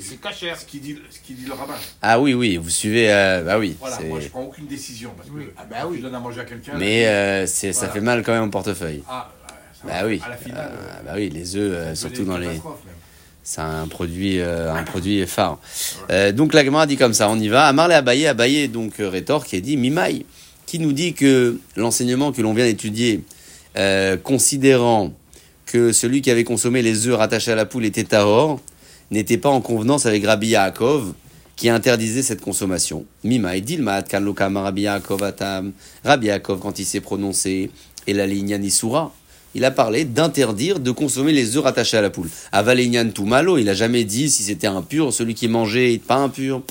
c'est 0.00 0.20
cachère. 0.20 0.58
Ce 0.58 0.64
qui 0.64 0.80
dit, 0.80 0.96
ce 1.10 1.18
qui 1.24 1.34
dit 1.34 1.44
le 1.46 1.52
rabbin. 1.52 1.74
Ah 2.02 2.18
oui, 2.20 2.34
oui, 2.34 2.56
vous 2.56 2.70
suivez. 2.70 3.12
euh, 3.12 3.42
bah 3.44 3.58
oui. 3.58 3.76
Voilà, 3.78 4.00
moi, 4.00 4.18
je 4.20 4.28
prends 4.28 4.42
aucune 4.44 4.66
décision 4.66 5.12
parce 5.16 5.28
que 5.28 5.34
Oui. 5.34 5.44
Ah 5.56 5.64
bah 5.70 5.76
oui. 5.88 5.98
je 5.98 6.02
donne 6.02 6.14
à 6.14 6.20
manger 6.20 6.40
à 6.40 6.44
quelqu'un. 6.44 6.72
Mais 6.78 7.06
euh, 7.06 7.46
c'est- 7.46 7.72
ça 7.72 7.88
fait 7.88 8.00
mal 8.00 8.22
quand 8.24 8.32
même 8.32 8.44
au 8.44 8.50
portefeuille. 8.50 9.02
Ah, 9.08 9.30
Bah 9.86 10.00
oui. 10.06 10.20
À 10.24 10.30
la 10.30 10.36
finale. 10.36 10.70
Euh, 10.72 11.02
bah 11.04 11.12
oui, 11.16 11.28
les 11.28 11.56
œufs, 11.56 11.72
euh, 11.74 11.94
surtout 11.94 12.24
dans 12.24 12.38
les. 12.38 12.46
même. 12.48 12.60
C'est 13.42 13.60
un 13.60 13.86
produit, 13.86 14.40
euh, 14.40 14.72
un 14.72 14.82
produit 14.84 15.26
phare. 15.26 15.58
Euh, 16.10 16.32
donc 16.32 16.54
la 16.54 16.64
Gemara 16.64 16.86
dit 16.86 16.96
comme 16.96 17.12
ça, 17.12 17.28
on 17.28 17.38
y 17.38 17.48
va. 17.48 17.66
Amarle 17.66 17.92
Abaye, 17.92 18.26
Abaye 18.26 18.68
donc 18.68 18.94
rétorque 18.98 19.52
et 19.52 19.60
dit 19.60 19.76
Mimaï, 19.76 20.24
qui 20.64 20.78
nous 20.78 20.94
dit 20.94 21.12
que 21.12 21.58
l'enseignement 21.76 22.32
que 22.32 22.40
l'on 22.40 22.54
vient 22.54 22.64
d'étudier, 22.64 23.22
euh, 23.76 24.16
considérant 24.16 25.12
que 25.66 25.92
celui 25.92 26.22
qui 26.22 26.30
avait 26.30 26.44
consommé 26.44 26.82
les 26.82 27.06
œufs 27.08 27.16
rattachés 27.16 27.52
à 27.52 27.56
la 27.56 27.66
poule 27.66 27.84
était 27.84 28.04
tahor, 28.04 28.60
n'était 29.10 29.38
pas 29.38 29.48
en 29.48 29.60
convenance 29.60 30.06
avec 30.06 30.24
Rabbi 30.24 30.48
Yaakov, 30.48 31.12
qui 31.56 31.68
interdisait 31.68 32.22
cette 32.22 32.40
consommation. 32.40 33.04
Mimaï, 33.22 33.62
Dilmat, 33.62 34.02
Kanlokama, 34.02 34.62
Rabbi 34.62 34.82
Yaakov 34.82 35.22
Atam, 35.22 35.72
Rabbi 36.04 36.26
Yaakov, 36.26 36.58
quand 36.58 36.78
il 36.78 36.84
s'est 36.84 37.00
prononcé, 37.00 37.70
et 38.06 38.12
la 38.12 38.26
ligne 38.26 38.58
il 39.56 39.64
a 39.64 39.70
parlé 39.70 40.04
d'interdire 40.04 40.80
de 40.80 40.90
consommer 40.90 41.32
les 41.32 41.56
œufs 41.56 41.62
rattachés 41.62 41.96
à 41.96 42.02
la 42.02 42.10
poule. 42.10 42.28
Avalignan 42.50 43.10
tout 43.10 43.24
malo, 43.24 43.56
il 43.56 43.68
a 43.68 43.74
jamais 43.74 44.02
dit 44.02 44.28
si 44.28 44.42
c'était 44.42 44.66
impur, 44.66 45.12
celui 45.12 45.34
qui 45.34 45.46
mangeait 45.46 46.00
pas 46.04 46.16
impur. 46.16 46.62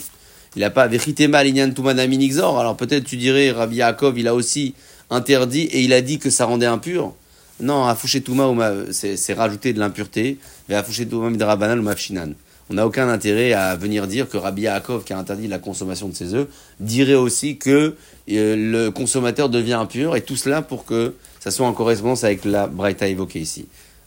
Il 0.55 0.63
a 0.63 0.69
pas 0.69 0.87
veritema 0.87 1.39
alignan 1.39 1.71
tout 1.71 1.81
manami 1.81 2.17
nixor. 2.17 2.59
Alors 2.59 2.75
peut-être 2.75 3.05
tu 3.05 3.15
dirais 3.15 3.51
Rabbi 3.51 3.77
Yaakov, 3.77 4.19
il 4.19 4.27
a 4.27 4.35
aussi 4.35 4.73
interdit 5.13 5.61
et 5.61 5.81
il 5.81 5.93
a 5.93 6.01
dit 6.01 6.19
que 6.19 6.29
ça 6.29 6.45
rendait 6.45 6.65
impur. 6.65 7.13
Non, 7.59 7.85
afouché 7.85 8.21
touma 8.21 8.47
ou 8.47 8.53
ma- 8.53 8.91
c'est 8.91 9.33
rajouter 9.33 9.73
de 9.73 9.79
l'impureté. 9.79 10.37
Mais 10.67 10.75
afouché 10.75 11.05
touma 11.05 11.29
midrabanan 11.29 11.79
ou 11.79 11.83
mafshinan. 11.83 12.33
On 12.69 12.75
n'a 12.75 12.87
aucun 12.87 13.09
intérêt 13.09 13.51
à 13.53 13.75
venir 13.75 14.07
dire 14.07 14.29
que 14.29 14.37
Rabbi 14.37 14.63
Yaakov, 14.63 15.03
qui 15.03 15.11
a 15.13 15.17
interdit 15.17 15.47
la 15.47 15.59
consommation 15.59 16.07
de 16.07 16.15
ses 16.15 16.33
œufs, 16.33 16.47
dirait 16.79 17.13
aussi 17.13 17.57
que 17.57 17.95
euh, 18.31 18.55
le 18.55 18.89
consommateur 18.89 19.49
devient 19.49 19.73
impur, 19.73 20.15
et 20.15 20.21
tout 20.21 20.37
cela 20.37 20.61
pour 20.61 20.85
que 20.85 21.13
ça 21.41 21.51
soit 21.51 21.67
en 21.67 21.73
correspondance 21.73 22.23
avec 22.23 22.45
la 22.45 22.67
Braïta 22.67 23.07
évoquée 23.07 23.41
ici. 23.41 23.65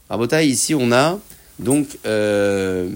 Rabotai, 0.09 0.47
ici 0.47 0.75
on 0.75 0.91
a 0.91 1.19
donc 1.59 1.99
euh, 2.07 2.89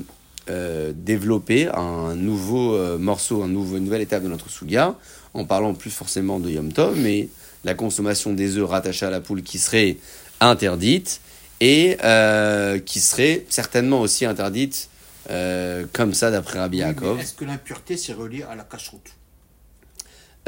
euh, 0.48 0.92
développé 0.96 1.68
un 1.68 2.14
nouveau 2.16 2.76
morceau, 2.98 3.42
un 3.42 3.48
nouveau, 3.48 3.76
une 3.76 3.84
nouvelle 3.84 4.02
étape 4.02 4.22
de 4.22 4.28
notre 4.28 4.48
Suga, 4.48 4.94
en 5.34 5.44
parlant 5.44 5.74
plus 5.74 5.90
forcément 5.90 6.40
de 6.40 6.48
Yom 6.50 6.72
Tov, 6.72 6.96
mais 6.98 7.28
la 7.64 7.74
consommation 7.74 8.32
des 8.32 8.56
œufs 8.56 8.68
rattachés 8.68 9.06
à 9.06 9.10
la 9.10 9.20
poule 9.20 9.42
qui 9.42 9.58
serait 9.58 9.96
interdite, 10.40 11.20
et 11.60 11.98
euh, 12.02 12.78
qui 12.78 13.00
serait 13.00 13.44
certainement 13.50 14.00
aussi 14.00 14.24
interdite 14.24 14.88
euh, 15.28 15.84
comme 15.92 16.14
ça 16.14 16.30
d'après 16.30 16.58
Rabbi 16.58 16.78
Oui, 16.78 16.82
Yaakov. 16.82 17.20
Est-ce 17.20 17.34
que 17.34 17.44
l'impureté, 17.44 17.96
c'est 17.96 18.14
relié 18.14 18.42
à 18.44 18.54
la 18.54 18.64
cache-route 18.64 19.10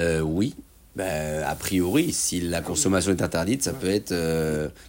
Euh, 0.00 0.20
oui. 0.20 0.54
Ben, 0.96 1.42
a 1.44 1.54
priori, 1.54 2.12
si 2.12 2.40
la 2.40 2.60
consommation 2.60 3.12
est 3.12 3.22
interdite, 3.22 3.62
ça 3.62 3.72
peut 3.72 3.88
être. 3.90 4.12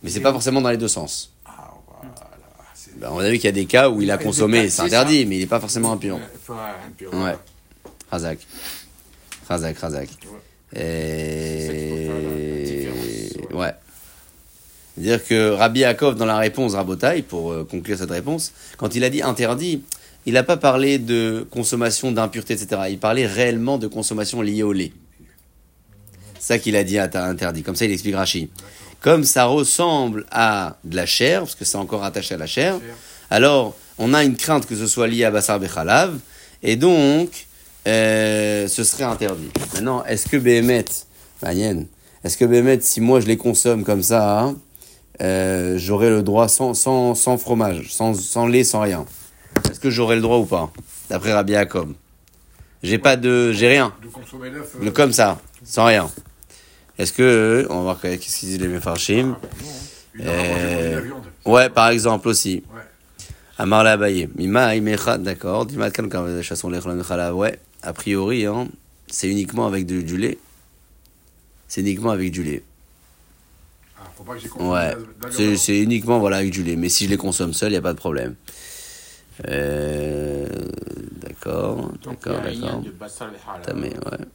Mais 0.01 0.09
c'est 0.09 0.19
pas 0.19 0.31
forcément 0.33 0.61
dans 0.61 0.69
les 0.69 0.77
deux 0.77 0.87
sens. 0.89 1.31
Ah, 1.45 1.71
Ben, 2.97 3.09
on 3.11 3.19
a 3.19 3.29
vu 3.29 3.35
qu'il 3.35 3.45
y 3.45 3.47
a 3.47 3.51
des 3.53 3.65
cas 3.65 3.89
où 3.89 4.01
il 4.01 4.11
a 4.11 4.17
consommé, 4.17 4.69
c'est 4.69 4.81
interdit, 4.81 5.25
mais 5.25 5.37
il 5.37 5.39
n'est 5.39 5.45
pas 5.47 5.59
forcément 5.59 5.91
impur. 5.93 6.19
Ouais. 7.13 7.35
Razak. 8.11 8.39
Razak, 9.47 9.77
Razak. 9.77 10.09
Et... 10.75 11.69
Ouais. 13.53 13.73
C'est-à-dire 14.95 15.25
que 15.25 15.51
Rabbi 15.51 15.81
Yaakov, 15.81 16.15
dans 16.15 16.25
la 16.25 16.37
réponse 16.37 16.73
Rabotai, 16.75 17.23
pour 17.23 17.51
euh, 17.51 17.67
conclure 17.69 17.97
cette 17.97 18.11
réponse, 18.11 18.53
quand 18.77 18.95
il 18.95 19.03
a 19.03 19.09
dit 19.09 19.21
interdit, 19.21 19.83
il 20.25 20.33
n'a 20.33 20.43
pas 20.43 20.57
parlé 20.57 20.99
de 20.99 21.45
consommation 21.51 22.11
d'impureté, 22.11 22.53
etc. 22.53 22.83
Il 22.89 22.99
parlait 22.99 23.25
réellement 23.25 23.77
de 23.77 23.87
consommation 23.87 24.41
liée 24.41 24.63
au 24.63 24.71
lait. 24.71 24.93
C'est 26.39 26.53
ça 26.53 26.59
qu'il 26.59 26.75
a 26.75 26.83
dit 26.83 26.97
interdit. 26.99 27.63
Comme 27.63 27.75
ça, 27.75 27.85
il 27.85 27.91
explique 27.91 28.15
Rashi. 28.15 28.49
Comme 29.01 29.23
ça 29.23 29.45
ressemble 29.45 30.25
à 30.31 30.77
de 30.83 30.95
la 30.95 31.05
chair, 31.05 31.41
parce 31.41 31.55
que 31.55 31.65
c'est 31.65 31.77
encore 31.77 32.03
attaché 32.03 32.35
à 32.35 32.37
la 32.37 32.47
chair, 32.47 32.79
Chair. 32.79 32.95
alors 33.29 33.75
on 33.97 34.13
a 34.13 34.23
une 34.23 34.37
crainte 34.37 34.65
que 34.65 34.75
ce 34.75 34.87
soit 34.87 35.07
lié 35.07 35.25
à 35.25 35.31
Bassar 35.31 35.59
Bechalav, 35.59 36.17
et 36.61 36.77
donc 36.77 37.47
euh, 37.87 38.67
ce 38.67 38.83
serait 38.83 39.03
interdit. 39.03 39.49
Maintenant, 39.73 40.03
est-ce 40.05 40.27
que 40.27 40.37
Béhémet, 40.37 40.85
Maïen, 41.41 41.85
est-ce 42.23 42.37
que 42.37 42.45
Béhémet, 42.45 42.79
si 42.81 43.01
moi 43.01 43.19
je 43.19 43.27
les 43.27 43.37
consomme 43.37 43.83
comme 43.83 44.03
ça, 44.03 44.39
hein, 44.39 44.55
euh, 45.21 45.77
j'aurai 45.77 46.09
le 46.09 46.23
droit 46.23 46.47
sans, 46.47 46.73
sans, 46.73 47.15
sans 47.15 47.37
fromage, 47.37 47.91
sans, 47.93 48.13
sans 48.13 48.47
lait, 48.47 48.63
sans 48.63 48.81
rien? 48.81 49.05
Est-ce 49.69 49.79
que 49.79 49.89
j'aurai 49.89 50.15
le 50.15 50.21
droit 50.21 50.37
ou 50.37 50.45
pas 50.45 50.71
D'après 51.09 51.33
Rabbi 51.33 51.53
Yaakov? 51.53 51.89
J'ai 52.81 52.97
pas 52.97 53.15
de. 53.15 53.51
J'ai 53.53 53.67
rien. 53.69 53.93
L'œuf. 54.01 54.75
Le 54.81 54.87
euh, 54.87 54.91
comme 54.91 55.13
ça, 55.13 55.39
sans 55.63 55.85
rien. 55.85 56.09
Est-ce 56.97 57.13
que. 57.13 57.21
euh, 57.23 57.67
On 57.69 57.77
va 57.77 57.81
voir 57.81 58.01
qu'est-ce 58.01 58.39
qu'ils 58.39 58.49
disent 58.49 58.59
les 58.59 58.67
manger 58.67 59.23
de 60.19 60.23
la 60.25 61.01
viande. 61.01 61.23
Ouais, 61.45 61.69
par 61.69 61.89
exemple 61.89 62.27
aussi. 62.27 62.63
Amar 63.57 63.83
la 63.83 63.93
Abaye. 63.93 64.27
Mima 64.35 64.75
Imecha, 64.75 65.17
d'accord. 65.17 65.65
Dimat 65.65 65.91
kan 65.91 66.09
quand 66.09 66.41
chasson 66.41 66.69
l'echlan 66.69 67.01
chala. 67.03 67.33
Ouais, 67.33 67.57
a 67.83 67.93
priori, 67.93 68.45
hein, 68.45 68.67
c'est 69.07 69.29
uniquement 69.29 69.67
avec 69.67 69.85
du, 69.85 70.03
du 70.03 70.17
lait. 70.17 70.37
C'est 71.67 71.81
uniquement 71.81 72.11
avec 72.11 72.31
du 72.31 72.43
lait. 72.43 72.63
Ah, 73.99 74.09
faut 74.15 74.23
pas 74.23 74.35
que 74.35 74.63
Ouais, 74.63 74.95
c'est 75.57 75.79
uniquement 75.79 76.19
voilà, 76.19 76.37
avec 76.37 76.51
du 76.51 76.63
lait. 76.63 76.75
Mais 76.75 76.89
si 76.89 77.05
je 77.05 77.09
les 77.09 77.17
consomme 77.17 77.53
seul, 77.53 77.69
il 77.69 77.73
n'y 77.73 77.77
a 77.77 77.81
pas 77.81 77.93
de 77.93 77.97
problème. 77.97 78.35
Euh, 79.47 80.47
d'accord, 81.13 81.91
d'accord, 82.05 82.41
d'accord. 82.41 82.83
Tamé, 83.63 83.89
ouais. 83.89 84.25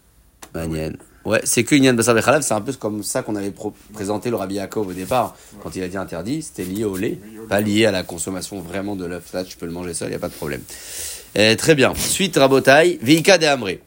Magnen. 0.55 0.97
Ouais, 1.25 1.41
c'est 1.45 1.63
que 1.63 1.75
Inyan 1.75 1.95
Bassar 1.95 2.15
Bechalab, 2.15 2.43
c'est 2.43 2.55
un 2.55 2.61
peu 2.61 2.73
comme 2.73 3.03
ça 3.03 3.23
qu'on 3.23 3.37
avait 3.37 3.53
présenté 3.93 4.31
le 4.31 4.37
Rabbi 4.37 4.55
Yaakov 4.55 4.89
au 4.89 4.93
départ. 4.93 5.37
Quand 5.63 5.77
il 5.77 5.83
a 5.83 5.89
dit 5.89 5.97
interdit, 5.97 6.43
c'était 6.43 6.65
lié 6.65 6.85
au 6.85 6.97
lait, 6.97 7.19
pas 7.49 7.61
lié 7.61 7.87
à 7.87 7.91
la 7.91 8.03
consommation 8.03 8.61
vraiment 8.61 8.97
de 8.97 9.05
l'œuf. 9.05 9.33
Là, 9.35 9.45
tu 9.45 9.57
peux 9.57 9.67
le 9.67 9.73
manger 9.73 9.95
seul, 9.95 10.09
il 10.09 10.13
n'y 10.13 10.17
a 10.17 10.21
pas 10.21 10.29
de 10.29 10.35
problème. 10.35 10.63
Euh, 11.39 11.55
très 11.55 11.75
bien. 11.75 11.93
Suite 11.97 12.37
Rabotai, 12.37 12.99
Veika 13.03 13.39
de 13.39 13.47
Amré. 13.47 13.81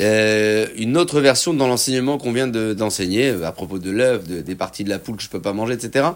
Euh, 0.00 0.66
une 0.76 0.96
autre 0.96 1.20
version 1.20 1.52
dans 1.52 1.66
l'enseignement 1.66 2.16
qu'on 2.16 2.32
vient 2.32 2.46
de- 2.46 2.72
d'enseigner 2.72 3.28
euh, 3.30 3.46
à 3.46 3.52
propos 3.52 3.78
de 3.78 3.90
l'œuf, 3.90 4.26
de- 4.26 4.40
des 4.40 4.54
parties 4.54 4.84
de 4.84 4.88
la 4.88 4.98
poule 4.98 5.16
que 5.16 5.22
je 5.22 5.28
peux 5.28 5.40
pas 5.42 5.52
manger, 5.52 5.74
etc. 5.74 6.06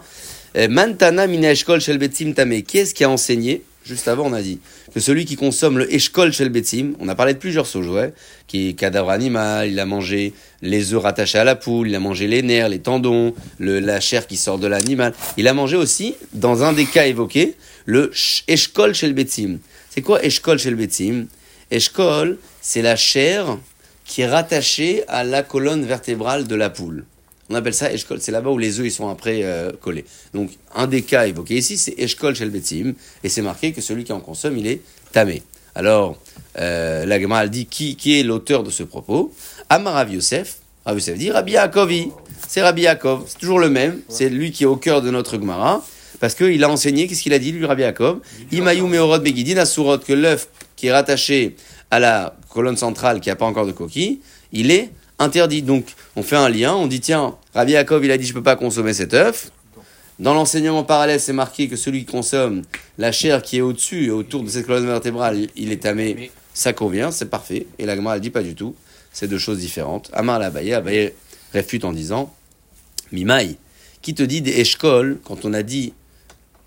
Euh, 0.57 0.69
Mantana 0.69 1.27
mina 1.27 1.51
eshkol 1.53 1.81
shel 1.81 1.99
betzim 1.99 2.33
tameh. 2.33 2.63
Qui 2.63 2.79
est-ce 2.79 2.95
qui 2.95 3.05
a 3.05 3.11
enseigné 3.11 3.63
Juste 3.85 4.09
avant, 4.09 4.27
on 4.27 4.33
a 4.33 4.43
dit 4.43 4.59
que 4.93 4.99
celui 4.99 5.27
qui 5.27 5.37
consomme 5.37 5.79
le 5.79 5.95
Eshkol 5.95 6.33
Shel 6.33 6.49
Betzim, 6.49 6.95
on 6.99 7.09
a 7.09 7.15
parlé 7.15 7.35
de 7.35 7.39
plusieurs 7.39 7.69
sauges, 7.69 7.87
ouais, 7.87 8.13
qui 8.49 8.71
est 8.71 8.73
cadavre 8.73 9.11
animal, 9.11 9.69
il 9.69 9.79
a 9.79 9.87
mangé 9.87 10.33
les 10.61 10.93
œufs 10.93 11.01
rattachés 11.01 11.39
à 11.39 11.45
la 11.45 11.55
poule, 11.55 11.87
il 11.87 11.95
a 11.95 12.01
mangé 12.01 12.27
les 12.27 12.43
nerfs, 12.43 12.69
les 12.69 12.81
tendons, 12.81 13.33
la 13.61 14.01
chair 14.01 14.27
qui 14.27 14.37
sort 14.39 14.59
de 14.59 14.67
l'animal. 14.67 15.15
Il 15.37 15.47
a 15.47 15.55
mangé 15.55 15.77
aussi, 15.77 16.17
dans 16.33 16.65
un 16.65 16.73
des 16.73 16.85
cas 16.87 17.07
évoqués, 17.07 17.55
le 17.85 18.11
sh- 18.13 18.43
Eshkol 18.49 18.93
Shel 18.93 19.13
Betzim. 19.13 19.59
C'est 19.97 20.03
quoi 20.03 20.23
Eshkol 20.23 20.59
Shel 20.59 20.75
Betzim 20.75 21.25
Eshkol, 21.71 22.37
c'est 22.61 22.83
la 22.83 22.97
chair 22.97 23.57
qui 24.05 24.21
est 24.21 24.27
rattachée 24.27 25.03
à 25.09 25.25
la 25.25 25.43
colonne 25.43 25.87
vertébrale 25.87 26.47
de 26.47 26.55
la 26.55 26.69
poule. 26.69 27.07
On 27.49 27.55
appelle 27.55 27.73
ça 27.73 27.91
Eshkol, 27.91 28.21
c'est 28.21 28.31
là-bas 28.31 28.51
où 28.51 28.59
les 28.59 28.79
œufs 28.79 28.93
sont 28.93 29.09
après 29.09 29.41
euh, 29.43 29.73
collés. 29.81 30.05
Donc 30.35 30.51
un 30.75 30.87
des 30.87 31.01
cas 31.01 31.27
évoqués 31.27 31.57
ici, 31.57 31.79
c'est 31.79 31.95
Eshkol 31.97 32.37
Shel 32.37 32.51
Betzim, 32.51 32.93
et 33.25 33.31
c'est 33.31 33.41
marqué 33.41 33.73
que 33.73 33.81
celui 33.81 34.05
qui 34.05 34.13
en 34.13 34.21
consomme, 34.21 34.59
il 34.59 34.67
est 34.67 34.83
tamé. 35.13 35.43
Alors, 35.75 36.19
euh, 36.59 37.07
la 37.07 37.19
Gemara 37.19 37.49
dit 37.49 37.65
qui, 37.65 37.97
qui 37.97 38.21
est 38.21 38.23
l'auteur 38.23 38.65
de 38.65 38.71
ce 38.71 38.83
propos? 38.83 39.33
Amar 39.71 39.95
Rav 39.95 40.13
Yosef, 40.13 40.59
Rav 40.85 40.97
Yosef 40.97 41.17
dit 41.17 41.31
Rabbi 41.31 41.53
Yaakovi, 41.53 42.11
c'est 42.47 42.61
Rabbi 42.61 42.83
Yaakov, 42.83 43.25
c'est 43.29 43.39
toujours 43.39 43.61
le 43.61 43.71
même, 43.71 44.03
c'est 44.11 44.29
lui 44.29 44.53
qui 44.53 44.65
est 44.65 44.67
au 44.67 44.77
cœur 44.77 45.01
de 45.01 45.11
notre 45.11 45.37
Gemara, 45.37 45.83
parce 46.21 46.35
qu'il 46.35 46.63
a 46.65 46.71
enseigné, 46.71 47.07
qu'est-ce 47.07 47.23
qu'il 47.23 47.33
a 47.35 47.39
dit 47.39 47.53
lui 47.53 47.67
Rabbi 47.67 47.83
Yaakov 47.83 48.21
Imayou 48.53 48.87
Meorot 48.87 49.19
Begidin 49.21 49.59
Asurot, 49.59 49.99
que 49.99 50.13
l'œuf 50.13 50.49
qui 50.77 50.87
est 50.89 50.93
rattaché 50.93 51.57
à 51.91 51.99
la 51.99 52.37
colonne 52.49 52.77
centrale 52.77 53.21
qui 53.21 53.29
n'a 53.29 53.37
pas 53.37 53.47
encore 53.47 53.67
de 53.67 53.73
coquille, 53.73 54.21
il 54.53 54.71
est 54.71 54.91
interdit. 55.19 55.63
Donc, 55.63 55.87
on 56.17 56.23
fait 56.23 56.37
un 56.37 56.49
lien, 56.49 56.75
on 56.75 56.87
dit 56.87 57.01
tiens, 57.01 57.37
Rabbi 57.55 57.73
Yaakov, 57.73 58.05
il 58.05 58.11
a 58.11 58.19
dit 58.19 58.27
je 58.27 58.33
peux 58.35 58.43
pas 58.43 58.57
consommer 58.57 58.93
cet 58.93 59.15
œuf. 59.15 59.51
Dans 60.19 60.33
l'enseignement 60.33 60.83
parallèle, 60.83 61.21
c'est 61.21 61.35
marqué 61.35 61.69
que 61.69 61.77
celui 61.77 62.01
qui 62.07 62.11
consomme 62.13 62.63
la 62.97 63.13
chair 63.13 63.43
qui 63.43 63.59
est 63.59 63.61
au-dessus 63.61 64.07
et 64.07 64.11
autour 64.11 64.43
de 64.43 64.49
cette 64.49 64.67
colonne 64.67 64.87
vertébrale, 64.87 65.47
il- 65.57 65.71
est 65.73 65.77
tamé. 65.83 66.31
Ça 66.55 66.73
convient, 66.73 67.11
c'est 67.11 67.29
parfait. 67.29 67.67
Et 67.79 67.85
la 67.85 67.95
Gemara, 67.97 68.15
elle 68.17 68.23
dit 68.23 68.31
pas 68.31 68.43
du 68.43 68.55
tout. 68.55 68.75
C'est 69.13 69.29
deux 69.29 69.39
choses 69.39 69.59
différentes. 69.59 70.11
Amar 70.15 70.39
l'Abaye, 70.39 70.73
Abaye 70.73 71.13
réfute 71.53 71.85
en 71.85 71.93
disant 71.93 72.33
Mimaï, 73.13 73.57
qui 74.01 74.15
te 74.15 74.23
dit 74.23 74.41
des 74.41 74.61
eshkol, 74.61 75.19
quand 75.23 75.45
on 75.45 75.53
a 75.53 75.63
dit 75.63 75.93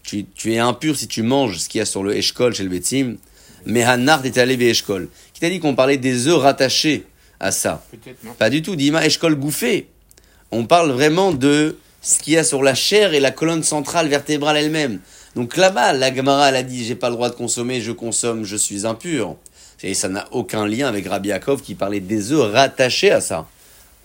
tu, 0.10 0.26
tu 0.34 0.54
es 0.54 0.58
impur 0.58 0.95
si 0.95 1.08
tu 1.08 1.22
manges 1.22 1.60
ce 1.60 1.69
qu'il 1.69 1.80
y 1.80 1.82
a 1.82 1.86
sur 1.86 2.04
le 2.04 2.17
eshkol 2.17 2.56
chez 2.56 2.63
le 2.63 2.69
Betim, 2.69 3.17
mais 3.65 3.84
Hanard 3.84 4.26
est 4.26 4.38
allé 4.39 4.56
eshkol. 4.56 5.08
Qui 5.34 5.39
t'a 5.39 5.50
dit 5.50 5.60
qu'on 5.60 5.76
parlait 5.76 5.98
des 5.98 6.28
œufs 6.28 6.39
rattachés 6.39 7.06
à 7.39 7.52
ça 7.52 7.86
non 8.24 8.34
Pas 8.34 8.50
du 8.50 8.63
tout, 8.63 8.76
Dima 8.76 9.06
eshkol 9.06 9.36
gouffé. 9.36 9.88
On 10.50 10.65
parle 10.65 10.91
vraiment 10.91 11.32
de 11.32 11.78
ce 12.02 12.17
qu'il 12.17 12.34
y 12.34 12.38
a 12.38 12.43
sur 12.43 12.63
la 12.63 12.74
chair 12.74 13.13
et 13.13 13.19
la 13.19 13.30
colonne 13.30 13.62
centrale 13.62 14.08
vertébrale 14.08 14.58
elle-même. 14.58 15.00
Donc 15.36 15.58
là-bas, 15.58 15.93
la 15.93 16.13
Gemara, 16.13 16.50
elle 16.50 16.56
a 16.56 16.63
dit 16.63 16.84
j'ai 16.84 16.95
pas 16.95 17.10
le 17.10 17.15
droit 17.15 17.30
de 17.30 17.36
consommer, 17.36 17.80
je 17.80 17.91
consomme, 17.91 18.45
je 18.45 18.56
suis 18.56 18.88
impur. 18.88 19.36
Et 19.84 19.93
ça 19.93 20.10
n'a 20.10 20.28
aucun 20.32 20.65
lien 20.65 20.88
avec 20.88 21.08
Rabbi 21.08 21.30
Yaakov 21.30 21.62
qui 21.62 21.76
parlait 21.76 22.00
des 22.00 22.32
œufs 22.32 22.52
rattachés 22.52 23.12
à 23.12 23.22
ça. 23.22 23.48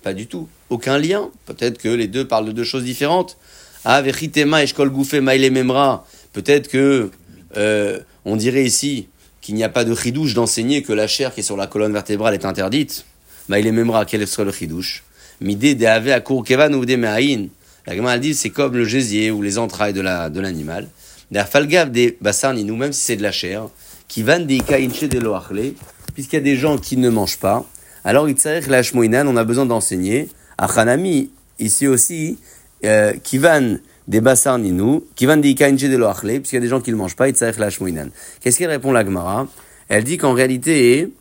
Pas 0.02 0.12
du 0.12 0.26
tout. 0.26 0.48
Aucun 0.68 0.98
lien. 0.98 1.30
Peut-être 1.46 1.78
que 1.78 1.88
les 1.88 2.08
deux 2.08 2.28
parlent 2.28 2.46
de 2.46 2.52
deux 2.52 2.64
choses 2.64 2.84
différentes. 2.84 3.38
Ah, 3.84 4.00
Vechitema, 4.00 4.62
Eshkol 4.62 4.90
Memra. 4.90 6.06
Peut-être 6.32 6.68
que 6.68 7.10
euh, 7.56 8.00
on 8.24 8.36
dirait 8.36 8.64
ici 8.64 9.08
qu'il 9.40 9.54
n'y 9.54 9.64
a 9.64 9.68
pas 9.68 9.84
de 9.84 9.94
chidouche 9.94 10.32
d'enseigner 10.32 10.82
que 10.82 10.92
la 10.92 11.06
chair 11.06 11.34
qui 11.34 11.40
est 11.40 11.42
sur 11.42 11.56
la 11.56 11.66
colonne 11.66 11.92
vertébrale 11.92 12.32
est 12.32 12.46
interdite. 12.46 13.04
Maïle 13.48 13.70
Memra, 13.72 14.06
quel 14.06 14.26
serait 14.26 14.46
le 14.46 14.52
chidouche? 14.52 15.04
Midé 15.40 15.74
de 15.74 15.84
Ave 15.84 16.08
à 16.08 16.20
Kevan 16.20 16.74
ou 16.74 16.86
des 16.86 16.96
Mehaïn? 16.96 17.48
La 17.86 17.94
Gemara 17.94 18.18
dit 18.18 18.34
c'est 18.34 18.48
comme 18.48 18.74
le 18.74 18.84
gésier 18.84 19.30
ou 19.30 19.42
les 19.42 19.58
entrailles 19.58 19.92
de 19.92 20.00
la 20.00 20.30
de 20.30 20.40
l'animal. 20.40 20.88
La 21.30 21.44
falgav 21.44 21.90
des 21.90 22.16
bassarni, 22.20 22.64
nous 22.64 22.76
même 22.76 22.94
si 22.94 23.02
c'est 23.02 23.16
de 23.16 23.22
la 23.22 23.32
chair, 23.32 23.68
qui 24.08 24.22
van 24.22 24.40
des 24.40 24.60
kainche 24.60 25.04
de 25.04 25.18
loachle, 25.18 25.74
puisqu'il 26.14 26.36
y 26.36 26.38
a 26.38 26.42
des 26.42 26.56
gens 26.56 26.78
qui 26.78 26.96
ne 26.96 27.10
mangent 27.10 27.38
pas. 27.38 27.66
Alors 28.02 28.28
itzarech 28.30 28.68
la 28.68 28.82
shmoinan, 28.82 29.26
on 29.26 29.36
a 29.36 29.44
besoin 29.44 29.66
d'enseigner. 29.66 30.28
À 30.56 30.66
Hanami, 30.66 31.30
ici 31.58 31.86
aussi, 31.86 32.38
euh, 32.84 33.12
qui 33.22 33.38
van 33.38 33.76
des 34.08 34.20
bassarni 34.20 34.70
nous, 34.72 35.06
qui 35.14 35.26
van 35.26 35.36
des 35.38 35.54
kainche 35.54 35.82
de 35.82 35.96
loachle, 35.96 36.40
puisqu'il 36.40 36.56
y 36.56 36.58
a 36.58 36.60
des 36.60 36.68
gens 36.68 36.80
qui 36.80 36.90
ne 36.90 36.96
mangent 36.96 37.16
pas, 37.16 37.28
itzarech 37.28 37.58
la 37.58 37.70
shmoinan. 37.70 38.08
Qu'est-ce 38.40 38.58
qu'elle 38.58 38.70
répond 38.70 38.92
la 38.92 39.04
Gemara? 39.04 39.46
Elle 39.88 40.04
dit 40.04 40.18
qu'en 40.18 40.32
réalité, 40.34 41.12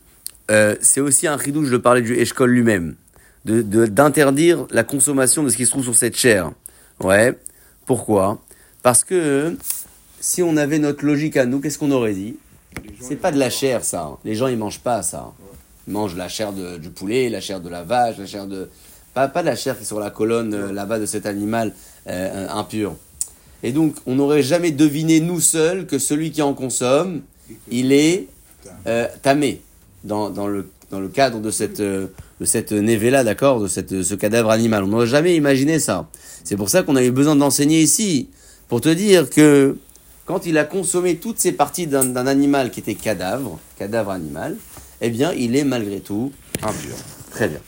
euh, 0.52 0.76
c'est 0.82 1.00
aussi 1.02 1.28
un 1.28 1.38
chidouche 1.38 1.70
de 1.70 1.78
parler 1.78 2.02
du 2.02 2.14
Eshkol 2.16 2.50
lui-même 2.52 2.96
de 3.46 3.62
de- 3.62 3.86
d'interdire 3.86 4.66
la 4.72 4.84
consommation 4.84 5.44
de 5.44 5.50
ce 5.50 5.58
qui 5.58 5.66
se 5.66 5.72
trouve 5.72 5.84
sur 5.84 5.96
cette 5.96 6.16
chair. 6.18 6.52
Ouais. 7.02 7.38
Pourquoi? 7.86 8.42
Parce 8.82 9.04
que 9.04 9.56
si 10.20 10.42
on 10.44 10.56
avait 10.58 10.80
notre 10.80 11.06
logique 11.06 11.36
à 11.38 11.46
nous, 11.46 11.60
qu'est-ce 11.60 11.78
qu'on 11.78 11.92
aurait 11.92 12.14
dit? 12.14 12.38
C'est 13.02 13.18
pas 13.18 13.32
de 13.32 13.40
la 13.40 13.50
chair, 13.50 13.84
ça. 13.86 14.12
Les 14.26 14.36
gens, 14.36 14.48
ils 14.48 14.58
mangent 14.58 14.80
pas 14.80 15.04
ça. 15.04 15.32
Ils 15.88 15.94
mangent 15.94 16.16
la 16.16 16.28
chair 16.30 16.54
de- 16.54 16.78
du 16.78 16.90
poulet, 16.90 17.30
la 17.30 17.40
chair 17.42 17.60
de 17.62 17.70
la 17.70 17.84
vache, 17.84 18.18
la 18.18 18.26
chair 18.26 18.46
de... 18.48 18.70
Pas, 19.14 19.28
pas 19.28 19.42
de 19.42 19.48
la 19.48 19.56
chair 19.56 19.78
qui 19.78 19.84
est 19.84 19.86
sur 19.86 20.00
la 20.00 20.10
colonne 20.10 20.54
euh, 20.54 20.72
là-bas 20.72 21.00
de 21.00 21.06
cet 21.06 21.26
animal 21.26 21.74
euh, 22.08 22.48
impur. 22.50 22.96
Et 23.62 23.72
donc, 23.72 23.96
on 24.06 24.16
n'aurait 24.16 24.44
jamais 24.44 24.72
deviné, 24.72 25.20
nous 25.22 25.40
seuls, 25.40 25.86
que 25.86 25.98
celui 26.00 26.32
qui 26.32 26.42
en 26.42 26.54
consomme, 26.54 27.22
il 27.70 27.92
est 27.94 28.28
euh, 28.88 29.08
tamé 29.22 29.62
dans, 30.04 30.30
dans, 30.30 30.48
le, 30.48 30.70
dans 30.92 31.00
le 31.00 31.08
cadre 31.08 31.40
de 31.40 31.52
cette, 31.52 31.80
euh, 31.80 32.08
de 32.42 32.46
cette 32.46 32.72
névé-là, 32.72 33.24
d'accord, 33.24 33.62
de 33.62 33.68
cette, 33.68 34.04
ce 34.04 34.16
cadavre 34.16 34.50
animal. 34.50 34.84
On 34.84 34.88
n'aurait 34.88 35.08
jamais 35.08 35.36
imaginé 35.36 35.80
ça. 35.80 36.08
C'est 36.44 36.58
pour 36.58 36.70
ça 36.70 36.84
qu'on 36.84 36.96
avait 36.96 37.12
besoin 37.12 37.36
d'enseigner 37.36 37.82
ici, 37.82 38.30
pour 38.68 38.82
te 38.82 38.90
dire 38.90 39.30
que 39.30 39.78
quand 40.26 40.46
il 40.46 40.58
a 40.58 40.64
consommé 40.64 41.18
toutes 41.18 41.40
ces 41.40 41.52
parties 41.52 41.88
d'un 41.88 42.28
animal 42.28 42.72
qui 42.72 42.80
était 42.80 42.96
cadavre, 42.96 43.60
cadavre 43.78 44.12
animal, 44.12 44.58
eh 45.02 45.10
bien, 45.10 45.34
il 45.34 45.56
est 45.56 45.66
malgré 45.66 46.00
tout 46.00 46.32
impur. 46.62 46.96
Très 47.34 47.48
bien. 47.48 47.60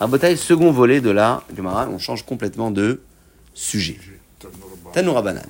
Un 0.00 0.08
bataille 0.08 0.36
second 0.36 0.70
volet 0.70 1.00
de 1.00 1.08
la 1.08 1.42
Gemara, 1.56 1.88
on 1.88 1.98
change 1.98 2.26
complètement 2.26 2.70
de 2.70 3.00
sujet. 3.54 3.98
Tanoura 4.92 5.22
Banan. 5.22 5.46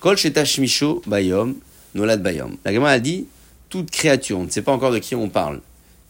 Kol 0.00 0.16
Shetashmisho 0.16 1.00
Bayom, 1.06 1.54
Nolad 1.94 2.20
Bayom. 2.20 2.56
La 2.64 2.74
Gemara 2.74 2.90
a 2.90 2.98
dit 2.98 3.28
toute 3.68 3.92
créature, 3.92 4.40
on 4.40 4.44
ne 4.44 4.50
sait 4.50 4.62
pas 4.62 4.72
encore 4.72 4.90
de 4.90 4.98
qui 4.98 5.14
on 5.14 5.28
parle, 5.28 5.60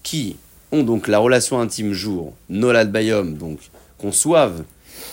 qui 0.02 0.36
ont 0.72 0.82
donc 0.82 1.06
la 1.06 1.18
relation 1.18 1.60
intime 1.60 1.92
jour, 1.92 2.32
Nolad 2.48 2.90
Bayom, 2.90 3.34
donc 3.34 3.58
conçoivent 3.98 4.64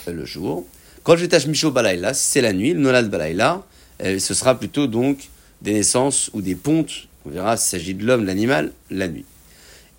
le 0.06 0.24
jour. 0.24 0.64
Kol 1.02 1.18
Shetashmisho 1.18 1.70
Balayla, 1.70 2.14
si 2.14 2.30
c'est 2.30 2.40
la 2.40 2.54
nuit, 2.54 2.74
Nolad 2.74 3.10
Balayla, 3.10 3.62
euh, 4.02 4.18
ce 4.18 4.32
sera 4.32 4.58
plutôt 4.58 4.86
donc 4.86 5.28
des 5.60 5.74
naissances 5.74 6.30
ou 6.32 6.40
des 6.40 6.54
pontes. 6.54 7.08
On 7.26 7.30
verra 7.30 7.58
s'il 7.58 7.78
s'agit 7.78 7.94
de 7.94 8.06
l'homme, 8.06 8.22
de 8.22 8.26
l'animal, 8.26 8.72
la 8.90 9.08
nuit. 9.08 9.26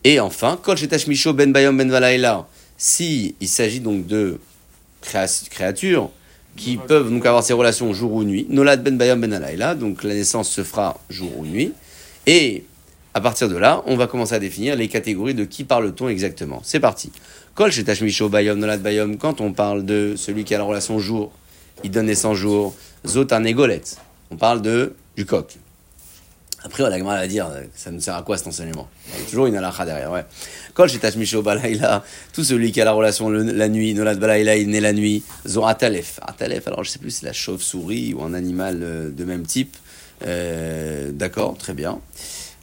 Et 0.04 0.20
enfin, 0.20 0.60
Kol 0.62 0.78
Ben 1.34 1.52
Bayom 1.52 1.74
Ben 1.78 1.90
Balayla, 1.90 2.48
si 2.78 3.36
il 3.42 3.48
s'agit 3.48 3.82
donc 3.82 4.08
de 4.08 4.40
créa- 5.02 5.28
créatures 5.50 6.10
qui 6.56 6.78
peuvent 6.78 7.10
donc 7.10 7.26
avoir 7.26 7.44
ces 7.44 7.54
relations 7.54 7.94
jour 7.94 8.14
ou 8.14 8.24
nuit. 8.24 8.46
Nolad 8.50 8.84
ben 8.84 8.98
bayam 8.98 9.22
ben 9.22 9.32
alayla, 9.32 9.76
donc 9.76 10.04
la 10.04 10.14
naissance 10.14 10.50
se 10.50 10.64
fera 10.64 11.00
jour 11.10 11.32
ou 11.38 11.46
nuit. 11.46 11.74
Et 12.28 12.66
à 13.14 13.22
partir 13.22 13.48
de 13.50 13.56
là, 13.56 13.82
on 13.86 13.96
va 13.96 14.08
commencer 14.08 14.34
à 14.34 14.40
définir 14.40 14.76
les 14.76 14.88
catégories 14.88 15.34
de 15.34 15.46
qui 15.46 15.64
parle-t-on 15.64 16.10
exactement. 16.10 16.62
C'est 16.64 16.80
parti. 16.80 17.12
Kol 17.56 17.72
shetashmisho 17.72 18.30
bayom 18.30 18.60
nolad 18.60 18.82
bayom, 18.82 19.18
quand 19.18 19.42
on 19.42 19.54
parle 19.54 19.86
de 19.86 20.16
celui 20.18 20.44
qui 20.44 20.54
a 20.56 20.58
la 20.58 20.64
relation 20.64 21.00
jour, 21.00 21.32
il 21.84 21.92
donne 21.92 22.08
naissance 22.08 22.38
jour, 22.38 22.76
zot 23.08 23.28
un 23.32 23.44
égolet. 23.46 23.82
On 24.32 24.36
parle 24.38 24.62
de 24.62 24.96
du 25.16 25.26
coq. 25.26 25.58
Après, 26.64 26.84
la 26.84 26.98
Gemara 26.98 27.16
va 27.18 27.28
dire, 27.28 27.50
ça 27.74 27.90
nous 27.90 28.02
sert 28.02 28.16
à 28.16 28.22
quoi 28.24 28.38
cet 28.38 28.48
enseignement 28.48 28.90
Il 29.14 29.20
y 29.22 29.24
a 29.24 29.26
toujours 29.30 29.46
une 29.48 29.56
halakha 29.56 29.86
derrière, 29.86 30.12
ouais. 30.12 30.26
Kol 30.74 30.90
shetashmisho 30.90 31.42
balayla, 31.42 32.04
tout 32.34 32.44
celui 32.44 32.72
qui 32.74 32.82
a 32.82 32.86
la 32.86 32.92
relation 32.92 33.30
le- 33.30 33.44
la 33.44 33.70
nuit, 33.70 33.94
nolad 33.94 34.20
balayla, 34.20 34.58
il 34.58 34.70
naît 34.70 34.82
la 34.82 34.92
nuit, 34.94 35.24
zo 35.48 35.66
atalef. 35.66 36.20
Alors 36.68 36.84
je 36.84 36.90
sais 36.90 37.00
plus 37.00 37.12
si 37.12 37.20
c'est 37.22 37.26
la 37.28 37.34
chauve-souris 37.34 38.14
ou 38.14 38.24
un 38.24 38.34
animal 38.34 38.80
euh, 38.82 39.10
de 39.10 39.24
même 39.24 39.44
type. 39.46 39.78
Euh, 40.26 41.12
D'accord, 41.12 41.58
très 41.58 41.74
bien. 41.74 42.00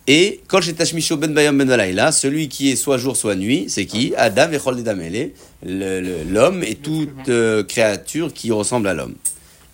Et 0.06 0.40
Kol 0.46 0.62
shetashmisho 0.62 1.16
ben 1.16 1.32
bayam 1.34 1.56
ben 1.58 1.66
balayla, 1.66 2.12
celui 2.12 2.48
qui 2.48 2.70
est 2.70 2.76
soit 2.76 2.98
jour, 2.98 3.16
soit 3.16 3.34
nuit, 3.34 3.64
c'est 3.68 3.86
qui? 3.86 4.14
Adam 4.16 4.52
et 4.52 4.58
Chol 4.58 4.76
Dedamele, 4.76 5.30
le- 5.64 6.00
le- 6.00 6.22
l'homme 6.30 6.62
et 6.62 6.76
toute 6.76 7.28
euh, 7.28 7.64
créature 7.64 8.32
qui 8.32 8.52
ressemble 8.52 8.86
à 8.88 8.94
l'homme. 8.94 9.14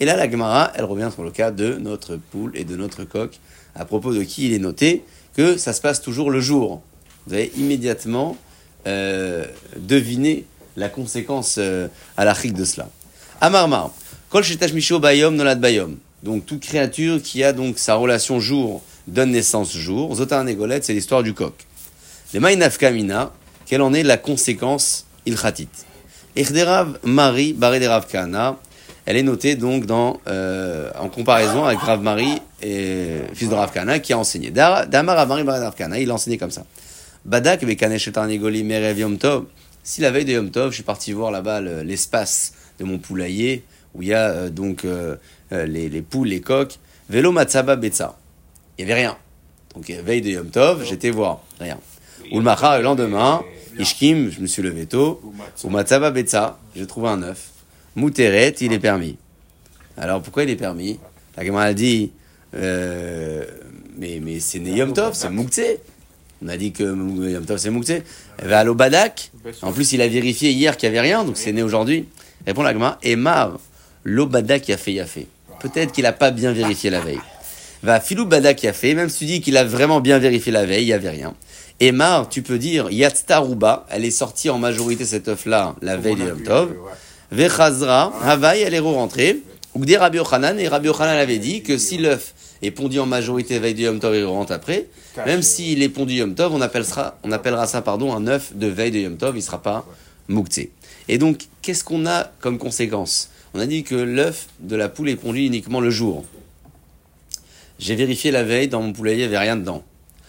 Et 0.01 0.05
là, 0.05 0.17
la 0.17 0.29
Gemara, 0.31 0.73
elle 0.75 0.85
revient 0.85 1.11
sur 1.13 1.23
le 1.23 1.31
cas 1.31 1.51
de 1.51 1.75
notre 1.75 2.17
poule 2.17 2.53
et 2.55 2.65
de 2.65 2.77
notre 2.77 3.05
coq, 3.05 3.39
à 3.75 3.85
propos 3.85 4.12
de 4.12 4.23
qui 4.23 4.46
il 4.46 4.52
est 4.52 4.58
noté 4.58 5.02
que 5.35 5.56
ça 5.56 5.73
se 5.73 5.81
passe 5.81 6.00
toujours 6.00 6.31
le 6.31 6.40
jour. 6.40 6.83
Vous 7.27 7.35
avez 7.35 7.52
immédiatement 7.56 8.37
euh, 8.87 9.46
deviné 9.77 10.44
la 10.77 10.88
conséquence 10.88 11.56
euh, 11.58 11.88
à 12.16 12.25
de 12.25 12.64
cela. 12.64 12.88
Amarmar, 13.40 13.90
Kol 14.31 14.42
Misho 14.75 14.98
Bayom 14.98 15.35
Nolad 15.35 15.60
Bayom. 15.60 15.96
Donc 16.23 16.46
toute 16.46 16.60
créature 16.60 17.20
qui 17.23 17.42
a 17.42 17.52
donc 17.52 17.79
sa 17.79 17.94
relation 17.94 18.40
jour 18.40 18.83
donne 19.06 19.33
naissance 19.33 19.73
jour. 19.77 20.14
Zotan 20.14 20.44
Negolet, 20.44 20.81
c'est 20.83 20.92
l'histoire 20.94 21.23
du 21.23 21.35
coq. 21.35 21.54
Les 22.33 22.40
Maïnaf 22.40 22.79
Kamina, 22.79 23.33
quelle 23.66 23.83
en 23.83 23.92
est 23.92 24.02
la 24.02 24.16
conséquence 24.16 25.06
ilchatit 25.27 25.68
Echderav 26.37 26.98
Mari 27.04 27.52
Baré 27.52 27.81
de 27.81 27.87
Rav 27.87 28.06
Kahana, 28.06 28.56
elle 29.04 29.16
est 29.16 29.23
notée 29.23 29.56
donc 29.56 29.87
dans, 29.87 30.20
euh, 30.29 30.90
en 30.98 31.08
comparaison 31.08 31.64
avec 31.64 31.81
Rav 31.81 32.00
Mari 32.00 32.40
et, 32.63 33.23
fils 33.35 33.48
de 33.48 33.54
Rav 33.54 33.73
Kana, 33.73 33.98
qui 33.98 34.13
a 34.13 34.19
enseigné. 34.19 34.50
Damar 34.50 35.19
Amari 35.19 35.44
Bar 35.44 35.60
Rav 35.60 35.75
Kana, 35.75 35.98
il 35.98 36.10
a 36.10 36.15
enseigné 36.15 36.38
comme 36.38 36.50
ça. 36.50 36.65
Badak 37.25 37.63
Merev 37.63 38.98
Yom 38.98 39.19
Tov. 39.19 39.46
Si 39.83 40.00
la 40.00 40.10
veille 40.10 40.25
de 40.25 40.33
Yom 40.33 40.50
Tov, 40.50 40.71
je 40.71 40.75
suis 40.75 40.83
parti 40.83 41.13
voir 41.13 41.31
là-bas 41.31 41.60
le- 41.60 41.83
l'espace 41.83 42.54
de 42.79 42.85
mon 42.85 42.98
poulailler, 42.98 43.65
où 43.94 44.02
il 44.02 44.08
y 44.08 44.15
a 44.15 44.31
euh, 44.31 44.48
donc 44.50 44.85
euh, 44.85 45.17
euh, 45.52 45.67
les, 45.67 45.88
les 45.88 46.02
poules, 46.02 46.29
les 46.29 46.40
coques, 46.40 46.79
Velo 47.08 47.33
Matsaba 47.33 47.77
Betsa. 47.77 48.17
Il 48.79 48.87
n'y 48.87 48.92
avait 48.92 49.00
rien. 49.02 49.17
Donc 49.75 49.88
veille 49.90 50.21
de 50.21 50.31
Yom 50.31 50.48
Tov, 50.48 50.85
j'étais 50.85 51.10
voir, 51.10 51.42
rien. 51.60 51.79
Ulmacha, 52.31 52.79
le 52.79 52.85
lendemain, 52.85 53.42
Ishkim, 53.79 54.31
je 54.31 54.40
me 54.40 54.46
suis 54.46 54.63
levé 54.63 54.87
tôt. 54.87 55.21
Matsaba 55.69 56.10
Betsa, 56.10 56.58
j'ai 56.75 56.87
trouvé 56.87 57.08
un 57.08 57.23
œuf. 57.23 57.48
Mouteret, 57.96 58.54
il 58.60 58.73
est 58.73 58.79
permis. 58.79 59.17
Alors 59.96 60.23
pourquoi 60.23 60.44
il 60.44 60.50
est 60.50 60.56
permis? 60.56 60.98
La 61.37 61.44
Gemara 61.44 61.65
a 61.65 61.75
dit, 61.75 62.13
euh, 62.55 63.44
mais, 63.98 64.21
mais 64.23 64.40
c'est 64.40 64.59
né 64.59 64.73
Yom 64.73 64.92
Tov, 64.92 65.15
c'est 65.15 65.31
Mouktsé. 65.31 65.81
On 66.44 66.48
a 66.48 66.57
dit 66.57 66.73
que 66.73 66.83
Yom 66.83 67.44
Tov 67.44 67.59
c'est 67.59 67.71
Mouktsé. 67.71 68.03
Va 68.42 68.61
à 68.61 68.65
l'Obadak. 68.65 69.31
En 69.63 69.73
plus, 69.73 69.92
il 69.92 70.03
a 70.03 70.09
vérifié 70.09 70.50
hier 70.50 70.77
qu'il 70.77 70.90
n'y 70.90 70.98
avait 70.98 71.09
rien, 71.09 71.25
donc 71.25 71.37
c'est 71.37 71.53
né 71.53 71.63
aujourd'hui. 71.63 72.07
Répond 72.46 72.63
la 72.63 72.73
Gemara, 72.73 72.98
et 73.03 73.17
Mar, 73.17 73.59
l'Obadak 74.05 74.69
a 74.71 74.77
fait, 74.77 74.92
il 74.92 75.00
a 75.00 75.07
fait. 75.07 75.27
Peut-être 75.61 75.92
qu'il 75.92 76.03
n'a 76.03 76.13
pas 76.13 76.33
bien 76.33 76.53
vérifié 76.53 76.90
la 76.90 77.00
veille. 77.00 77.21
Va 77.83 78.00
Filou 78.00 78.27
Badak 78.27 78.65
a 78.65 78.73
fait, 78.73 78.94
même 78.94 79.09
si 79.09 79.19
tu 79.21 79.25
dis 79.27 79.40
qu'il 79.40 79.57
a 79.57 79.65
vraiment 79.65 80.00
bien 80.00 80.19
vérifié 80.19 80.53
la 80.53 80.65
veille, 80.65 80.83
il 80.83 80.87
n'y 80.87 80.92
avait 80.92 81.11
rien. 81.11 81.35
Et 81.81 81.90
Mar, 81.90 82.29
tu 82.29 82.42
peux 82.42 82.59
dire, 82.59 82.90
Yatstaruba, 82.90 83.87
elle 83.90 84.05
est 84.05 84.13
sortie 84.13 84.50
en 84.50 84.59
majorité 84.59 85.05
cette 85.05 85.29
œuf-là 85.29 85.75
la 85.83 85.96
veille 85.96 86.17
de 86.17 86.27
Yom 86.27 86.42
Tov. 86.42 86.75
Vechazra, 87.33 88.13
Havaï, 88.23 88.61
elle 88.61 88.75
est 88.75 88.79
rentrée. 88.79 89.38
Ou 89.75 89.85
des 89.87 89.96
Rabbi 89.96 90.18
Ochanan, 90.18 90.58
et 90.58 90.68
Rabbi 90.68 90.88
Ochanan 90.88 91.16
avait 91.16 91.38
dit 91.38 91.62
que 91.62 91.79
si 91.79 91.96
l'œuf 91.96 92.35
est 92.60 92.70
pondu 92.70 92.98
en 92.98 93.06
majorité 93.06 93.58
veille 93.58 93.75
de 93.75 93.83
Yom 93.83 94.00
Tov 94.00 94.14
et 94.14 94.23
rentre 94.23 94.52
après, 94.52 94.87
même 95.25 95.40
s'il 95.42 95.83
est 95.83 95.88
pondu 95.88 96.14
Yom 96.14 96.35
Tov, 96.35 96.54
on 96.54 96.60
appellera, 96.60 97.18
on 97.23 97.33
appellera 97.33 97.66
ça 97.66 97.81
pardon, 97.81 98.14
un 98.14 98.27
œuf 98.27 98.54
de 98.54 98.66
veille 98.66 98.90
de 98.90 98.98
Yom 98.98 99.16
Tov, 99.16 99.35
il 99.35 99.38
ne 99.38 99.44
sera 99.44 99.62
pas 99.62 99.87
mouktsé. 100.29 100.73
Et 101.08 101.18
donc, 101.18 101.46
qu'est-ce 101.62 101.85
qu'on 101.85 102.06
a 102.06 102.31
comme 102.40 102.58
conséquence? 102.58 103.31
On 103.54 103.60
a 103.60 103.66
dit 103.66 103.83
que 103.83 103.94
l'œuf 103.94 104.48
de 104.60 104.77
la 104.77 104.88
poule 104.88 105.08
est 105.08 105.16
pondu 105.16 105.40
uniquement 105.40 105.81
le 105.81 105.90
jour. 105.90 106.25
J'ai 107.79 107.96
vérifié 107.96 108.31
la 108.31 108.44
veille, 108.44 108.68
dans 108.68 108.83
mon 108.83 108.92
poulailler, 108.92 109.25
il 109.25 109.29
n'y 109.29 109.35
avait 109.35 109.44
rien 109.44 109.56
dedans. 109.56 109.83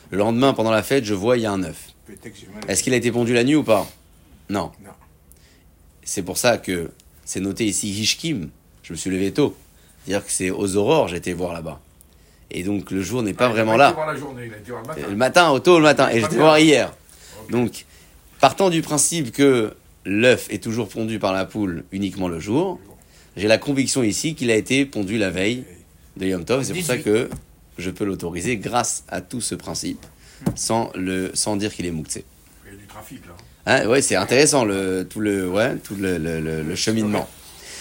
Le 0.10 0.18
lendemain, 0.18 0.54
pendant 0.54 0.72
la 0.72 0.84
fête, 0.84 1.06
je 1.06 1.14
vois, 1.14 1.38
il 1.38 1.44
y 1.44 1.46
a 1.46 1.52
un 1.52 1.64
œuf. 1.64 1.90
Est-ce 2.68 2.82
qu'il 2.82 2.94
a 2.94 2.98
été 2.98 3.12
pondu 3.12 3.34
la 3.34 3.44
nuit 3.44 3.56
ou 3.56 3.64
pas? 3.64 3.88
Non. 4.50 4.72
Non. 4.84 4.92
C'est 6.04 6.22
pour 6.22 6.38
ça 6.38 6.58
que 6.58 6.92
c'est 7.26 7.40
noté 7.40 7.66
ici 7.66 7.90
Hishkim. 7.90 8.50
Je 8.84 8.94
me 8.94 8.98
suis 8.98 9.10
levé 9.10 9.32
tôt. 9.32 9.56
C'est-à-dire 10.06 10.26
que 10.26 10.32
c'est 10.32 10.50
aux 10.52 10.76
aurores, 10.76 11.14
été 11.14 11.34
voir 11.34 11.54
là-bas. 11.54 11.80
Et 12.52 12.64
donc 12.64 12.92
le 12.92 13.02
jour 13.02 13.24
n'est 13.24 13.34
pas 13.34 13.46
Il 13.46 13.50
a 13.50 13.54
vraiment 13.54 13.72
été 13.74 13.80
là. 13.80 13.92
voir 13.94 14.08
la 14.14 14.16
journée, 14.20 14.44
il 14.48 14.54
a 14.54 14.58
été 14.58 14.72
voir 14.72 14.82
le 14.84 14.88
matin. 14.88 15.02
Le 15.10 15.16
matin, 15.16 15.50
au 15.52 15.60
tôt 15.60 15.78
le 15.78 15.84
matin. 15.84 16.10
Et 16.12 16.20
j'étais 16.22 16.36
voir 16.36 16.60
hier. 16.60 16.94
Donc, 17.50 17.86
partant 18.40 18.70
du 18.70 18.82
principe 18.82 19.32
que 19.32 19.74
l'œuf 20.06 20.48
est 20.52 20.62
toujours 20.62 20.88
pondu 20.90 21.18
par 21.20 21.34
la 21.34 21.46
poule 21.46 21.84
uniquement 21.92 22.28
le 22.28 22.40
jour, 22.40 22.80
j'ai 23.38 23.48
la 23.48 23.58
conviction 23.58 24.04
ici 24.04 24.36
qu'il 24.36 24.52
a 24.52 24.56
été 24.56 24.86
pondu 24.86 25.18
la 25.18 25.30
veille 25.30 25.64
de 26.18 26.28
Yom 26.28 26.44
Tov. 26.46 26.64
C'est 26.64 26.74
pour 26.74 26.84
ça 26.84 26.98
18. 26.98 27.04
que 27.06 27.30
je 27.80 27.90
peux 27.90 28.04
l'autoriser 28.06 28.58
grâce 28.58 29.04
à 29.08 29.22
tout 29.22 29.42
ce 29.42 29.56
principe, 29.56 30.06
sans, 30.56 30.92
le, 30.96 31.32
sans 31.34 31.56
dire 31.56 31.74
qu'il 31.74 31.86
est 31.88 31.92
mouktsé. 31.92 32.24
Il 32.68 32.74
y 32.74 32.76
a 32.76 32.80
du 32.80 32.86
trafic 32.86 33.22
là. 33.26 33.34
Hein, 33.66 33.88
ouais, 33.88 34.02
c'est 34.02 34.16
intéressant 34.18 34.66
le, 34.66 35.08
tout 35.10 35.22
le, 35.22 35.50
ouais, 35.50 35.78
tout 35.78 35.96
le- 35.96 36.18
le- 36.18 36.62
le 36.62 36.76
cheminement. 36.76 37.28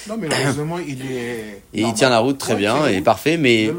Non, 0.08 0.16
mais 0.18 0.28
le 0.28 0.34
raisonnement, 0.34 0.78
il 0.78 1.00
est. 1.02 1.62
Et 1.74 1.82
il 1.82 1.92
tient 1.94 2.10
la 2.10 2.18
route 2.18 2.38
très 2.38 2.54
Ouais, 2.54 2.58
bien 2.60 2.86
et 2.86 3.00
parfait, 3.00 3.36
mais 3.36 3.70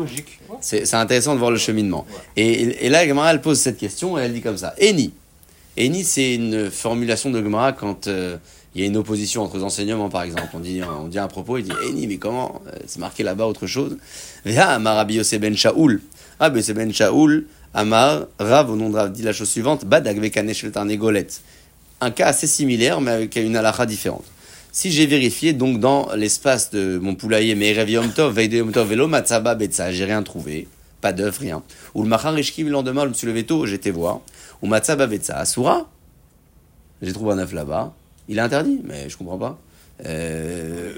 C'est 0.61 0.93
intéressant 0.93 1.34
de 1.34 1.39
voir 1.39 1.51
le 1.51 1.57
cheminement. 1.57 2.05
Et, 2.36 2.86
et 2.86 2.89
là, 2.89 3.07
Gemara, 3.07 3.32
elle 3.32 3.41
pose 3.41 3.59
cette 3.59 3.78
question 3.78 4.17
et 4.17 4.21
elle 4.24 4.34
dit 4.34 4.41
comme 4.41 4.57
ça. 4.57 4.74
Eni. 4.80 5.11
Eni, 5.78 6.03
c'est 6.03 6.36
une 6.36 6.69
formulation 6.69 7.30
de 7.32 7.41
Gemara 7.43 7.74
quand 7.74 8.07
euh, 8.07 8.38
il 8.76 8.82
y 8.82 8.84
a 8.84 8.88
une 8.88 8.97
opposition 8.97 9.43
entre 9.43 9.57
les 9.57 9.63
enseignements, 9.63 10.09
par 10.09 10.24
exemple. 10.24 10.49
On 10.53 10.59
dit, 10.59 10.82
on 10.84 11.07
dit 11.07 11.19
un 11.19 11.28
propos, 11.28 11.57
il 11.57 11.63
dit 11.63 11.71
Eni, 11.89 12.07
mais 12.07 12.17
comment 12.17 12.61
Euh, 12.67 12.71
C'est 12.88 12.99
marqué 12.99 13.24
là-bas 13.24 13.45
autre 13.45 13.67
chose? 13.67 13.97
Veha 14.45 14.69
Amar 14.76 15.05
ben 15.05 15.55
Shaoul. 15.55 16.01
Ah, 16.39 16.49
ben 16.49 16.61
c'est 16.61 16.74
ben 16.74 16.93
Shaoul. 16.93 17.45
Amar, 17.74 18.28
Rav, 18.39 18.69
au 18.69 18.76
nom 18.76 18.89
de 18.89 18.95
Rav, 18.95 19.11
dit 19.11 19.24
la 19.24 19.34
chose 19.34 19.49
suivante 19.49 19.84
Badag 19.86 20.19
vekanesh 20.19 20.71
tarnegolet. 20.71 21.28
Un 22.01 22.11
cas 22.11 22.28
assez 22.28 22.47
similaire, 22.47 23.01
mais 23.01 23.11
avec 23.11 23.36
une 23.36 23.55
halakha 23.55 23.86
différente. 23.86 24.26
Si 24.76 24.91
j'ai 24.91 25.05
vérifié 25.05 25.53
donc 25.53 25.80
dans 25.80 26.11
l'espace 26.15 26.71
de 26.71 26.97
mon 26.97 27.13
poulailler, 27.13 27.53
mais 27.53 27.69
Erev 27.69 27.91
Yom 27.91 28.11
Tov, 28.11 28.34
veille 28.34 28.49
de 28.49 28.57
Yom 28.57 28.71
Tov, 28.71 28.89
velo 28.89 29.07
matzaba 29.07 29.53
betza, 29.53 29.91
j'ai 29.91 30.03
rien 30.03 30.24
trouvé, 30.24 30.67
pas 30.99 31.13
d'œuf, 31.13 31.38
rien. 31.38 31.61
Ou 31.93 32.01
le 32.01 32.09
machar 32.09 32.32
le 32.34 32.69
lendemain, 32.69 33.03
je 33.03 33.09
me 33.09 33.13
suis 33.13 33.28
levé 33.28 33.43
tôt, 33.45 33.67
j'étais 33.67 33.91
voir. 33.91 34.21
Ou 34.63 34.67
matzaba 34.67 35.05
betza, 35.05 35.38
asura, 35.38 35.88
j'ai 37.03 37.13
trouvé 37.13 37.34
un 37.34 37.38
œuf 37.38 37.53
là-bas, 37.53 37.93
il 38.28 38.39
est 38.39 38.41
interdit, 38.41 38.82
mais 38.84 39.09
je 39.09 39.15
comprends 39.15 39.38
pas. 39.38 39.59
Euh, 40.07 40.91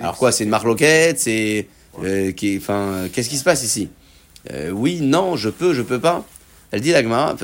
alors 0.00 0.16
quoi, 0.16 0.32
c'est 0.32 0.44
une 0.44 0.50
marloquette, 0.50 1.20
c'est, 1.20 1.68
euh, 2.02 2.32
qui, 2.32 2.56
enfin, 2.56 3.08
qu'est-ce 3.12 3.28
qui 3.28 3.36
se 3.36 3.44
passe 3.44 3.62
ici? 3.62 3.90
Euh, 4.54 4.70
Oui, 4.70 5.00
non, 5.02 5.36
je 5.36 5.50
peux, 5.50 5.74
je 5.74 5.82
peux 5.82 6.00
pas. 6.00 6.24
Elle 6.70 6.80
dit 6.80 6.92
l'agma. 6.92 7.36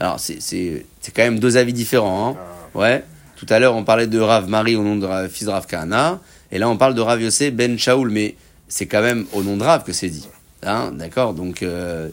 alors 0.00 0.18
c'est, 0.18 0.42
c'est, 0.42 0.84
c'est 1.00 1.14
quand 1.14 1.22
même 1.22 1.38
deux 1.38 1.56
avis 1.56 1.72
différents. 1.72 2.30
Hein. 2.30 2.36
Ouais. 2.74 3.04
Tout 3.36 3.46
à 3.50 3.58
l'heure, 3.58 3.76
on 3.76 3.84
parlait 3.84 4.06
de 4.06 4.18
Rav 4.18 4.48
Marie 4.48 4.76
au 4.76 4.82
nom 4.82 4.96
de 4.96 5.04
Rav, 5.04 5.28
fils 5.28 5.44
de 5.44 5.50
Rav 5.50 5.66
Kahana. 5.66 6.20
Et 6.50 6.58
là, 6.58 6.70
on 6.70 6.78
parle 6.78 6.94
de 6.94 7.02
Rav 7.02 7.20
Yossé 7.20 7.50
Ben 7.50 7.78
Shaoul. 7.78 8.10
Mais 8.10 8.34
c'est 8.66 8.86
quand 8.86 9.02
même 9.02 9.26
au 9.34 9.42
nom 9.42 9.58
de 9.58 9.62
Rav 9.62 9.84
que 9.84 9.92
c'est 9.92 10.08
dit. 10.08 10.26
Hein, 10.62 10.92
d'accord? 10.92 11.34
Donc, 11.34 11.62
euh, 11.62 12.08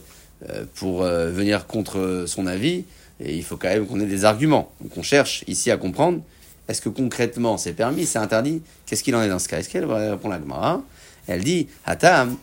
euh, 0.50 0.64
pour 0.74 1.02
euh, 1.02 1.30
venir 1.30 1.66
contre 1.66 2.24
son 2.26 2.46
avis, 2.46 2.84
et 3.20 3.34
il 3.34 3.42
faut 3.42 3.56
quand 3.56 3.68
même 3.68 3.86
qu'on 3.86 4.00
ait 4.00 4.06
des 4.06 4.26
arguments. 4.26 4.70
Donc, 4.82 4.96
on 4.98 5.02
cherche 5.02 5.44
ici 5.46 5.70
à 5.70 5.78
comprendre 5.78 6.20
est-ce 6.68 6.82
que 6.82 6.88
concrètement 6.90 7.56
c'est 7.56 7.72
permis, 7.72 8.04
c'est 8.04 8.18
interdit? 8.18 8.62
Qu'est-ce 8.86 9.02
qu'il 9.02 9.14
en 9.16 9.22
est 9.22 9.28
dans 9.28 9.38
ce 9.38 9.48
cas? 9.48 9.58
Est-ce 9.58 9.68
qu'elle 9.68 9.86
va 9.86 10.12
répondre 10.12 10.34
à 10.34 10.38
la 10.38 10.42
Gemara? 10.42 10.82
Elle 11.26 11.42
dit 11.42 11.68
Hatam, 11.86 12.36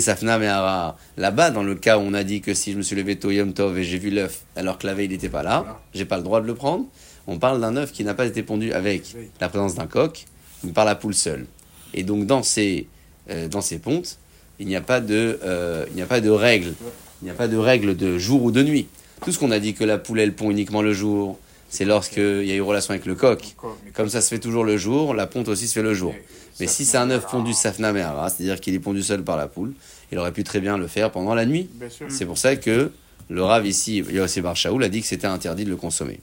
Safna 0.00 0.38
Me'ara. 0.38 0.96
Là-bas, 1.16 1.50
dans 1.50 1.62
le 1.62 1.74
cas 1.74 1.98
où 1.98 2.02
on 2.02 2.14
a 2.14 2.22
dit 2.22 2.40
que 2.40 2.54
si 2.54 2.72
je 2.72 2.76
me 2.78 2.82
suis 2.82 2.96
levé 2.96 3.16
tôt 3.16 3.30
Yom 3.30 3.52
Tov 3.52 3.78
et 3.78 3.84
j'ai 3.84 3.98
vu 3.98 4.10
l'œuf 4.10 4.40
alors 4.56 4.78
que 4.78 4.86
la 4.86 4.94
veille 4.94 5.06
il 5.06 5.12
n'était 5.12 5.28
pas 5.28 5.42
là, 5.42 5.80
j'ai 5.94 6.04
pas 6.04 6.16
le 6.16 6.22
droit 6.22 6.40
de 6.40 6.46
le 6.46 6.54
prendre. 6.54 6.86
On 7.26 7.38
parle 7.38 7.60
d'un 7.60 7.76
œuf 7.76 7.92
qui 7.92 8.04
n'a 8.04 8.14
pas 8.14 8.26
été 8.26 8.42
pondu 8.42 8.72
avec 8.72 9.04
la 9.40 9.48
présence 9.48 9.74
d'un 9.74 9.86
coq, 9.86 10.26
mais 10.64 10.72
par 10.72 10.84
la 10.84 10.94
poule 10.94 11.14
seule. 11.14 11.46
Et 11.94 12.02
donc 12.02 12.26
dans 12.26 12.42
ces, 12.42 12.86
euh, 13.30 13.48
dans 13.48 13.60
ces 13.60 13.78
pontes, 13.78 14.18
il 14.58 14.66
n'y 14.66 14.76
a 14.76 14.80
pas 14.80 15.00
de, 15.00 15.38
euh, 15.44 15.84
il 15.90 15.96
n'y 15.96 16.02
a 16.02 16.06
pas 16.06 16.20
de 16.20 16.30
règle. 16.30 16.74
Il 17.20 17.26
n'y 17.26 17.30
a 17.30 17.34
pas 17.34 17.48
de 17.48 17.56
règle 17.56 17.96
de 17.96 18.18
jour 18.18 18.42
ou 18.42 18.50
de 18.50 18.62
nuit. 18.62 18.88
Tout 19.24 19.30
ce 19.32 19.38
qu'on 19.38 19.50
a 19.50 19.60
dit 19.60 19.74
que 19.74 19.84
la 19.84 19.98
poule 19.98 20.20
elle 20.20 20.34
pond 20.34 20.50
uniquement 20.50 20.82
le 20.82 20.92
jour, 20.92 21.38
c'est 21.68 21.84
lorsqu'il 21.84 22.44
y 22.44 22.52
a 22.52 22.54
eu 22.54 22.60
relation 22.60 22.90
avec 22.92 23.06
le 23.06 23.14
coq. 23.14 23.54
Comme 23.94 24.08
ça 24.08 24.20
se 24.20 24.28
fait 24.28 24.40
toujours 24.40 24.64
le 24.64 24.76
jour, 24.76 25.14
la 25.14 25.26
ponte 25.26 25.48
aussi 25.48 25.68
se 25.68 25.74
fait 25.74 25.82
le 25.82 25.94
jour. 25.94 26.14
Mais 26.60 26.66
si 26.66 26.84
c'est 26.84 26.98
un 26.98 27.10
œuf 27.10 27.26
pondu 27.30 27.52
safna 27.52 27.92
c'est-à-dire 28.28 28.60
qu'il 28.60 28.74
est 28.74 28.80
pondu 28.80 29.02
seul 29.02 29.22
par 29.22 29.36
la 29.36 29.46
poule, 29.46 29.72
il 30.10 30.18
aurait 30.18 30.32
pu 30.32 30.44
très 30.44 30.60
bien 30.60 30.76
le 30.76 30.86
faire 30.86 31.10
pendant 31.10 31.34
la 31.34 31.46
nuit. 31.46 31.70
C'est 32.08 32.26
pour 32.26 32.36
ça 32.36 32.56
que 32.56 32.90
le 33.28 33.42
Rav 33.42 33.66
ici, 33.66 33.98
Yossi 33.98 34.40
Bar 34.40 34.56
Shaoul, 34.56 34.84
a 34.84 34.88
dit 34.88 35.00
que 35.00 35.06
c'était 35.06 35.26
interdit 35.26 35.64
de 35.64 35.70
le 35.70 35.76
consommer. 35.76 36.20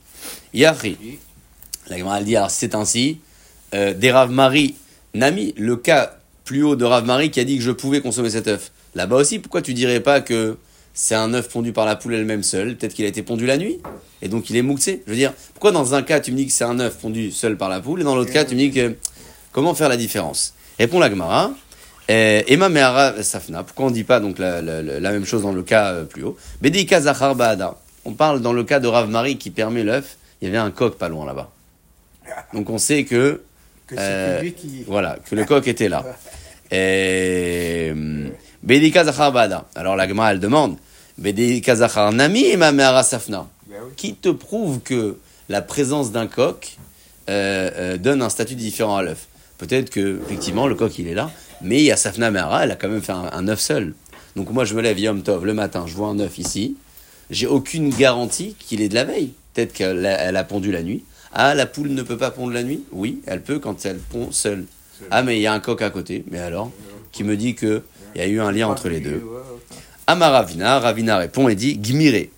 Yahri, 0.53 0.97
la 1.87 1.97
Gemara 1.97 2.21
dit, 2.21 2.35
alors 2.35 2.51
c'est 2.51 2.75
ainsi, 2.75 3.19
euh, 3.73 3.93
des 3.93 4.11
Rav 4.11 4.31
Marie, 4.31 4.75
Nami, 5.13 5.53
le 5.57 5.75
cas 5.75 6.17
plus 6.45 6.63
haut 6.63 6.75
de 6.75 6.85
Rav 6.85 7.05
Marie 7.05 7.31
qui 7.31 7.39
a 7.39 7.43
dit 7.43 7.57
que 7.57 7.63
je 7.63 7.71
pouvais 7.71 8.01
consommer 8.01 8.29
cet 8.29 8.47
œuf. 8.47 8.71
Là-bas 8.95 9.17
aussi, 9.17 9.39
pourquoi 9.39 9.61
tu 9.61 9.73
dirais 9.73 9.99
pas 9.99 10.21
que 10.21 10.57
c'est 10.93 11.15
un 11.15 11.33
œuf 11.33 11.49
pondu 11.49 11.71
par 11.71 11.85
la 11.85 11.95
poule 11.95 12.15
elle-même 12.15 12.43
seule? 12.43 12.75
Peut-être 12.75 12.93
qu'il 12.93 13.05
a 13.05 13.07
été 13.07 13.23
pondu 13.23 13.45
la 13.45 13.57
nuit, 13.57 13.79
et 14.21 14.27
donc 14.27 14.49
il 14.49 14.55
est 14.55 14.61
mouxé. 14.61 15.03
Je 15.05 15.11
veux 15.11 15.17
dire, 15.17 15.33
pourquoi 15.53 15.71
dans 15.71 15.93
un 15.93 16.01
cas 16.01 16.19
tu 16.19 16.31
me 16.31 16.37
dis 16.37 16.47
que 16.47 16.51
c'est 16.51 16.63
un 16.63 16.79
œuf 16.79 16.97
pondu 16.97 17.31
seul 17.31 17.57
par 17.57 17.69
la 17.69 17.79
poule, 17.79 18.01
et 18.01 18.03
dans 18.03 18.15
l'autre 18.15 18.31
cas 18.31 18.45
tu 18.45 18.55
me 18.55 18.59
dis 18.59 18.71
que... 18.71 18.95
Comment 19.51 19.73
faire 19.73 19.89
la 19.89 19.97
différence? 19.97 20.53
Répond 20.77 20.99
la 20.99 21.09
Gemara. 21.09 21.51
Euh, 22.09 22.41
Emma 22.47 22.69
Mehara 22.69 23.21
Safna. 23.23 23.63
Pourquoi 23.63 23.85
on 23.85 23.89
ne 23.89 23.93
dit 23.93 24.03
pas 24.03 24.19
donc 24.19 24.39
la, 24.39 24.61
la- 24.61 24.81
la- 24.81 24.99
la 24.99 25.11
même 25.11 25.25
chose 25.25 25.43
dans 25.43 25.51
le 25.51 25.61
cas 25.63 25.93
euh, 25.93 26.03
plus 26.05 26.23
haut? 26.23 26.37
Bedika 26.61 27.01
Zachar 27.01 27.35
Baada. 27.35 27.75
On 28.05 28.13
parle 28.13 28.41
dans 28.41 28.53
le 28.53 28.63
cas 28.63 28.79
de 28.79 28.87
Rav 28.87 29.07
Marie 29.09 29.37
qui 29.37 29.51
permet 29.51 29.83
l'œuf. 29.83 30.17
Il 30.41 30.45
y 30.45 30.47
avait 30.49 30.57
un 30.57 30.71
coq 30.71 30.97
pas 30.97 31.09
loin 31.09 31.25
là-bas. 31.25 31.49
Donc 32.53 32.69
on 32.69 32.77
sait 32.77 33.03
que 33.03 33.41
Euh, 33.97 34.41
lui 34.41 34.53
qui. 34.53 34.83
voilà 34.87 35.17
que 35.29 35.35
le 35.35 35.45
coq 35.45 35.67
était 35.67 35.89
là. 35.89 36.03
Et 36.71 37.93
Bedika 38.63 39.03
Zachar 39.05 39.31
Baada. 39.31 39.65
Alors 39.75 39.95
la 39.95 40.07
Gemara 40.07 40.31
elle 40.33 40.39
demande 40.39 40.77
Bedika 41.17 41.75
Zachar 41.75 42.11
Nami 42.11 42.45
Emma 42.45 42.71
Mehara 42.71 43.03
Safna. 43.03 43.47
Ben. 43.67 43.77
Qui 43.97 44.15
te 44.15 44.29
prouve 44.29 44.79
que 44.79 45.17
la 45.49 45.61
présence 45.61 46.11
d'un 46.11 46.27
coq 46.27 46.77
euh, 47.29 47.97
donne 47.97 48.21
un 48.21 48.29
statut 48.29 48.55
différent 48.55 48.97
à 48.97 49.03
l'œuf? 49.03 49.27
Peut-être 49.57 49.89
que 49.89 50.19
effectivement 50.25 50.67
le 50.67 50.75
coq 50.75 50.97
il 50.99 51.07
est 51.07 51.13
là, 51.13 51.29
mais 51.61 51.79
il 51.79 51.85
y 51.85 51.91
a 51.91 51.97
Safna 51.97 52.31
Mehara, 52.31 52.63
elle 52.63 52.71
a 52.71 52.75
quand 52.75 52.89
même 52.89 53.01
fait 53.01 53.11
un, 53.11 53.29
un 53.31 53.47
œuf 53.47 53.59
seul. 53.59 53.93
Donc 54.35 54.51
moi 54.51 54.65
je 54.65 54.73
me 54.73 54.81
lève 54.81 54.99
Yom 54.99 55.21
Tov 55.21 55.45
le 55.45 55.53
matin, 55.53 55.85
je 55.87 55.93
vois 55.93 56.07
un 56.07 56.19
œuf 56.19 56.37
ici, 56.37 56.75
j'ai 57.29 57.47
aucune 57.47 57.89
garantie 57.89 58.55
qu'il 58.59 58.81
est 58.81 58.89
de 58.89 58.95
la 58.95 59.03
veille. 59.03 59.33
Peut-être 59.53 59.73
qu'elle 59.73 60.05
a, 60.05 60.11
elle 60.21 60.37
a 60.37 60.43
pondu 60.43 60.71
la 60.71 60.83
nuit. 60.83 61.03
Ah, 61.33 61.53
la 61.53 61.65
poule 61.65 61.89
ne 61.89 62.01
peut 62.01 62.17
pas 62.17 62.31
pondre 62.31 62.53
la 62.53 62.63
nuit? 62.63 62.83
Oui, 62.91 63.21
elle 63.27 63.41
peut 63.41 63.59
quand 63.59 63.85
elle 63.85 63.99
pond 63.99 64.31
seule. 64.31 64.65
Ah, 65.11 65.21
mais 65.21 65.37
il 65.37 65.41
y 65.41 65.47
a 65.47 65.53
un 65.53 65.59
coq 65.59 65.81
à 65.81 65.89
côté. 65.89 66.23
Mais 66.31 66.39
alors? 66.39 66.71
Qui 67.11 67.23
me 67.23 67.37
dit 67.37 67.55
que 67.55 67.81
il 68.15 68.21
y 68.21 68.23
a 68.23 68.27
eu 68.27 68.39
un 68.39 68.51
lien 68.51 68.67
entre 68.67 68.89
les 68.89 68.99
deux. 68.99 69.23
Amar 70.07 70.31
Ravina, 70.31 70.79
Ravina 70.79 71.17
répond 71.17 71.47
et 71.49 71.55
dit 71.55 71.77
Gmiré. 71.77 72.31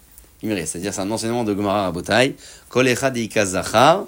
Gmiré, 0.43 0.65
c'est-à-dire 0.65 0.93
c'est 0.93 1.01
un 1.01 1.11
enseignement 1.11 1.43
de 1.43 1.53
Gomara 1.53 1.83
Rabotai. 1.83 2.35
Kol 2.69 2.87
echad 2.87 3.15
ika 3.15 3.45
zachar, 3.45 4.05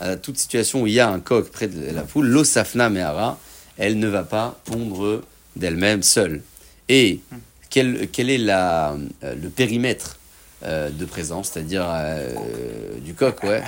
à 0.00 0.16
toute 0.16 0.38
situation 0.38 0.82
où 0.82 0.86
il 0.86 0.94
y 0.94 1.00
a 1.00 1.08
un 1.08 1.20
coq 1.20 1.48
près 1.50 1.68
de 1.68 1.94
la 1.94 2.02
poule, 2.02 2.26
l'osafna 2.26 2.90
mehara, 2.90 3.38
elle 3.78 3.98
ne 3.98 4.08
va 4.08 4.22
pas 4.22 4.58
pondre 4.64 5.22
d'elle-même 5.54 6.02
seule. 6.02 6.42
Et 6.88 7.20
quel, 7.70 8.08
quel 8.10 8.30
est 8.30 8.38
la, 8.38 8.96
euh, 9.24 9.34
le 9.40 9.48
périmètre 9.48 10.16
euh, 10.62 10.88
de 10.90 11.04
présence, 11.04 11.50
c'est-à-dire 11.52 11.84
euh, 11.88 12.32
du 13.00 13.14
coq, 13.14 13.42
ouais, 13.42 13.62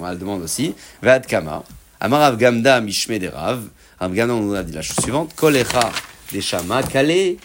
la 0.00 0.14
demande 0.14 0.42
aussi, 0.42 0.74
Vad 1.02 1.26
kama, 1.26 1.62
Amarav 2.00 2.36
gamda 2.36 2.80
mishme 2.80 3.18
de 3.18 3.28
rav, 3.28 3.62
nous 4.00 4.54
a 4.54 4.62
dit 4.64 4.72
la 4.72 4.82
chose 4.82 4.96
suivante, 5.00 5.34
Kol 5.36 5.56
echa 5.56 5.92
des 6.32 6.40
shama, 6.40 6.82
kale 6.82 7.36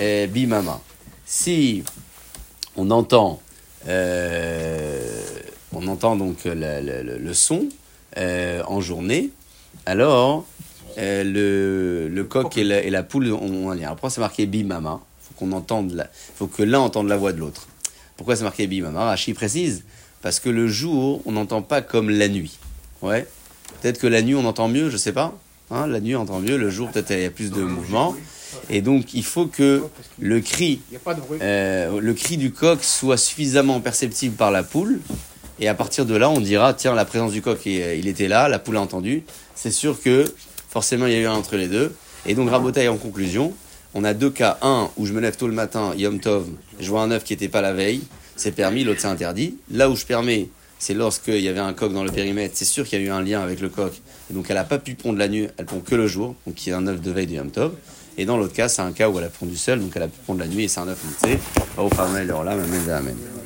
eh, 0.00 0.26
bimama. 0.26 0.80
Si 1.24 1.84
on 2.76 2.90
entend, 2.90 3.40
on 5.72 5.86
entend 5.86 6.16
donc 6.16 6.44
le, 6.44 7.18
le- 7.18 7.34
son 7.34 7.68
en 8.16 8.80
journée, 8.80 9.30
alors 9.86 10.44
euh, 10.98 11.24
le, 11.24 12.08
le 12.08 12.24
coq 12.24 12.56
et 12.56 12.64
la, 12.64 12.82
et 12.82 12.90
la 12.90 13.02
poule 13.02 13.32
ont 13.32 13.70
un 13.70 13.74
lien. 13.74 13.90
Après, 13.90 14.10
c'est 14.10 14.20
marqué 14.20 14.46
bimama. 14.46 15.00
Il 15.02 15.28
faut 15.28 15.34
qu'on 15.46 15.52
entende, 15.52 15.92
la- 15.92 16.08
faut 16.36 16.46
que 16.46 16.62
l'un 16.62 16.80
entende 16.80 17.08
la 17.08 17.16
voix 17.16 17.32
de 17.32 17.38
l'autre. 17.38 17.68
Pourquoi 18.16 18.36
c'est 18.36 18.44
marqué 18.44 18.66
bimama? 18.66 19.04
Rachi 19.04 19.34
précise 19.34 19.84
parce 20.20 20.38
que 20.40 20.48
le 20.48 20.68
jour, 20.68 21.20
on 21.26 21.32
n'entend 21.32 21.62
pas 21.62 21.82
comme 21.82 22.08
la 22.10 22.28
nuit. 22.28 22.58
Ouais. 23.00 23.26
Peut-être 23.80 23.98
que 23.98 24.06
la 24.06 24.22
nuit, 24.22 24.34
on 24.34 24.44
entend 24.44 24.68
mieux, 24.68 24.90
je 24.90 24.96
sais 24.96 25.12
pas. 25.12 25.36
Hein, 25.70 25.86
la 25.86 26.00
nuit, 26.00 26.14
on 26.14 26.20
entend 26.22 26.38
mieux. 26.38 26.56
Le 26.56 26.70
jour, 26.70 26.90
peut-être, 26.90 27.10
il 27.10 27.22
y 27.22 27.24
a 27.24 27.30
plus 27.30 27.50
de 27.50 27.62
mouvement. 27.62 28.14
Et 28.68 28.82
donc, 28.82 29.14
il 29.14 29.24
faut 29.24 29.46
que 29.46 29.82
le 30.20 30.40
cri 30.40 30.80
euh, 31.40 31.98
le 32.00 32.14
cri 32.14 32.36
du 32.36 32.52
coq 32.52 32.84
soit 32.84 33.16
suffisamment 33.16 33.80
perceptible 33.80 34.36
par 34.36 34.50
la 34.50 34.62
poule. 34.62 35.00
Et 35.58 35.68
à 35.68 35.74
partir 35.74 36.04
de 36.06 36.14
là, 36.14 36.28
on 36.28 36.40
dira, 36.40 36.74
tiens, 36.74 36.94
la 36.94 37.04
présence 37.06 37.32
du 37.32 37.40
coq, 37.40 37.64
il 37.66 38.06
était 38.06 38.28
là, 38.28 38.48
la 38.48 38.58
poule 38.58 38.76
a 38.76 38.80
entendu. 38.80 39.22
C'est 39.54 39.70
sûr 39.70 40.00
que 40.00 40.24
forcément, 40.72 41.06
il 41.06 41.12
y 41.12 41.16
a 41.16 41.20
eu 41.20 41.26
un 41.26 41.34
entre 41.34 41.56
les 41.56 41.68
deux. 41.68 41.94
Et 42.24 42.34
donc, 42.34 42.48
Rabotaille, 42.48 42.88
en 42.88 42.96
conclusion, 42.96 43.52
on 43.94 44.04
a 44.04 44.14
deux 44.14 44.30
cas. 44.30 44.58
Un, 44.62 44.88
où 44.96 45.04
je 45.06 45.12
me 45.12 45.20
lève 45.20 45.36
tôt 45.36 45.46
le 45.46 45.52
matin, 45.52 45.92
Yom 45.96 46.18
Tov, 46.18 46.46
je 46.80 46.88
vois 46.88 47.02
un 47.02 47.10
œuf 47.10 47.24
qui 47.24 47.34
n'était 47.34 47.48
pas 47.48 47.60
la 47.60 47.74
veille, 47.74 48.00
c'est 48.36 48.52
permis, 48.52 48.82
l'autre 48.82 49.00
c'est 49.00 49.08
interdit. 49.08 49.56
Là 49.70 49.90
où 49.90 49.96
je 49.96 50.06
permets, 50.06 50.48
c'est 50.78 50.94
lorsqu'il 50.94 51.40
y 51.40 51.48
avait 51.48 51.60
un 51.60 51.74
coq 51.74 51.92
dans 51.92 52.04
le 52.04 52.10
périmètre, 52.10 52.54
c'est 52.56 52.64
sûr 52.64 52.86
qu'il 52.86 52.98
y 53.00 53.02
a 53.02 53.04
eu 53.04 53.10
un 53.10 53.22
lien 53.22 53.40
avec 53.40 53.60
le 53.60 53.68
coq. 53.68 53.92
Et 54.30 54.34
donc, 54.34 54.46
elle 54.48 54.56
n'a 54.56 54.64
pas 54.64 54.78
pu 54.78 54.94
pondre 54.94 55.18
la 55.18 55.28
nuit, 55.28 55.48
elle 55.58 55.66
pond 55.66 55.80
que 55.80 55.94
le 55.94 56.06
jour, 56.06 56.34
donc 56.46 56.66
il 56.66 56.70
y 56.70 56.72
a 56.72 56.78
un 56.78 56.86
œuf 56.86 57.00
de 57.00 57.10
veille 57.10 57.26
de 57.26 57.34
Yom 57.34 57.50
Tov. 57.50 57.72
Et 58.16 58.24
dans 58.24 58.36
l'autre 58.36 58.54
cas, 58.54 58.68
c'est 58.68 58.82
un 58.82 58.92
cas 58.92 59.08
où 59.08 59.18
elle 59.18 59.24
a 59.24 59.28
pondu 59.28 59.56
seule, 59.56 59.80
donc 59.80 59.92
elle 59.94 60.02
a 60.02 60.08
pu 60.08 60.18
pondre 60.26 60.40
la 60.40 60.46
nuit 60.46 60.64
et 60.64 60.68
c'est 60.68 60.80
un 60.80 60.88
œuf 60.88 61.02
mixé. 61.04 61.38
Amen. 62.90 63.16